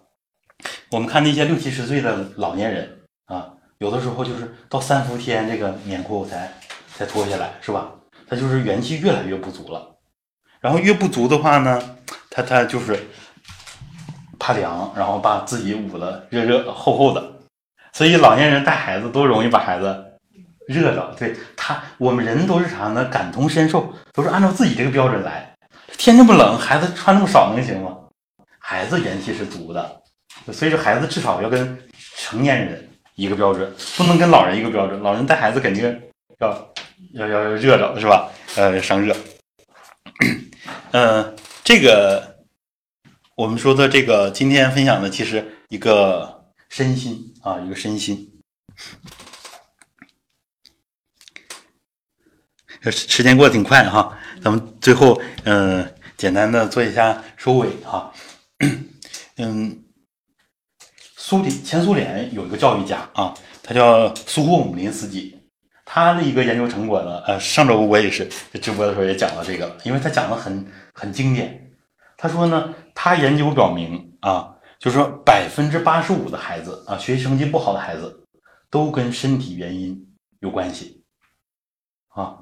[0.90, 6.50] 我们看那些六七十岁的老年人啊，有的时候就是到三伏天这个棉裤才
[6.96, 7.92] 才脱下来，是吧？
[8.26, 9.94] 他就是元气越来越不足了。
[10.60, 11.80] 然后越不足的话呢，
[12.30, 12.98] 他他就是。
[14.40, 17.32] 怕凉，然后把自己捂得热热厚厚的，
[17.92, 20.07] 所以老年人带孩子都容易把孩子
[20.68, 21.14] 热着。
[21.18, 23.04] 对他，我们人都是啥呢？
[23.06, 25.52] 感同身受，都是按照自己这个标准来。
[25.96, 27.96] 天这么冷，孩子穿那么少能行吗？
[28.58, 30.02] 孩子元气是足的，
[30.52, 31.76] 所以说孩子至少要跟
[32.16, 35.02] 成年人一个标准，不能跟老人一个标准。
[35.02, 36.00] 老人带孩子肯定
[36.38, 36.70] 要
[37.14, 38.30] 要要要热着，是吧？
[38.56, 39.16] 呃，伤热。
[40.92, 42.36] 嗯，这个。
[43.38, 48.28] 我们说的这个，今天分享的其实一个身心啊，一个身心。
[52.82, 58.12] 时时间过得挺快哈，咱们最后嗯，简单的做一下收尾哈。
[59.36, 59.84] 嗯，
[61.16, 65.38] 苏联前苏联有一个教育家啊，他叫苏霍姆林斯基，
[65.84, 68.28] 他的一个研究成果呢，呃，上周我也是
[68.60, 71.70] 直播的时候也讲了这个，因为他讲的很很经典。
[72.16, 78.24] 他说呢，他研究表明啊，就是说百分之八十五的孩子啊，学习成绩不好的孩子，
[78.70, 80.04] 都跟身体原因
[80.40, 81.04] 有关系
[82.08, 82.38] 啊。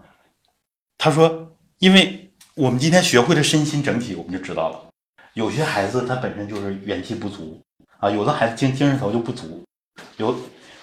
[0.98, 4.80] 他说，因为我们今天学会了身心整体，我们就知道了，
[5.34, 7.60] 有些孩子他本身就是元气不足
[7.98, 9.64] 啊，有的孩子精精神头就不足，
[10.16, 10.34] 有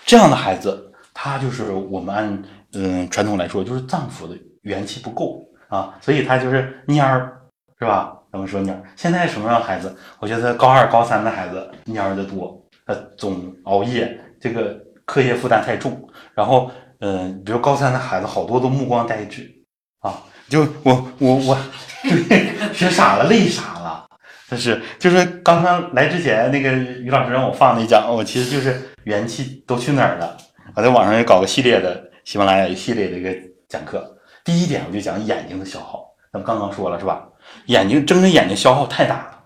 [0.05, 7.41] 这样的孩子，他就是我们按嗯传统来说，就是脏腑的元气不够啊，所以他就是蔫儿，
[7.79, 8.17] 是吧？
[8.31, 8.81] 怎么说蔫儿？
[8.95, 9.95] 现在什么样的孩子？
[10.19, 14.75] 我觉得高二、高三的孩子蔫儿的多，他，总熬夜，这个
[15.05, 16.09] 课业负担太重。
[16.33, 19.52] 然后，嗯，比如高三的孩子，好多都目光呆滞
[20.03, 21.57] 啊，就我我我，
[22.03, 24.05] 对学傻了，累傻了。
[24.49, 30.37] 但是，就是刚刚来之前，那个于老师让我放那讲，我其实就是元气都去哪儿了？
[30.75, 33.33] 我在网上也搞个系列的喜马拉雅系列的一个
[33.67, 34.15] 讲课。
[34.43, 37.23] 第一点，我就讲眼睛的消耗，咱们刚刚说了是吧？
[37.67, 39.39] 眼睛睁着眼睛消耗太大了，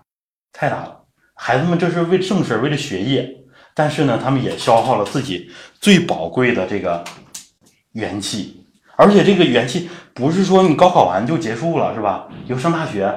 [0.52, 1.00] 太大了。
[1.34, 3.30] 孩子们这是为正事为了学业，
[3.74, 7.04] 但是呢，他们也消耗了自己最宝贵的这个
[7.92, 8.57] 元气。
[8.98, 12.26] 而且这个元气不是说你高考完就结束了，是吧？
[12.48, 13.08] 就上大学，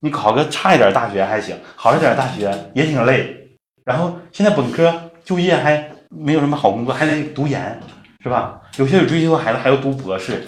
[0.00, 3.50] 你考个差一点大学还行，好一点大学也挺累。
[3.84, 7.78] 然后现在本科就业还没有什么好工作，还得读研，
[8.22, 8.62] 是吧？
[8.78, 10.42] 有些有追求的孩子还要读博士，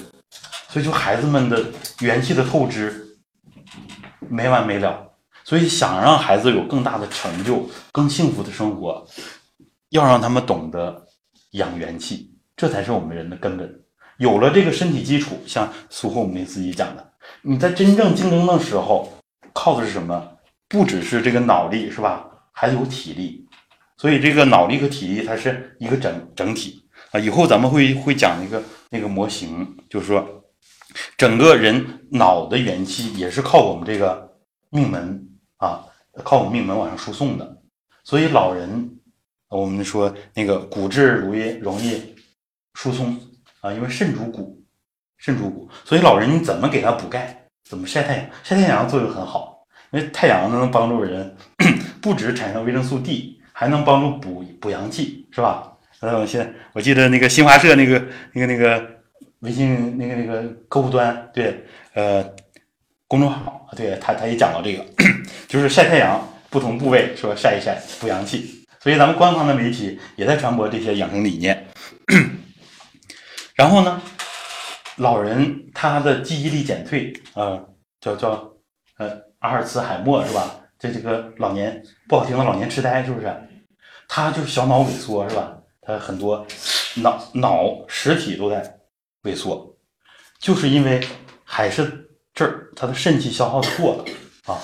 [0.68, 1.62] 所以就孩子们的
[2.00, 3.04] 元气的透支。
[4.30, 5.06] 没完没了，
[5.44, 9.06] 所以想让孩子有更大的成就、更幸福的生活，
[9.90, 11.06] 要让他们懂得
[11.52, 13.80] 养元气，这才是我们人的根本。
[14.18, 17.12] 有了这个身体基础，像苏霍姆林斯基讲的，
[17.42, 19.12] 你在真正竞争的时候，
[19.52, 20.32] 靠的是什么？
[20.68, 22.28] 不只是这个脑力，是吧？
[22.52, 23.46] 还有体力。
[23.96, 27.18] 所以这个脑力和体力，它是一个整整体啊。
[27.18, 30.34] 以后咱们会会讲一个那个模型，就是说。
[31.16, 34.36] 整个人脑的元气也是靠我们这个
[34.70, 35.28] 命门
[35.58, 35.84] 啊，
[36.24, 37.62] 靠我们命门往上输送的。
[38.02, 38.98] 所以老人，
[39.48, 42.02] 我们说那个骨质容易容易
[42.74, 43.16] 疏松
[43.60, 44.62] 啊，因为肾主骨，
[45.16, 45.68] 肾主骨。
[45.84, 47.44] 所以老人你怎么给他补钙？
[47.68, 48.26] 怎么晒太阳？
[48.42, 51.36] 晒太阳作用很好，因为太阳能帮助人
[52.00, 55.72] 不止产生维生素 D，还能帮助补补阳气，是吧？
[56.00, 58.02] 呃，我现我记得那个新华社那个
[58.32, 58.98] 那个那个。
[59.40, 61.64] 微信那个那个客户端，对，
[61.94, 62.28] 呃，
[63.06, 64.84] 公众号，对他他也讲到这个，
[65.46, 66.20] 就是晒太阳，
[66.50, 71.64] 不同部位说晒一晒补阳气，所以咱们官方的媒体也在传播这些养生理念。
[73.58, 74.00] 然后呢，
[74.98, 77.58] 老人他的记忆力减退，啊，
[78.00, 78.52] 叫叫
[78.98, 79.10] 呃
[79.40, 80.60] 阿尔茨海默是吧？
[80.78, 83.26] 这这个老年不好听的老年痴呆是不是？
[84.06, 85.58] 他就是小脑萎缩是吧？
[85.82, 86.46] 他很多
[86.94, 88.78] 脑脑实体都在。
[89.24, 89.76] 萎缩，
[90.38, 91.04] 就是因为
[91.42, 94.04] 还是这儿他的肾气消耗的过了
[94.46, 94.56] 啊，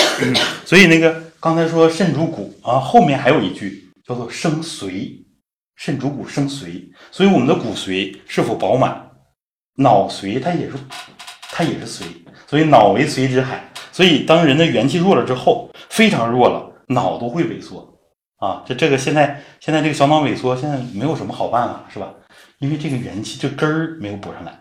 [0.66, 5.24] 所以那个刚才说肾主骨啊，后面还有一句叫做生髓，
[5.76, 9.08] 肾主骨生髓，所以我们的骨髓是否饱满，
[9.76, 10.72] 脑髓它也是
[11.52, 12.04] 它也是髓，
[12.46, 13.62] 所以脑为髓之海。
[13.92, 17.98] 所以当人的元气弱了之后，非常弱了，脑都会萎缩
[18.38, 18.62] 啊。
[18.66, 22.12] 这这个现在现在这个小脑萎缩，现在没有什么好办法，是吧？
[22.58, 24.52] 因为这个元气这根儿没有补上来。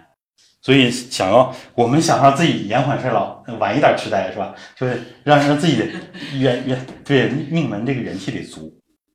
[0.61, 4.55] 所以想要我们想让自己延缓衰老，晚一点痴呆是吧？
[4.75, 5.85] 就是让让自己的
[6.37, 8.73] 元元对命门这个元气得足，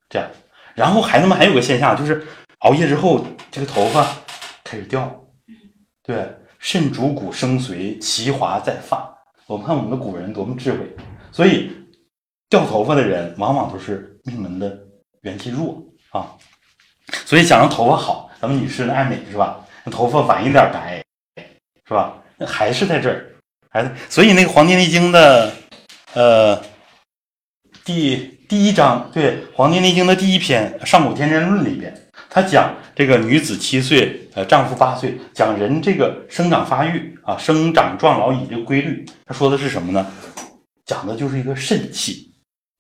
[0.09, 0.29] 这样。
[0.75, 2.27] 然后孩子们还有个现象，就是
[2.59, 4.07] 熬夜之后这个头发
[4.65, 5.13] 开始掉。
[6.03, 6.29] 对，
[6.59, 9.13] 肾主骨生髓，其华在发。
[9.47, 10.79] 我们看我们的古人多么智慧，
[11.33, 11.71] 所以
[12.49, 14.79] 掉头发的人往往都是命门的
[15.23, 16.35] 元气弱啊。
[17.25, 19.61] 所以想让头发好，咱们女士爱美是吧？
[19.85, 21.03] 那头发晚一点白。
[21.87, 22.15] 是吧？
[22.37, 23.27] 那还是在这儿，
[23.69, 25.53] 还是所以那个《黄帝内经》的，
[26.15, 26.63] 呃，
[27.85, 31.93] 第第一章，对，《黄帝内经》的第一篇《上古天真论》里边，
[32.28, 39.05] 他讲这个女子七岁，呃，丈夫八岁，讲人这个生长发育啊，生长壮老以这个规律。
[39.27, 40.07] 他说的是什么呢？
[40.85, 42.31] 讲的就是一个肾气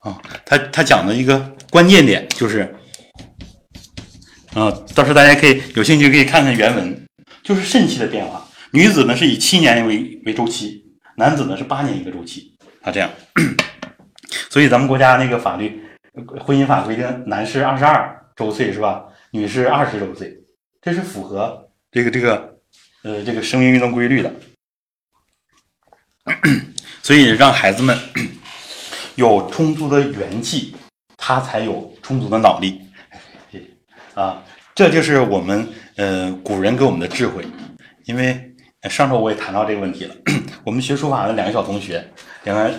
[0.00, 0.20] 啊。
[0.44, 1.38] 他他讲的一个
[1.70, 2.60] 关键点就是，
[4.54, 7.06] 啊，到时候大家可以有兴趣可以看看原文，
[7.42, 8.46] 就是肾气的变化。
[8.72, 10.84] 女子呢是以七年为为周期，
[11.16, 12.52] 男子呢是八年一个周期
[12.82, 13.10] 啊，这样。
[14.50, 15.80] 所以咱们国家那个法律，
[16.38, 19.04] 婚姻法规定，男士二十二周岁是吧？
[19.30, 20.36] 女士二十周岁，
[20.82, 22.58] 这是符合这个这个
[23.04, 24.32] 呃这个生命运动规律的。
[27.00, 27.96] 所以让孩子们
[29.14, 30.74] 有充足的元气，
[31.16, 32.82] 他才有充足的脑力。
[34.14, 34.42] 啊，
[34.74, 37.44] 这就是我们呃古人给我们的智慧，
[38.04, 38.46] 因为。
[38.88, 40.14] 上周我也谈到这个问题了。
[40.64, 42.02] 我们学书法的两个小同学，
[42.44, 42.74] 两个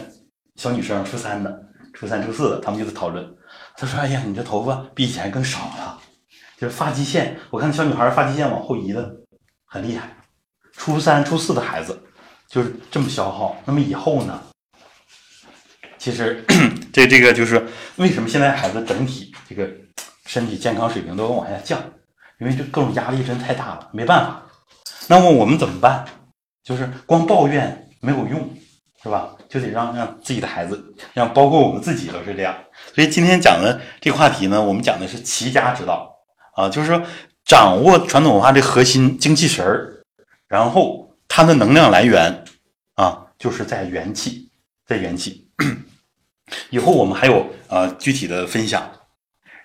[0.55, 1.63] 小女生，初三的、
[1.93, 3.25] 初三、初四的，他们就在讨论。
[3.75, 5.99] 他说：“哎呀，你这头发比以前更少了，
[6.57, 7.37] 就是发际线。
[7.49, 9.11] 我看小女孩发际线往后移的
[9.65, 10.15] 很厉害。
[10.73, 12.01] 初三、初四的孩子
[12.47, 13.55] 就是这么消耗。
[13.65, 14.41] 那么以后呢？
[15.97, 16.43] 其实
[16.91, 17.65] 这这个就是
[17.97, 19.69] 为什么现在孩子整体这个
[20.25, 21.81] 身体健康水平都往下降，
[22.39, 24.43] 因为这各种压力真太大了，没办法。”
[25.07, 26.05] 那么我们怎么办？
[26.63, 28.49] 就是光抱怨没有用，
[29.01, 29.35] 是吧？
[29.51, 30.81] 就得让让自己的孩子，
[31.13, 32.55] 让包括我们自己都是这样。
[32.95, 36.09] 所以今天讲的这个话题呢，我们讲的是齐家之道
[36.55, 37.03] 啊，就是说
[37.43, 40.03] 掌握传统文化的核心精气神儿，
[40.47, 42.45] 然后它的能量来源
[42.95, 44.49] 啊，就是在元气，
[44.87, 45.49] 在元气。
[46.71, 48.89] 以后我们还有呃具体的分享。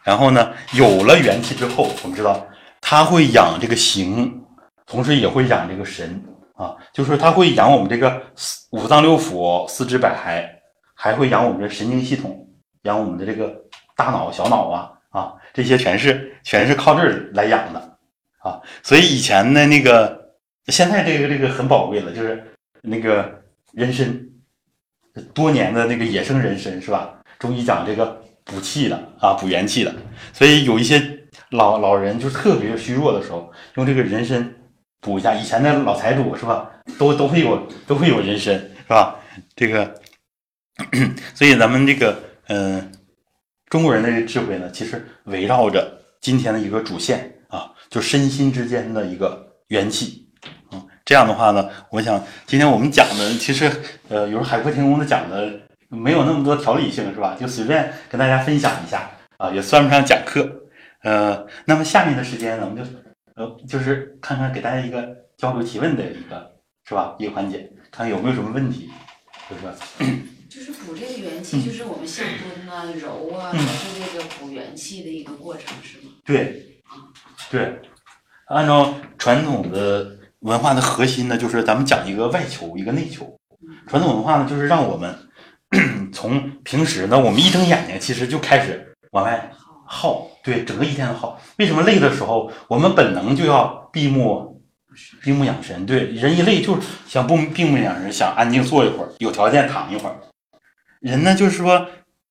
[0.03, 2.45] 然后呢，有了元气之后，我们知道
[2.81, 4.43] 它会养这个形。
[4.89, 6.23] 同时也会养这个神
[6.57, 8.23] 啊，就是它会养我们这个
[8.71, 10.49] 五脏六腑、四肢百骸，
[10.95, 12.49] 还会养我们的神经系统，
[12.85, 13.55] 养我们的这个
[13.95, 17.99] 大脑、小脑啊啊，这些全是全是靠这儿来养的
[18.39, 18.59] 啊。
[18.83, 20.19] 所以以前的那个，
[20.69, 22.43] 现在这个这个很宝贵了，就是
[22.81, 23.31] 那个
[23.73, 24.19] 人参，
[25.35, 27.21] 多年的那个野生人参是吧？
[27.39, 29.95] 中医讲这个补气的啊，补元气的，
[30.33, 31.03] 所以有一些
[31.51, 34.55] 老老人就特别虚弱的时候，用这个人参。
[35.01, 36.71] 补一下，以前的老财主是吧？
[36.99, 39.17] 都都会有都会有人参是吧？
[39.55, 39.95] 这个，
[41.35, 42.17] 所以咱们这个
[42.49, 42.93] 嗯，
[43.69, 50.29] 中国人的智慧呢，其实围绕着今天的一个主线啊，就身心之间的一个元气。
[50.73, 53.71] 嗯，这样的话呢，我想今天我们讲的其实
[54.09, 55.53] 呃，有时海阔天空的讲的
[55.89, 57.37] 没有那么多条理性是吧？
[57.39, 60.49] 就随便跟大家分享一下啊，也算不上讲课。
[61.03, 62.91] 呃，那么下面的时间呢，我们就。
[63.37, 67.15] 呃，就是看看给大家一个交流提问的一个，是吧？
[67.19, 68.91] 一个环节，看看有没有什么问题，
[69.49, 69.63] 就是。
[70.49, 76.13] 就是补这个元气，就是我们下蹲啊、揉啊，都是这个补元气的一个过程，是吗？
[76.25, 76.81] 对，
[77.51, 77.79] 对，
[78.47, 83.39] 按照传统的文化的核心呢，就是咱们讲一个外求，一个内求。
[83.87, 85.15] 传统文化呢，就是让我们
[86.11, 89.53] 从平时呢，我们一睁眼睛，其实就开始往外
[89.87, 90.29] 耗。
[90.43, 91.41] 对，整个一天的耗。
[91.59, 94.63] 为什么累的时候，我们本能就要闭目，
[95.23, 95.87] 闭目养神。
[95.87, 100.17] 对，人一累就想不闭目养神，想安静坐一会儿，有条件躺一会儿。
[101.01, 101.87] 人呢，就是说，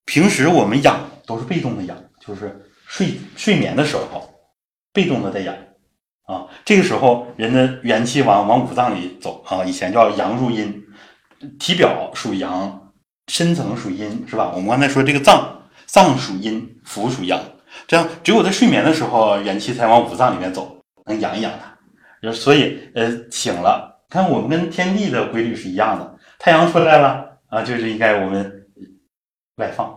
[0.06, 4.30] 平时我们养都是被动的养，就是睡睡眠的时候，
[4.94, 5.56] 被动的在养
[6.26, 6.48] 啊。
[6.64, 9.64] 这个时候，人的元气往往五脏里走啊。
[9.64, 10.84] 以前叫阳入阴，
[11.60, 12.92] 体表属阳，
[13.28, 14.52] 深层属阴，是吧？
[14.54, 17.40] 我们刚才说这个脏，脏属阴，腑属阳。
[17.88, 22.32] 这样，只有在睡眠的时候，元气才往五脏里面走，能养一养它。
[22.32, 26.16] 所以，呃，醒了，看我们跟天地的规律是一样的。
[26.40, 28.66] 太阳出来了啊，就是应该我们
[29.58, 29.94] 外放。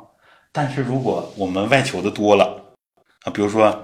[0.53, 2.45] 但是如果我们外求的多了
[3.25, 3.83] 啊，比如说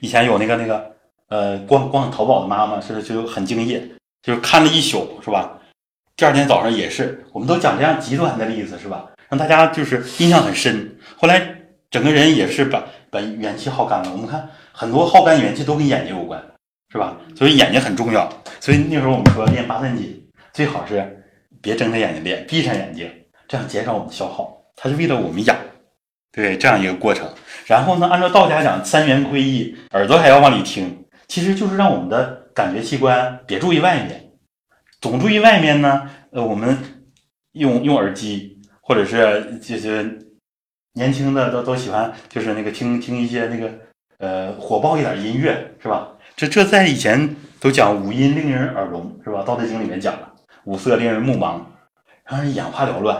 [0.00, 0.92] 以前有那个那个
[1.28, 3.88] 呃，逛逛淘宝的妈妈是就很敬业，
[4.22, 5.58] 就是看了一宿，是吧？
[6.16, 9.08] 第二天早上也是，我们都讲这样极端的例子，是吧？
[9.28, 10.96] 让大家就是印象很深。
[11.16, 11.59] 后来
[11.90, 14.12] 整个人也是把把元气耗干了。
[14.12, 16.40] 我们看很多耗干元气都跟眼睛有关，
[16.92, 17.16] 是吧？
[17.36, 18.32] 所以眼睛很重要。
[18.60, 20.22] 所以那时候我们说练八段锦，
[20.52, 21.24] 最好是
[21.60, 23.10] 别睁着眼睛练，闭上眼睛，
[23.48, 24.56] 这样减少我们的消耗。
[24.76, 25.56] 它是为了我们养，
[26.32, 27.28] 对这样一个过程。
[27.66, 34.30] 然后呢，按照道家讲，三元归一，耳朵还要往里听，其实就是让我们的感觉器官别注意外面，
[35.00, 36.08] 总注意外面呢。
[36.32, 36.78] 呃，我们
[37.52, 38.56] 用用耳机。
[38.82, 40.18] 或者是就是
[40.94, 43.70] 年轻的都都喜欢，就是那个听听一些那个
[44.18, 46.08] 呃火爆一点音乐，是吧？
[46.36, 49.40] 这这在以前都讲五音令人耳聋，是吧？
[49.44, 50.32] 《道德经》里面讲了，
[50.64, 51.60] 五色令人目盲，
[52.24, 53.16] 让人眼花缭乱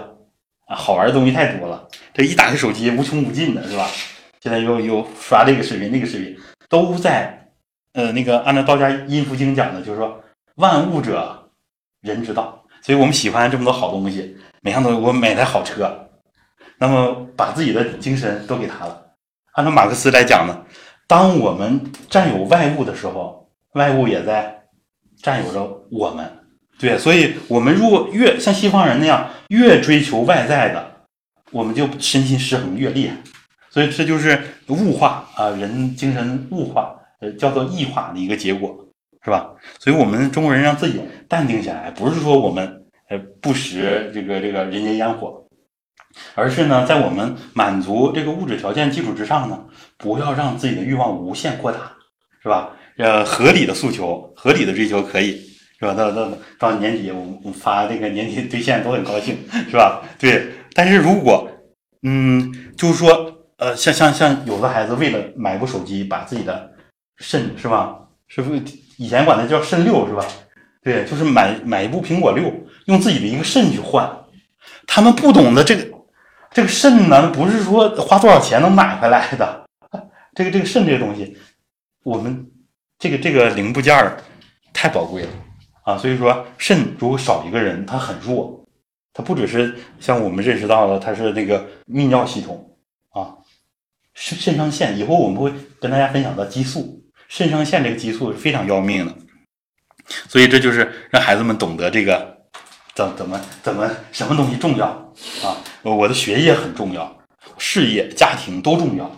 [0.66, 0.74] 啊！
[0.74, 3.86] 好玩的东西太多了，这一打开手机无穷无尽的，是吧？
[4.40, 6.36] 现在又又刷这个视频那个视频，
[6.68, 7.46] 都在
[7.92, 10.20] 呃那个按照道家《阴符经》讲的，就是说
[10.56, 11.48] 万物者
[12.00, 14.36] 人之道，所以我们喜欢这么多好东西。
[14.62, 16.09] 每样都我买台好车，
[16.80, 19.00] 那么把自己的精神都给他了。
[19.52, 20.64] 按照马克思来讲呢，
[21.06, 21.78] 当我们
[22.08, 24.62] 占有外物的时候，外物也在
[25.22, 26.26] 占有着我们。
[26.78, 30.90] 对，所以我们如果越像西方人那样越追求外在的，
[31.50, 33.14] 我们就身心失衡越厉害。
[33.68, 38.74] 所以这就是物化啊，人精神物化，呃，叫做异化的一个结果，
[39.22, 39.50] 是吧？
[39.78, 42.78] 所以我们中国人让自己淡定下来，不是说我们。
[43.10, 45.39] 呃，不食这个这个人间烟火，
[46.34, 49.58] 而是呢，在我们满足这个物质条件基础之上呢，
[49.96, 51.92] 不要让自己的欲望无限扩大，
[52.42, 52.70] 是吧？
[52.98, 55.40] 呃，合理的诉求，合理的追求可以，
[55.78, 55.94] 是吧？
[55.94, 56.28] 到到
[56.58, 59.38] 到年底，我们发这个年底兑现都很高兴，
[59.68, 60.02] 是吧？
[60.18, 60.48] 对。
[60.74, 61.48] 但是如果，
[62.02, 66.70] 嗯，就是说，呃，像像像有的孩子为了买部手机，把自己的
[67.18, 67.96] 肾，是吧？
[68.28, 68.54] 是不
[68.96, 70.24] 以前管它叫肾六，是吧？
[70.82, 72.52] 对，就是买买一部苹果六。
[72.86, 74.10] 用自己的一个肾去换，
[74.86, 75.89] 他们不懂得这个
[76.52, 79.64] 这个肾呢，不是说花多少钱能买回来的。
[80.34, 81.36] 这个这个肾这个东西，
[82.02, 82.48] 我们
[82.98, 84.16] 这个这个零部件儿
[84.72, 85.28] 太宝贵了
[85.82, 85.98] 啊！
[85.98, 88.64] 所以说，肾如果少一个人，他很弱，
[89.12, 92.76] 他不只是像我们认识到的，他是那个泌尿系统
[93.10, 93.34] 啊，
[94.14, 94.96] 肾肾上腺。
[94.96, 99.14] 以后我们会跟大家分享到激素，肾上腺这个激素是非常要命的，
[100.28, 102.39] 所以这就是让孩子们懂得这个。
[103.00, 104.86] 怎怎么怎么什么东西重要
[105.42, 105.56] 啊？
[105.82, 107.10] 我的学业很重要，
[107.56, 109.10] 事业、家庭都重要，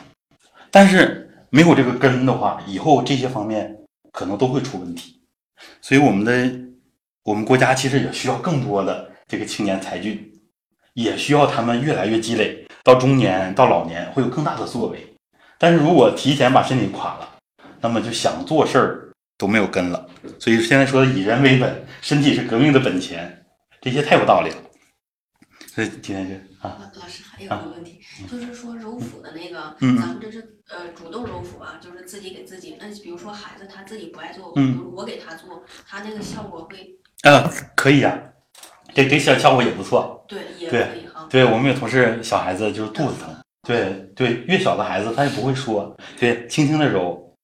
[0.71, 3.77] 但是没有这个根的话，以后这些方面
[4.13, 5.21] 可能都会出问题。
[5.81, 6.61] 所以我们的
[7.25, 10.33] 我们国家其实也需要更多的这个青年才俊，
[10.95, 15.05] 也需要他们越来越积累，到中年到老年会有更大的作为。
[15.59, 17.29] 但是如果提前把身体垮了，
[17.81, 20.07] 那么就想做事儿都没有根了。
[20.39, 23.41] 所以现在说的以人为本，身体是革命的本钱。
[23.83, 24.57] 这些太有道理了，
[25.67, 26.35] 所以今天就
[26.69, 26.89] 啊。
[26.95, 28.01] 老师还有个问题，
[28.31, 32.77] 就是说揉腹的那个，咱们这是呃主动揉腹啊，就是自己给自己。
[32.79, 36.97] 那比如说孩子他自己不爱做，比如我给他做，他那个效果会。
[37.29, 38.17] 啊，可以呀，
[38.95, 40.25] 这这效效果也不错。
[40.29, 41.27] 对，也可以哈。
[41.29, 43.37] 对我们有同事小孩子就是肚子疼，
[43.67, 47.37] 对对，越小的孩子他也不会说，对，轻轻的揉，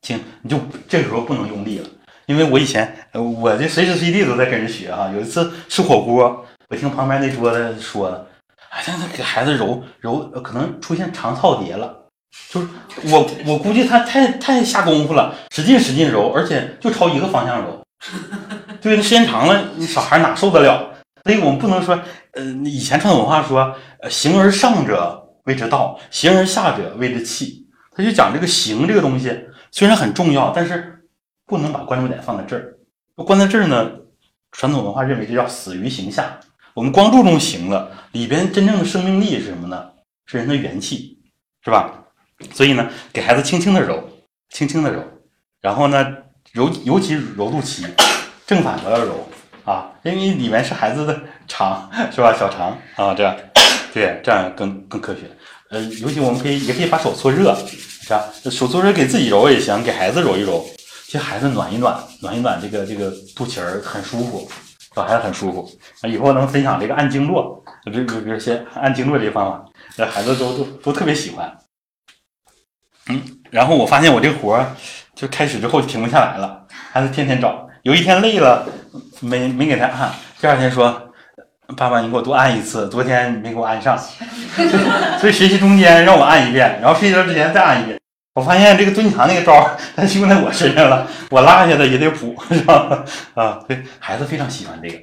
[0.00, 0.58] 轻，你就
[0.88, 1.88] 这个时候不能用力了。
[2.28, 5.10] 因为我以前，我这随时随地都在跟人学啊。
[5.14, 8.26] 有一次吃火锅，我听旁边那桌子说的，
[8.68, 12.04] 好像他给孩子揉揉，可能出现肠套叠了。
[12.50, 12.68] 就是
[13.04, 17.82] 我我估计他太太下功夫了，使劲使劲揉，而且就朝一个方向揉。
[18.82, 21.00] 对，时间长了，你小孩哪受得了？
[21.24, 21.98] 所以我们不能说，
[22.32, 23.74] 呃，以前传统文化说，
[24.10, 27.66] 形而上者谓之道，形而下者谓之器。
[27.96, 29.34] 他就讲这个形这个东西
[29.70, 30.94] 虽然很重要，但是。
[31.48, 32.76] 不能把关注点放在这儿，
[33.24, 33.90] 关在这儿呢？
[34.52, 36.38] 传统文化认为这叫死于形下。
[36.74, 39.90] 我们光注重形了，里边真正的生命力是什么呢？
[40.26, 41.18] 是人的元气，
[41.64, 42.04] 是吧？
[42.52, 44.06] 所以呢，给孩子轻轻的揉，
[44.50, 45.02] 轻轻的揉，
[45.62, 46.06] 然后呢，
[46.52, 47.86] 揉，尤其揉肚脐，
[48.46, 49.26] 正反都要揉
[49.64, 52.34] 啊，因为里面是孩子的肠， 是吧？
[52.38, 53.34] 小肠啊，这样，
[53.94, 55.22] 对，这样更更科学。
[55.70, 58.22] 呃，尤其我们可以也可以把手搓热，是吧？
[58.50, 60.64] 手搓热给自己揉也行，给孩子揉一揉。
[61.08, 64.46] 其实孩子暖一暖，暖一暖这个这个肚脐儿很舒服，
[64.94, 65.66] 小孩子很舒服。
[66.02, 69.64] 啊，以后能分享这个按经络，比如比如先按经络这个方法，
[69.96, 71.50] 这孩子都都都特别喜欢。
[73.08, 74.66] 嗯，然后我发现我这个活儿
[75.14, 77.66] 就开始之后就停不下来了，孩子天天找。
[77.84, 78.66] 有一天累了，
[79.20, 80.12] 没没给他按，
[80.42, 81.10] 第二天说
[81.74, 83.96] ：“爸爸，你给我多按一次。”昨天没给我按上，
[85.18, 87.97] 所以学习中间让我按一遍，然后睡觉之前再按一遍。
[88.38, 93.04] 我发现这个蹲墙那个招，它用在我身上了， 我落下的也得补，是吧？
[93.34, 94.96] 啊，对孩子非常喜欢这个。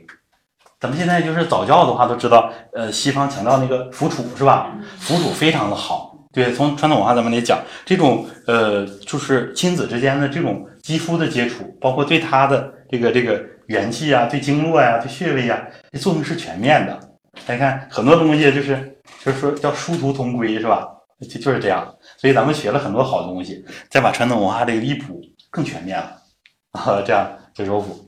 [0.79, 4.71] 咱们现在就是早教的话都知道，呃，西方强调那个抚触，是吧？
[5.01, 6.15] 抚触非常的好。
[6.31, 16.97] 对，从传统文化咱们来讲，这种呃，就是亲子之间的这种肌肤的接触，包括对他的这个这个元气啊，对经络呀，对穴位呀，这作用是全面的。
[17.45, 20.87] 大家看很多东西就是就是说叫殊途同归，是吧？
[21.21, 21.95] 就就是这样。
[22.17, 26.21] 所以咱们学了很多好东西，再把传统文化这个一补，更全面了
[26.71, 27.01] 啊！
[27.05, 28.07] 这样就揉腹。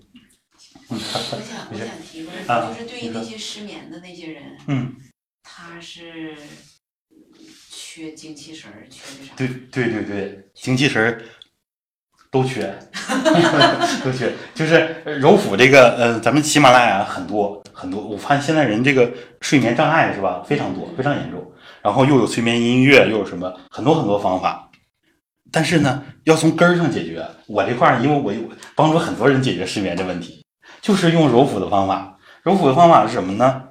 [0.89, 1.21] 我想
[1.71, 4.95] 我想提个就是对于那些失眠的那些人，嗯，
[5.43, 6.33] 他是
[7.69, 9.33] 缺精气神儿，缺啥？
[9.35, 11.21] 对对对对，精气神儿
[12.31, 12.73] 都缺，
[14.03, 14.31] 都缺。
[14.55, 19.11] 就是揉腹这个，呃，咱们喜马拉雅很多很多，我发现现在人这个
[19.41, 21.51] 睡眠障碍是吧，非常多，非常严重。
[21.87, 24.69] 然后又有催眠音乐，又有什么很多很多方法，
[25.53, 27.25] 但是呢，要从根儿上解决。
[27.47, 28.41] 我这块儿，因为我有
[28.75, 30.45] 帮助很多人解决失眠的问题，
[30.81, 32.19] 就是用揉腹的方法。
[32.43, 33.63] 揉腹的方法是什么呢？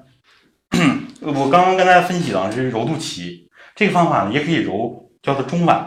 [1.20, 5.84] 我刚刚跟大家分析的是揉肚脐，这个方法呢也可以揉，叫做中脘，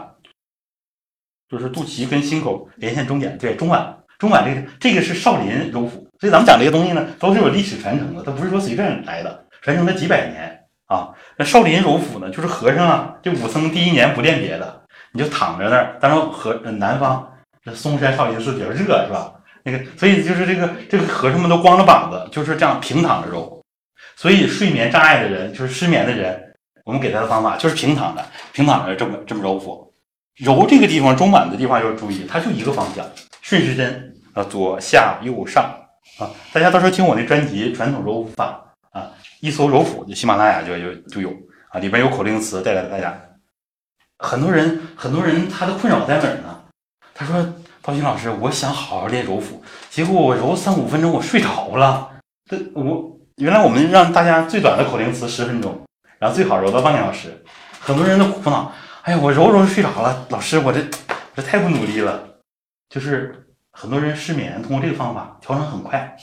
[1.49, 3.95] 就是肚脐跟心口连线中点，对，中脘。
[4.19, 10.58] 中脘这个这个是少林揉腹，所以咱们讲这个东西呢，都是有历史传承的，它不是说随便来的，传承了几百年。
[10.89, 14.81] 啊，那少林揉腹呢，就是和尚啊，这武僧第一年不练别的，
[15.13, 15.95] 你就躺在那儿。
[16.01, 17.31] 当然和南方
[17.63, 19.31] 这嵩山少林寺比较热，是吧？
[19.61, 23.63] 那个，所以就是这个这个和尚们都光着膀子，就是这样平躺着揉。
[24.15, 26.41] 所以睡眠障碍的人，就是失眠的人，
[26.85, 29.93] 我们给他的方法就是平躺着，平躺着这么这么揉腹。
[30.37, 33.05] 揉这个地方中脘的地方要注意，它就一个方向，
[33.43, 35.63] 顺时针啊，左下右上
[36.17, 36.31] 啊。
[36.51, 38.59] 大家到时候听我那专辑《传统揉腹法》。
[39.41, 41.29] 一搜揉腹，就喜马拉雅就就就有
[41.69, 43.17] 啊，里边有口令词带给大家。
[44.17, 46.61] 很多人很多人他的困扰在哪儿呢？
[47.13, 47.41] 他说
[47.81, 52.09] ：“道新老师，我想好好练揉腹，结果我揉三五分钟我睡着了。
[52.49, 55.81] 这我原来我们让大家最短的口令词十分钟，
[56.17, 57.43] 然后最好揉到半个小时。
[57.79, 60.81] 很多人的苦恼，哎呀，我揉揉睡着了，老师我这
[61.35, 62.21] 这太不努力了。
[62.89, 66.17] 就是很多人失眠，通过这个方法调整很快。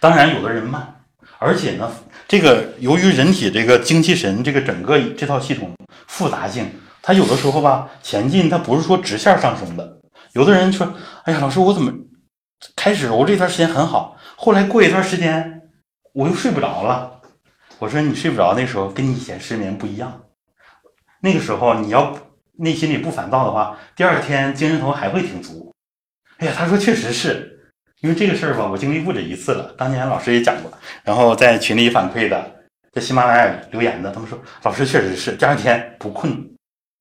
[0.00, 0.92] 当然有的人慢。”
[1.42, 1.90] 而且呢，
[2.28, 5.74] 这个由于人体这个精气神这个整个这套系统
[6.06, 9.98] 复杂性，它有的时候吧前进它不是说直线上升的。
[10.34, 10.94] 有的人说
[11.24, 11.90] ：“哎呀，老师，我怎么
[12.76, 15.62] 开始揉这段时间很好，后来过一段时间
[16.12, 17.22] 我又睡不着了？”
[17.80, 20.20] 我说：“你睡不着那时候跟你以前失眠不一样，
[21.22, 22.14] 那个时候你要
[22.58, 25.74] 内心里不烦躁的话，第二天精神头还会挺足。”
[26.36, 27.56] 哎呀，他说确实是。
[28.00, 29.74] 因为这个事儿吧，我经历不止一次了。
[29.76, 30.72] 当年老师也讲过，
[31.04, 32.50] 然后在群里反馈的，
[32.92, 36.50] 在喜马拉雅留言的，他们说老师确实是第二天不困。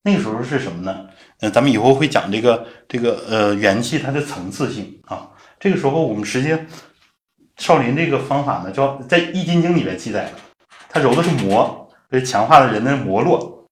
[0.03, 1.07] 那个时候是什么呢？
[1.39, 5.30] 嗯，咱们以后会讲这个这个呃元气它的层次性啊。
[5.57, 6.53] 这个时候我们实际
[7.57, 10.31] 少林这个方法呢，叫在《易筋经》里面记载的，
[10.89, 13.65] 它揉的是膜，以强化了人的膜络。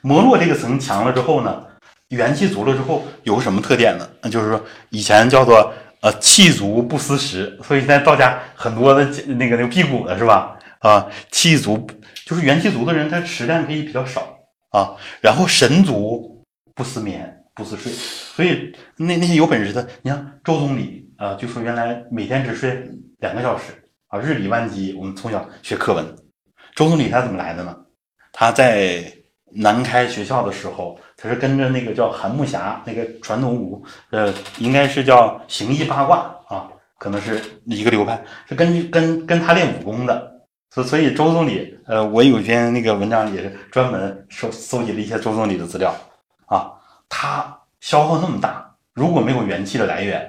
[0.00, 1.66] 膜络这个层强了之后呢，
[2.08, 4.08] 元气足了之后有个什么特点呢？
[4.22, 5.70] 那就是说以前叫做。
[6.02, 10.56] 呃，气足不思食，所以现在道家很多的那个那个辟谷的是吧？
[10.80, 11.86] 啊，气足
[12.24, 14.34] 就是元气足的人，他食量可以比较少
[14.70, 14.96] 啊。
[15.20, 16.42] 然后神足
[16.74, 22.82] 不思眠，不思睡，所以那那些有本事的，你像周总理啊，就说原来每天只睡
[23.18, 23.64] 两个小时
[24.08, 24.94] 啊，日理万机。
[24.94, 26.02] 我们从小学课文，
[26.74, 27.76] 周总理他怎么来的呢？
[28.32, 29.04] 他在
[29.50, 30.98] 南开学校的时候。
[31.22, 36.66] 他是跟着那个叫韩木侠那个传统武，呃，应该是叫形意八卦啊，
[36.96, 38.18] 可能是一个流派，
[38.48, 40.32] 是跟跟跟他练武功的。
[40.70, 45.94] 所所以周总理，呃，我有一篇那个文章也是专门收搜集了一些周总理的资料
[46.46, 46.72] 啊。
[47.06, 50.26] 他消耗那么大，如果没有元气的来源，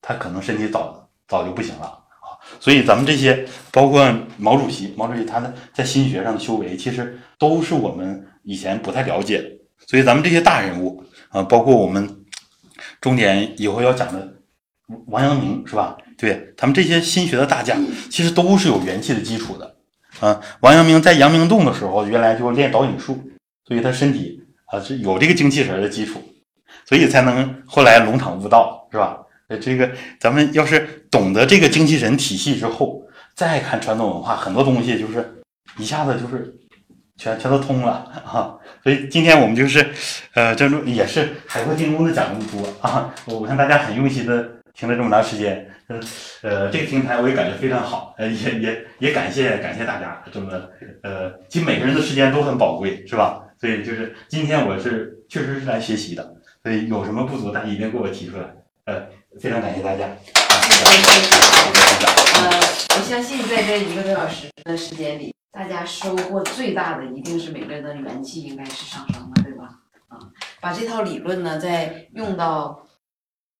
[0.00, 2.38] 他可能身体早早就不行了啊。
[2.60, 9.44] 所以咱们这些，包括毛主席，毛主席他的在心学上的修为，其实都是我们以前不太了解。
[9.86, 12.24] 所以咱们这些大人物啊，包括我们
[13.00, 14.34] 重点以后要讲的
[15.06, 15.96] 王阳明是吧？
[16.16, 17.76] 对他们这些心学的大家，
[18.10, 19.76] 其实都是有元气的基础的
[20.20, 20.40] 啊。
[20.60, 23.22] 王阳明在阳明洞的时候，原来就练导引术，
[23.66, 26.20] 所以他身体啊是有这个精气神的基础，
[26.86, 29.18] 所以才能后来龙场悟道是吧？
[29.48, 33.02] 呃，这个咱们要是懂得这个精气神体系之后，
[33.34, 35.42] 再看传统文化，很多东西就是
[35.76, 36.54] 一下子就是
[37.18, 38.56] 全全都通了啊。
[38.82, 39.86] 所以今天我们就是，
[40.32, 43.12] 呃，这也是海阔天空的讲这么多啊！
[43.26, 46.00] 我看大家很用心的听了这么长时间，呃，
[46.42, 50.50] 呃，这个平台我也感觉非常好，呃，也也也感谢感谢大家这么，
[51.02, 53.42] 呃，其实每个人的时间都很宝贵，是吧？
[53.60, 56.22] 所以就是今天我是确实是来学习的，
[56.62, 58.44] 所以有什么不足，大家一定给我提出来。
[58.84, 59.02] 呃，
[59.40, 60.04] 非常感谢大家。
[62.40, 62.50] 呃，
[62.96, 69.80] 我相信在这一个多小时的时间里，大家收获最大的一定是每个人的元气应该是上升的，对吧？
[70.08, 70.18] 啊，
[70.60, 72.86] 把这套理论呢再用到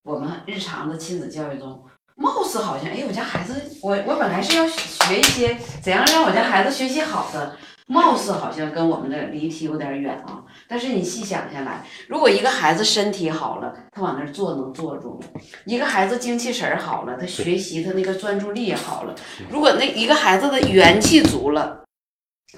[0.05, 1.85] 我们日常的亲子教育中，
[2.15, 7.56] 貌似好像，哎，我家孩子，我我本来是要学一些怎样让我家孩子学习好的。
[7.90, 15.19] 貌似好像跟我们的离题有点远啊，但是你细想下来，如果一个孩子身体好了，他往那儿坐能坐住；
[15.65, 19.15] 一个孩子精气神儿好了，他学习他那个专注力也好了。
[19.51, 21.82] 如果那一个孩子的元气足了，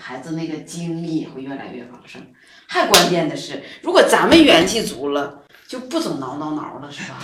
[0.01, 2.21] 孩子那个精力会越来越旺盛。
[2.67, 7.19] 还关键的是，如果咱们元气足了，就不总挠挠挠了，是吧？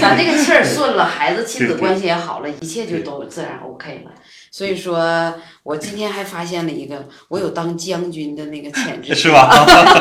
[0.00, 4.12] 咱这个气儿顺了，孩子亲子关系也好了，一切就都自然 OK 了。
[4.50, 5.32] 所以说，
[5.62, 9.48] 我今天还发现了一个，我有当将军的那个潜质， 是吧？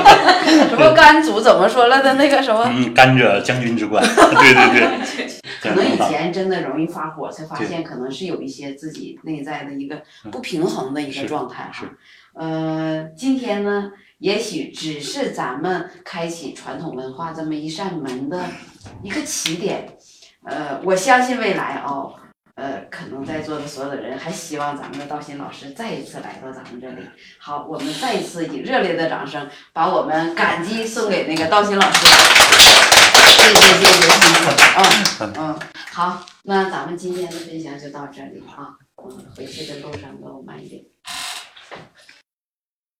[0.67, 2.63] 什么甘祖怎么说了的那个什么？
[2.73, 4.03] 嗯，甘蔗将军之冠。
[4.03, 5.29] 对对对。
[5.61, 10.01] 可能以前真的容易发火，才发现可能是有一些自己内在的一个
[10.31, 11.85] 不平衡的一个状态哈。
[12.33, 18.41] 呃，今天呢，也许只是咱们开启传统文化这么一扇门的
[19.03, 19.97] 一个起点。
[20.45, 22.13] 呃，我相信未来哦。
[22.59, 27.07] 呃，可能在座的所有的人还希望咱们的道心老师再一次来到咱们这里。
[27.37, 32.05] 好，我们再一次以热烈的掌声，把我们感激送给那个道心老师。
[32.05, 34.19] 谢谢谢谢谢
[34.57, 34.65] 谢，
[35.21, 35.59] 嗯嗯，
[35.93, 40.83] 好，那咱们今天的分享就到这里啊，嗯，回去的路上都慢一点。